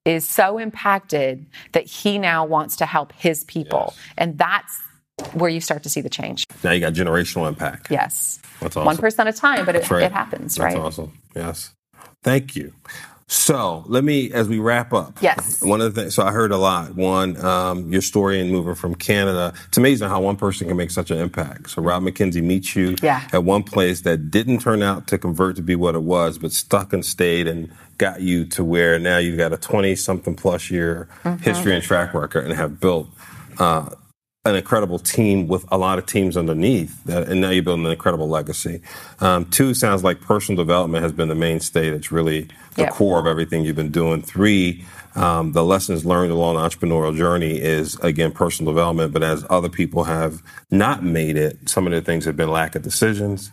Is 0.07 0.27
so 0.27 0.57
impacted 0.57 1.45
that 1.73 1.85
he 1.85 2.19
now 2.19 2.47
wants 2.47 2.77
to 2.77 2.87
help 2.87 3.13
his 3.13 3.45
people. 3.45 3.93
Yes. 3.95 3.99
And 4.17 4.39
that's 4.39 4.81
where 5.35 5.51
you 5.51 5.61
start 5.61 5.83
to 5.83 5.91
see 5.91 6.01
the 6.01 6.09
change. 6.09 6.45
Now 6.65 6.73
you 6.73 6.81
got 6.81 6.95
generational 6.95 7.47
impact. 7.47 7.91
Yes. 7.91 8.41
That's 8.61 8.77
awesome. 8.77 8.87
One 8.87 8.97
person 8.97 9.27
at 9.27 9.35
a 9.35 9.39
time, 9.39 9.67
but 9.67 9.77
it, 9.77 9.91
right. 9.91 10.05
it 10.05 10.13
happens, 10.13 10.55
That's 10.55 10.75
right? 10.75 10.83
That's 10.83 10.99
awesome. 10.99 11.19
Yes. 11.37 11.75
Thank 12.23 12.57
you. 12.57 12.73
So 13.31 13.85
let 13.87 14.03
me, 14.03 14.33
as 14.33 14.49
we 14.49 14.59
wrap 14.59 14.93
up. 14.93 15.23
Yes. 15.23 15.63
One 15.63 15.81
of 15.81 15.95
the 15.95 16.01
things, 16.01 16.17
so 16.17 16.25
I 16.25 16.33
heard 16.33 16.51
a 16.51 16.57
lot. 16.57 16.97
One, 16.97 17.37
um, 17.45 17.93
your 17.93 18.03
story 18.03 18.41
in 18.41 18.51
moving 18.51 18.75
from 18.75 18.97
Canada. 18.97 19.55
It's 19.69 19.79
amazing 19.79 20.09
how 20.09 20.21
one 20.21 20.35
person 20.35 20.67
can 20.67 20.77
make 20.77 20.91
such 20.91 21.13
an 21.13 21.19
impact. 21.19 21.71
So 21.71 21.81
Rob 21.81 22.03
McKenzie 22.03 22.43
meets 22.43 22.75
you 22.75 22.97
yeah. 23.01 23.29
at 23.33 23.45
one 23.45 23.63
place 23.63 24.01
that 24.01 24.33
didn't 24.33 24.59
turn 24.59 24.83
out 24.83 25.07
to 25.07 25.17
convert 25.17 25.55
to 25.57 25.63
be 25.63 25.77
what 25.77 25.95
it 25.95 26.03
was, 26.03 26.39
but 26.39 26.51
stuck 26.51 26.93
and 26.93 27.07
stayed 27.07 27.47
and 27.47 27.71
got 27.99 28.21
you 28.21 28.47
to 28.47 28.65
where 28.65 28.99
now 28.99 29.19
you've 29.19 29.39
got 29.39 29.53
a 29.53 29.57
20 29.57 29.95
something 29.95 30.35
plus 30.35 30.69
year 30.69 31.07
mm-hmm. 31.23 31.41
history 31.41 31.73
and 31.73 31.85
track 31.85 32.13
record 32.15 32.47
and 32.47 32.55
have 32.55 32.81
built, 32.81 33.09
uh, 33.61 33.91
an 34.47 34.55
incredible 34.57 34.99
team 34.99 35.49
with 35.49 35.67
a 35.71 35.77
lot 35.77 35.99
of 35.99 36.07
teams 36.07 36.35
underneath, 36.35 37.05
that, 37.05 37.29
and 37.29 37.43
now 37.43 37.51
you're 37.51 37.63
building 37.63 37.85
an 37.85 37.93
incredible 37.93 38.27
legacy. 38.27 38.81
Um, 39.21 39.45
two 39.45 39.75
sounds 39.75 40.03
like 40.03 40.23
personal 40.23 40.57
development 40.65 41.03
has 41.03 41.13
been 41.13 41.29
the 41.29 41.35
mainstay. 41.35 41.91
That's 41.91 42.11
really 42.11 42.49
the 42.75 42.83
Yep. 42.85 42.93
core 42.93 43.19
of 43.19 43.27
everything 43.27 43.67
you've 43.67 43.77
been 43.77 43.91
doing. 43.91 44.23
Three, 44.23 44.83
um, 45.15 45.53
the 45.53 45.63
lessons 45.63 46.07
learned 46.07 46.33
along 46.33 46.55
the 46.55 46.63
entrepreneurial 46.63 47.15
journey 47.15 47.61
is 47.61 47.97
again 47.97 48.33
personal 48.33 48.73
development. 48.73 49.13
But 49.13 49.23
as 49.23 49.45
other 49.51 49.69
people 49.69 50.05
have 50.05 50.43
not 50.71 51.05
made 51.05 51.37
it, 51.37 51.69
some 51.69 51.87
of 51.87 51.93
the 51.93 52.01
things 52.01 52.25
have 52.25 52.37
been 52.39 52.51
lack 52.51 52.75
of 52.75 52.81
decisions, 52.81 53.51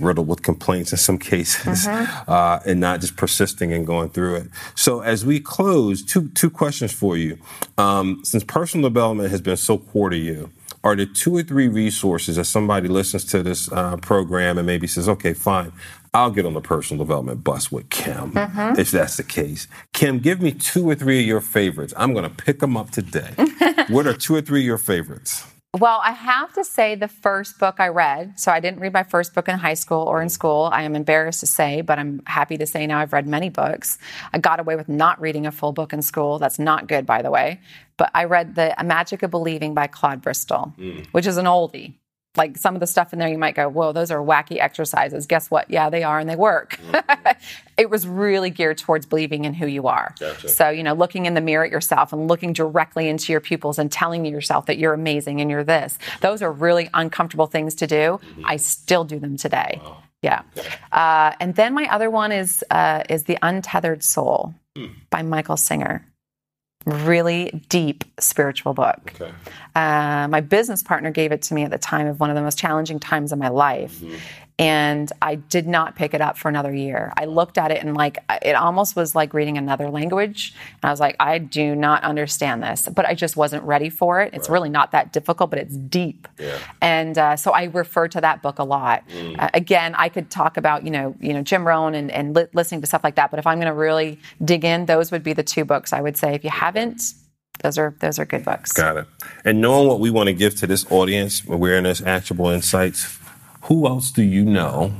riddled 0.00 0.26
with 0.26 0.42
complaints 0.42 0.92
in 0.92 0.98
some 0.98 1.18
cases, 1.18 1.86
uh, 1.88 2.60
and 2.66 2.80
not 2.80 3.00
just 3.00 3.16
persisting 3.16 3.72
and 3.72 3.86
going 3.86 4.08
through 4.10 4.36
it. 4.36 4.48
So 4.74 5.00
as 5.00 5.24
we 5.24 5.40
close, 5.40 6.02
two 6.02 6.28
two 6.30 6.50
questions 6.50 6.92
for 6.92 7.16
you. 7.16 7.38
Um, 7.78 8.20
since 8.24 8.44
personal 8.44 8.88
development 8.88 9.30
has 9.30 9.40
been 9.40 9.56
so 9.56 9.78
core 9.78 10.10
to 10.10 10.16
you, 10.16 10.50
are 10.84 10.96
there 10.96 11.06
two 11.06 11.36
or 11.36 11.42
three 11.42 11.68
resources 11.68 12.36
that 12.36 12.44
somebody 12.44 12.88
listens 12.88 13.24
to 13.26 13.42
this 13.42 13.70
uh, 13.70 13.96
program 13.98 14.58
and 14.58 14.66
maybe 14.66 14.86
says, 14.86 15.08
okay, 15.08 15.32
fine, 15.32 15.72
I'll 16.12 16.30
get 16.30 16.44
on 16.44 16.54
the 16.54 16.60
personal 16.60 17.04
development 17.04 17.44
bus 17.44 17.70
with 17.70 17.88
Kim, 17.88 18.32
if 18.76 18.90
that's 18.90 19.16
the 19.16 19.22
case. 19.22 19.68
Kim, 19.92 20.18
give 20.18 20.42
me 20.42 20.52
two 20.52 20.88
or 20.88 20.94
three 20.94 21.20
of 21.20 21.26
your 21.26 21.40
favorites. 21.40 21.94
I'm 21.96 22.12
going 22.12 22.28
to 22.28 22.44
pick 22.44 22.58
them 22.58 22.76
up 22.76 22.90
today. 22.90 23.30
what 23.88 24.06
are 24.06 24.12
two 24.12 24.34
or 24.34 24.40
three 24.40 24.60
of 24.60 24.66
your 24.66 24.78
favorites? 24.78 25.46
Well, 25.78 26.02
I 26.04 26.10
have 26.10 26.52
to 26.52 26.64
say 26.64 26.96
the 26.96 27.08
first 27.08 27.58
book 27.58 27.76
I 27.78 27.88
read. 27.88 28.38
So 28.38 28.52
I 28.52 28.60
didn't 28.60 28.80
read 28.80 28.92
my 28.92 29.04
first 29.04 29.34
book 29.34 29.48
in 29.48 29.58
high 29.58 29.72
school 29.72 30.02
or 30.02 30.20
in 30.20 30.28
school. 30.28 30.68
I 30.70 30.82
am 30.82 30.94
embarrassed 30.94 31.40
to 31.40 31.46
say, 31.46 31.80
but 31.80 31.98
I'm 31.98 32.20
happy 32.26 32.58
to 32.58 32.66
say 32.66 32.86
now 32.86 32.98
I've 32.98 33.14
read 33.14 33.26
many 33.26 33.48
books. 33.48 33.96
I 34.34 34.38
got 34.38 34.60
away 34.60 34.76
with 34.76 34.90
not 34.90 35.18
reading 35.18 35.46
a 35.46 35.52
full 35.52 35.72
book 35.72 35.94
in 35.94 36.02
school. 36.02 36.38
That's 36.38 36.58
not 36.58 36.88
good, 36.88 37.06
by 37.06 37.22
the 37.22 37.30
way. 37.30 37.58
But 37.96 38.10
I 38.14 38.24
read 38.24 38.54
The 38.54 38.74
Magic 38.84 39.22
of 39.22 39.30
Believing 39.30 39.72
by 39.72 39.86
Claude 39.86 40.20
Bristol, 40.20 40.74
hmm. 40.76 41.00
which 41.12 41.26
is 41.26 41.38
an 41.38 41.46
oldie. 41.46 41.94
Like 42.34 42.56
some 42.56 42.74
of 42.74 42.80
the 42.80 42.86
stuff 42.86 43.12
in 43.12 43.18
there, 43.18 43.28
you 43.28 43.36
might 43.36 43.54
go, 43.54 43.68
whoa, 43.68 43.92
those 43.92 44.10
are 44.10 44.18
wacky 44.18 44.58
exercises. 44.58 45.26
Guess 45.26 45.50
what? 45.50 45.70
Yeah, 45.70 45.90
they 45.90 46.02
are, 46.02 46.18
and 46.18 46.28
they 46.28 46.36
work. 46.36 46.78
it 47.76 47.90
was 47.90 48.08
really 48.08 48.48
geared 48.48 48.78
towards 48.78 49.04
believing 49.04 49.44
in 49.44 49.52
who 49.52 49.66
you 49.66 49.86
are. 49.86 50.14
So, 50.48 50.70
you 50.70 50.82
know, 50.82 50.94
looking 50.94 51.26
in 51.26 51.34
the 51.34 51.42
mirror 51.42 51.64
at 51.64 51.70
yourself 51.70 52.12
and 52.12 52.28
looking 52.28 52.54
directly 52.54 53.08
into 53.08 53.32
your 53.32 53.40
pupils 53.40 53.78
and 53.78 53.92
telling 53.92 54.24
yourself 54.24 54.66
that 54.66 54.78
you're 54.78 54.94
amazing 54.94 55.42
and 55.42 55.50
you're 55.50 55.64
this. 55.64 55.98
Those 56.22 56.40
are 56.40 56.50
really 56.50 56.88
uncomfortable 56.94 57.46
things 57.46 57.74
to 57.76 57.86
do. 57.86 58.18
I 58.44 58.56
still 58.56 59.04
do 59.04 59.18
them 59.18 59.36
today. 59.36 59.80
Yeah. 60.22 60.42
Uh, 60.90 61.34
and 61.40 61.54
then 61.54 61.74
my 61.74 61.86
other 61.92 62.08
one 62.08 62.32
is 62.32 62.64
uh, 62.70 63.02
is 63.10 63.24
The 63.24 63.36
Untethered 63.42 64.02
Soul 64.04 64.54
by 65.10 65.22
Michael 65.22 65.56
Singer. 65.56 66.06
Really 66.84 67.62
deep 67.68 68.04
spiritual 68.18 68.74
book. 68.74 69.12
Okay. 69.20 69.32
Uh, 69.74 70.26
my 70.28 70.40
business 70.40 70.82
partner 70.82 71.10
gave 71.10 71.32
it 71.32 71.42
to 71.42 71.54
me 71.54 71.62
at 71.62 71.70
the 71.70 71.78
time 71.78 72.06
of 72.06 72.20
one 72.20 72.30
of 72.30 72.36
the 72.36 72.42
most 72.42 72.58
challenging 72.58 72.98
times 72.98 73.32
of 73.32 73.38
my 73.38 73.48
life. 73.48 74.02
And 74.58 75.10
I 75.20 75.36
did 75.36 75.66
not 75.66 75.96
pick 75.96 76.14
it 76.14 76.20
up 76.20 76.36
for 76.36 76.48
another 76.48 76.72
year. 76.72 77.12
I 77.16 77.24
looked 77.24 77.58
at 77.58 77.70
it 77.70 77.82
and 77.82 77.96
like 77.96 78.18
it 78.42 78.54
almost 78.54 78.94
was 78.94 79.14
like 79.14 79.34
reading 79.34 79.58
another 79.58 79.88
language. 79.90 80.54
And 80.82 80.88
I 80.88 80.90
was 80.90 81.00
like, 81.00 81.16
I 81.18 81.38
do 81.38 81.74
not 81.74 82.04
understand 82.04 82.62
this, 82.62 82.88
but 82.94 83.06
I 83.06 83.14
just 83.14 83.36
wasn't 83.36 83.64
ready 83.64 83.88
for 83.88 84.20
it. 84.20 84.34
It's 84.34 84.48
really 84.48 84.68
not 84.68 84.92
that 84.92 85.12
difficult, 85.12 85.50
but 85.50 85.58
it's 85.58 85.76
deep. 85.76 86.28
And 86.80 87.16
uh, 87.18 87.36
so 87.36 87.52
I 87.52 87.64
refer 87.64 88.08
to 88.08 88.20
that 88.20 88.42
book 88.42 88.58
a 88.58 88.64
lot. 88.64 89.04
Uh, 89.38 89.48
again, 89.54 89.94
I 89.96 90.08
could 90.08 90.30
talk 90.30 90.56
about 90.56 90.84
you 90.84 90.90
know 90.90 91.16
you 91.20 91.32
know 91.32 91.42
Jim 91.42 91.66
Rohn 91.66 91.94
and, 91.94 92.10
and 92.10 92.34
li- 92.34 92.46
listening 92.52 92.80
to 92.82 92.86
stuff 92.86 93.02
like 93.02 93.16
that, 93.16 93.30
but 93.30 93.38
if 93.38 93.46
I'm 93.46 93.58
going 93.58 93.68
to 93.68 93.74
really 93.74 94.20
dig 94.44 94.64
in, 94.64 94.86
those 94.86 95.10
would 95.10 95.22
be 95.22 95.32
the 95.32 95.42
two 95.42 95.64
books 95.64 95.92
I 95.92 96.00
would 96.00 96.16
say. 96.16 96.34
If 96.34 96.44
you 96.44 96.50
haven't, 96.50 97.14
those 97.62 97.78
are 97.78 97.94
those 98.00 98.18
are 98.18 98.24
good 98.24 98.44
books. 98.44 98.72
Got 98.72 98.96
it. 98.96 99.06
And 99.44 99.60
knowing 99.60 99.88
what 99.88 100.00
we 100.00 100.10
want 100.10 100.28
to 100.28 100.32
give 100.32 100.56
to 100.56 100.66
this 100.66 100.90
audience, 100.90 101.42
awareness, 101.48 102.02
actionable 102.02 102.48
insights, 102.48 103.18
who 103.72 103.86
else 103.86 104.10
do 104.10 104.22
you 104.22 104.44
know 104.44 104.92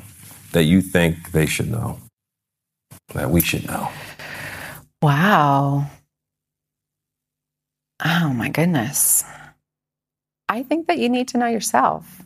that 0.52 0.64
you 0.64 0.80
think 0.80 1.32
they 1.32 1.44
should 1.44 1.70
know? 1.70 1.98
That 3.12 3.28
we 3.28 3.42
should 3.42 3.66
know? 3.66 3.90
Wow. 5.02 5.90
Oh 8.02 8.32
my 8.32 8.48
goodness. 8.48 9.24
I 10.48 10.62
think 10.62 10.86
that 10.86 10.96
you 10.98 11.10
need 11.10 11.28
to 11.28 11.38
know 11.38 11.48
yourself. 11.48 12.22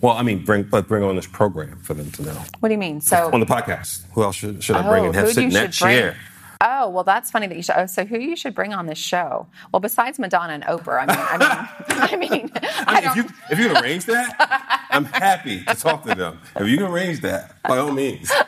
Well, 0.00 0.16
I 0.16 0.22
mean, 0.22 0.42
bring 0.42 0.62
but 0.62 0.88
bring 0.88 1.02
on 1.02 1.16
this 1.16 1.26
program 1.26 1.80
for 1.82 1.92
them 1.92 2.10
to 2.12 2.22
know. 2.22 2.42
What 2.60 2.70
do 2.70 2.72
you 2.72 2.78
mean? 2.78 3.02
So, 3.02 3.30
On 3.30 3.40
the 3.40 3.46
podcast, 3.46 4.04
who 4.12 4.22
else 4.22 4.36
should, 4.36 4.64
should 4.64 4.76
I 4.76 4.88
bring 4.88 5.02
Oh, 5.02 5.06
and 5.08 5.14
have 5.14 5.26
who 5.26 5.32
sit 5.32 5.42
you 5.42 5.48
in 5.48 6.14
that 6.60 6.66
should 6.66 6.66
bring? 6.66 6.66
chair? 6.66 6.80
oh, 6.80 6.88
well, 6.90 7.04
that's 7.04 7.30
funny 7.30 7.46
that 7.46 7.56
you 7.56 7.62
should. 7.62 7.76
Oh, 7.76 7.86
so 7.86 8.04
who 8.04 8.18
you 8.18 8.36
should 8.36 8.54
bring 8.54 8.74
on 8.74 8.86
this 8.86 8.98
show? 8.98 9.46
Well, 9.72 9.80
besides 9.80 10.18
Madonna 10.18 10.54
and 10.54 10.64
Oprah, 10.64 11.04
I 11.06 11.06
mean, 11.06 11.18
I 11.18 11.38
mean, 11.38 11.50
I 11.88 12.16
mean, 12.16 12.52
I 12.86 13.00
I 13.06 13.10
if 13.10 13.16
you 13.16 13.24
if 13.50 13.58
you 13.58 13.68
can 13.68 13.84
arrange 13.84 14.06
that, 14.06 14.86
I'm 14.90 15.06
happy 15.06 15.64
to 15.64 15.74
talk 15.74 16.04
to 16.04 16.14
them. 16.14 16.40
If 16.56 16.68
you 16.68 16.78
can 16.78 16.86
arrange 16.86 17.20
that, 17.20 17.62
by 17.62 17.78
all 17.78 17.92
means. 17.92 18.30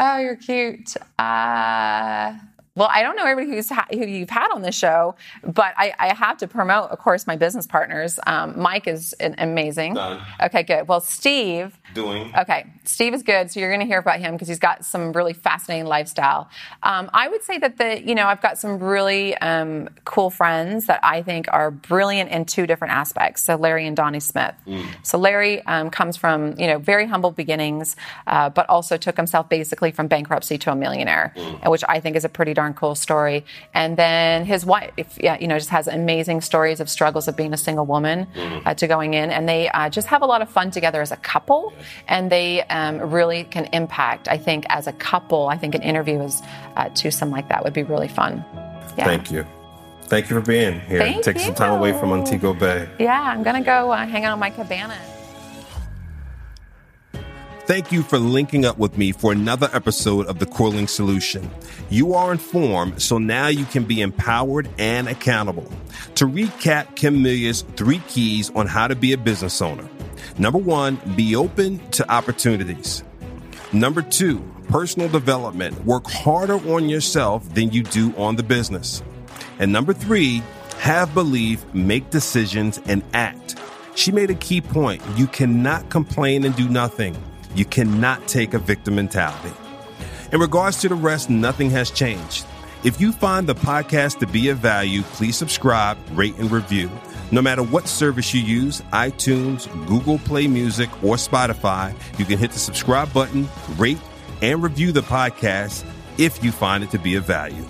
Oh, 0.00 0.18
you're 0.18 0.36
cute. 0.36 0.96
Uh, 1.18 2.34
well, 2.78 2.88
I 2.90 3.02
don't 3.02 3.16
know 3.16 3.24
everybody 3.26 3.56
who's 3.56 3.68
ha- 3.68 3.86
who 3.90 4.06
you've 4.06 4.30
had 4.30 4.50
on 4.52 4.62
the 4.62 4.72
show, 4.72 5.16
but 5.42 5.74
I, 5.76 5.92
I 5.98 6.14
have 6.14 6.38
to 6.38 6.46
promote, 6.48 6.90
of 6.90 6.98
course, 6.98 7.26
my 7.26 7.36
business 7.36 7.66
partners. 7.66 8.18
Um, 8.26 8.58
Mike 8.58 8.86
is 8.86 9.12
an- 9.14 9.34
amazing. 9.38 9.94
Done. 9.94 10.20
Okay, 10.40 10.62
good. 10.62 10.88
Well, 10.88 11.00
Steve. 11.00 11.78
Doing 11.94 12.32
Okay, 12.38 12.66
Steve 12.84 13.14
is 13.14 13.22
good, 13.22 13.50
so 13.50 13.58
you're 13.60 13.70
going 13.70 13.80
to 13.80 13.86
hear 13.86 13.98
about 13.98 14.20
him 14.20 14.34
because 14.34 14.46
he's 14.46 14.58
got 14.58 14.84
some 14.84 15.12
really 15.12 15.32
fascinating 15.32 15.86
lifestyle. 15.86 16.48
Um, 16.82 17.10
I 17.14 17.28
would 17.28 17.42
say 17.42 17.58
that 17.58 17.78
the 17.78 18.02
you 18.06 18.14
know 18.14 18.26
I've 18.26 18.42
got 18.42 18.58
some 18.58 18.78
really 18.78 19.36
um, 19.38 19.88
cool 20.04 20.28
friends 20.30 20.86
that 20.86 21.00
I 21.02 21.22
think 21.22 21.46
are 21.50 21.70
brilliant 21.70 22.30
in 22.30 22.44
two 22.44 22.66
different 22.66 22.92
aspects. 22.94 23.42
So 23.42 23.56
Larry 23.56 23.86
and 23.86 23.96
Donnie 23.96 24.20
Smith. 24.20 24.54
So 25.02 25.18
Larry 25.18 25.64
um, 25.66 25.88
comes 25.90 26.16
from 26.16 26.58
you 26.58 26.66
know 26.66 26.78
very 26.78 27.06
humble 27.06 27.30
beginnings, 27.32 27.96
uh, 28.26 28.50
but 28.50 28.68
also 28.68 28.96
took 28.98 29.16
himself 29.16 29.48
basically 29.48 29.90
from 29.90 30.06
bankruptcy 30.08 30.58
to 30.58 30.70
a 30.70 30.76
millionaire, 30.76 31.32
which 31.66 31.82
I 31.88 32.00
think 32.00 32.16
is 32.16 32.24
a 32.24 32.28
pretty 32.28 32.52
darn 32.54 32.67
cool 32.74 32.94
story. 32.94 33.44
And 33.74 33.96
then 33.96 34.44
his 34.44 34.64
wife, 34.64 34.92
yeah, 35.20 35.38
you 35.38 35.46
know, 35.46 35.58
just 35.58 35.70
has 35.70 35.86
amazing 35.86 36.40
stories 36.40 36.80
of 36.80 36.88
struggles 36.88 37.28
of 37.28 37.36
being 37.36 37.52
a 37.52 37.56
single 37.56 37.86
woman 37.86 38.26
uh, 38.64 38.74
to 38.74 38.86
going 38.86 39.14
in, 39.14 39.30
and 39.30 39.48
they 39.48 39.68
uh, 39.70 39.88
just 39.88 40.08
have 40.08 40.22
a 40.22 40.26
lot 40.26 40.42
of 40.42 40.50
fun 40.50 40.70
together 40.70 41.00
as 41.00 41.12
a 41.12 41.16
couple, 41.16 41.72
and 42.06 42.30
they 42.30 42.62
um, 42.64 42.98
really 43.10 43.44
can 43.44 43.66
impact. 43.72 44.28
I 44.28 44.38
think 44.38 44.64
as 44.68 44.86
a 44.86 44.92
couple, 44.92 45.48
I 45.48 45.56
think 45.56 45.74
an 45.74 45.82
interview 45.82 46.20
is 46.22 46.42
uh, 46.76 46.88
twosome 46.90 47.30
like 47.30 47.48
that 47.48 47.64
would 47.64 47.74
be 47.74 47.82
really 47.82 48.08
fun. 48.08 48.44
Yeah. 48.96 49.04
Thank 49.04 49.30
you. 49.30 49.46
Thank 50.02 50.30
you 50.30 50.40
for 50.40 50.46
being 50.46 50.80
here. 50.80 51.00
Thank 51.00 51.22
Taking 51.22 51.42
some 51.42 51.54
time 51.54 51.78
away 51.78 51.92
from 51.92 52.08
you. 52.08 52.16
Montego 52.16 52.54
Bay. 52.54 52.88
Yeah, 52.98 53.20
I'm 53.20 53.42
gonna 53.42 53.62
go 53.62 53.92
uh, 53.92 54.06
hang 54.06 54.24
out 54.24 54.32
on 54.32 54.38
my 54.38 54.50
cabana. 54.50 54.98
Thank 57.68 57.92
you 57.92 58.02
for 58.02 58.18
linking 58.18 58.64
up 58.64 58.78
with 58.78 58.96
me 58.96 59.12
for 59.12 59.30
another 59.30 59.68
episode 59.74 60.26
of 60.26 60.38
The 60.38 60.46
Core 60.46 60.70
Link 60.70 60.88
Solution. 60.88 61.50
You 61.90 62.14
are 62.14 62.32
informed, 62.32 63.02
so 63.02 63.18
now 63.18 63.48
you 63.48 63.66
can 63.66 63.84
be 63.84 64.00
empowered 64.00 64.70
and 64.78 65.06
accountable. 65.06 65.70
To 66.14 66.24
recap 66.24 66.96
Kim 66.96 67.22
Melia's 67.22 67.66
three 67.76 67.98
keys 68.08 68.50
on 68.54 68.68
how 68.68 68.88
to 68.88 68.96
be 68.96 69.12
a 69.12 69.18
business 69.18 69.60
owner. 69.60 69.86
Number 70.38 70.58
one, 70.58 70.98
be 71.14 71.36
open 71.36 71.86
to 71.90 72.10
opportunities. 72.10 73.04
Number 73.70 74.00
two, 74.00 74.42
personal 74.68 75.10
development. 75.10 75.84
Work 75.84 76.06
harder 76.06 76.54
on 76.72 76.88
yourself 76.88 77.52
than 77.52 77.70
you 77.70 77.82
do 77.82 78.16
on 78.16 78.36
the 78.36 78.42
business. 78.42 79.02
And 79.58 79.70
number 79.70 79.92
three, 79.92 80.42
have 80.78 81.12
belief, 81.12 81.62
make 81.74 82.08
decisions, 82.08 82.80
and 82.86 83.04
act. 83.12 83.56
She 83.94 84.10
made 84.10 84.30
a 84.30 84.34
key 84.34 84.62
point. 84.62 85.02
You 85.16 85.26
cannot 85.26 85.90
complain 85.90 86.46
and 86.46 86.56
do 86.56 86.66
nothing. 86.66 87.14
You 87.58 87.64
cannot 87.64 88.28
take 88.28 88.54
a 88.54 88.58
victim 88.60 88.94
mentality. 88.94 89.52
In 90.30 90.38
regards 90.38 90.80
to 90.82 90.88
the 90.88 90.94
rest, 90.94 91.28
nothing 91.28 91.70
has 91.70 91.90
changed. 91.90 92.46
If 92.84 93.00
you 93.00 93.10
find 93.10 93.48
the 93.48 93.56
podcast 93.56 94.20
to 94.20 94.28
be 94.28 94.48
of 94.50 94.58
value, 94.58 95.02
please 95.02 95.36
subscribe, 95.36 95.98
rate, 96.12 96.36
and 96.38 96.52
review. 96.52 96.88
No 97.32 97.42
matter 97.42 97.64
what 97.64 97.88
service 97.88 98.32
you 98.32 98.42
use 98.42 98.80
iTunes, 98.92 99.66
Google 99.88 100.20
Play 100.20 100.46
Music, 100.46 100.88
or 101.02 101.16
Spotify 101.16 101.92
you 102.16 102.24
can 102.24 102.38
hit 102.38 102.52
the 102.52 102.60
subscribe 102.60 103.12
button, 103.12 103.48
rate, 103.76 103.98
and 104.40 104.62
review 104.62 104.92
the 104.92 105.00
podcast 105.00 105.84
if 106.16 106.44
you 106.44 106.52
find 106.52 106.84
it 106.84 106.92
to 106.92 106.98
be 107.00 107.16
of 107.16 107.24
value. 107.24 107.64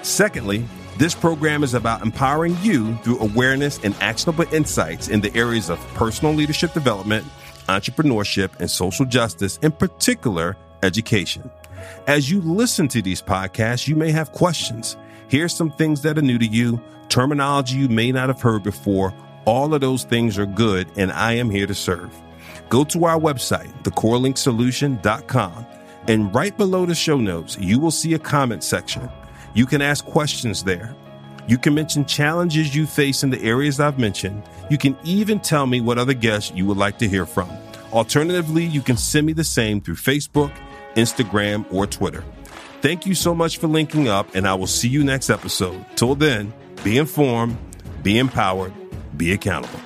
Secondly, 0.00 0.66
this 0.96 1.14
program 1.14 1.62
is 1.62 1.74
about 1.74 2.00
empowering 2.00 2.56
you 2.62 2.96
through 3.02 3.18
awareness 3.18 3.78
and 3.84 3.94
actionable 4.00 4.46
insights 4.50 5.08
in 5.08 5.20
the 5.20 5.36
areas 5.36 5.68
of 5.68 5.78
personal 5.88 6.32
leadership 6.32 6.72
development, 6.72 7.26
entrepreneurship, 7.66 8.58
and 8.60 8.70
social 8.70 9.04
justice, 9.04 9.58
in 9.62 9.72
particular, 9.72 10.56
education. 10.82 11.50
As 12.06 12.30
you 12.30 12.40
listen 12.40 12.88
to 12.88 13.02
these 13.02 13.22
podcasts, 13.22 13.86
you 13.86 13.96
may 13.96 14.10
have 14.10 14.32
questions. 14.32 14.96
Here's 15.28 15.54
some 15.54 15.70
things 15.70 16.02
that 16.02 16.18
are 16.18 16.22
new 16.22 16.38
to 16.38 16.46
you, 16.46 16.80
terminology 17.08 17.76
you 17.76 17.88
may 17.88 18.12
not 18.12 18.28
have 18.28 18.40
heard 18.40 18.62
before. 18.62 19.14
All 19.44 19.74
of 19.74 19.80
those 19.80 20.04
things 20.04 20.38
are 20.38 20.46
good, 20.46 20.88
and 20.96 21.12
I 21.12 21.34
am 21.34 21.50
here 21.50 21.66
to 21.66 21.74
serve. 21.74 22.14
Go 22.68 22.84
to 22.84 23.04
our 23.04 23.18
website, 23.18 23.72
thecorelinksolution.com, 23.82 25.66
and 26.08 26.34
right 26.34 26.56
below 26.56 26.86
the 26.86 26.94
show 26.94 27.18
notes, 27.18 27.56
you 27.58 27.78
will 27.78 27.90
see 27.90 28.14
a 28.14 28.18
comment 28.18 28.64
section. 28.64 29.08
You 29.54 29.66
can 29.66 29.82
ask 29.82 30.04
questions 30.04 30.64
there. 30.64 30.94
You 31.48 31.58
can 31.58 31.74
mention 31.74 32.04
challenges 32.04 32.74
you 32.74 32.86
face 32.86 33.22
in 33.22 33.30
the 33.30 33.40
areas 33.42 33.78
I've 33.78 33.98
mentioned. 33.98 34.42
You 34.68 34.78
can 34.78 34.96
even 35.04 35.38
tell 35.38 35.66
me 35.66 35.80
what 35.80 35.96
other 35.96 36.14
guests 36.14 36.52
you 36.54 36.66
would 36.66 36.76
like 36.76 36.98
to 36.98 37.08
hear 37.08 37.24
from. 37.24 37.48
Alternatively, 37.92 38.64
you 38.64 38.82
can 38.82 38.96
send 38.96 39.26
me 39.26 39.32
the 39.32 39.44
same 39.44 39.80
through 39.80 39.94
Facebook, 39.94 40.52
Instagram, 40.96 41.64
or 41.72 41.86
Twitter. 41.86 42.24
Thank 42.82 43.06
you 43.06 43.14
so 43.14 43.34
much 43.34 43.58
for 43.58 43.68
linking 43.68 44.08
up, 44.08 44.34
and 44.34 44.46
I 44.46 44.54
will 44.54 44.66
see 44.66 44.88
you 44.88 45.04
next 45.04 45.30
episode. 45.30 45.84
Till 45.94 46.14
then, 46.14 46.52
be 46.82 46.98
informed, 46.98 47.56
be 48.02 48.18
empowered, 48.18 48.72
be 49.16 49.32
accountable. 49.32 49.80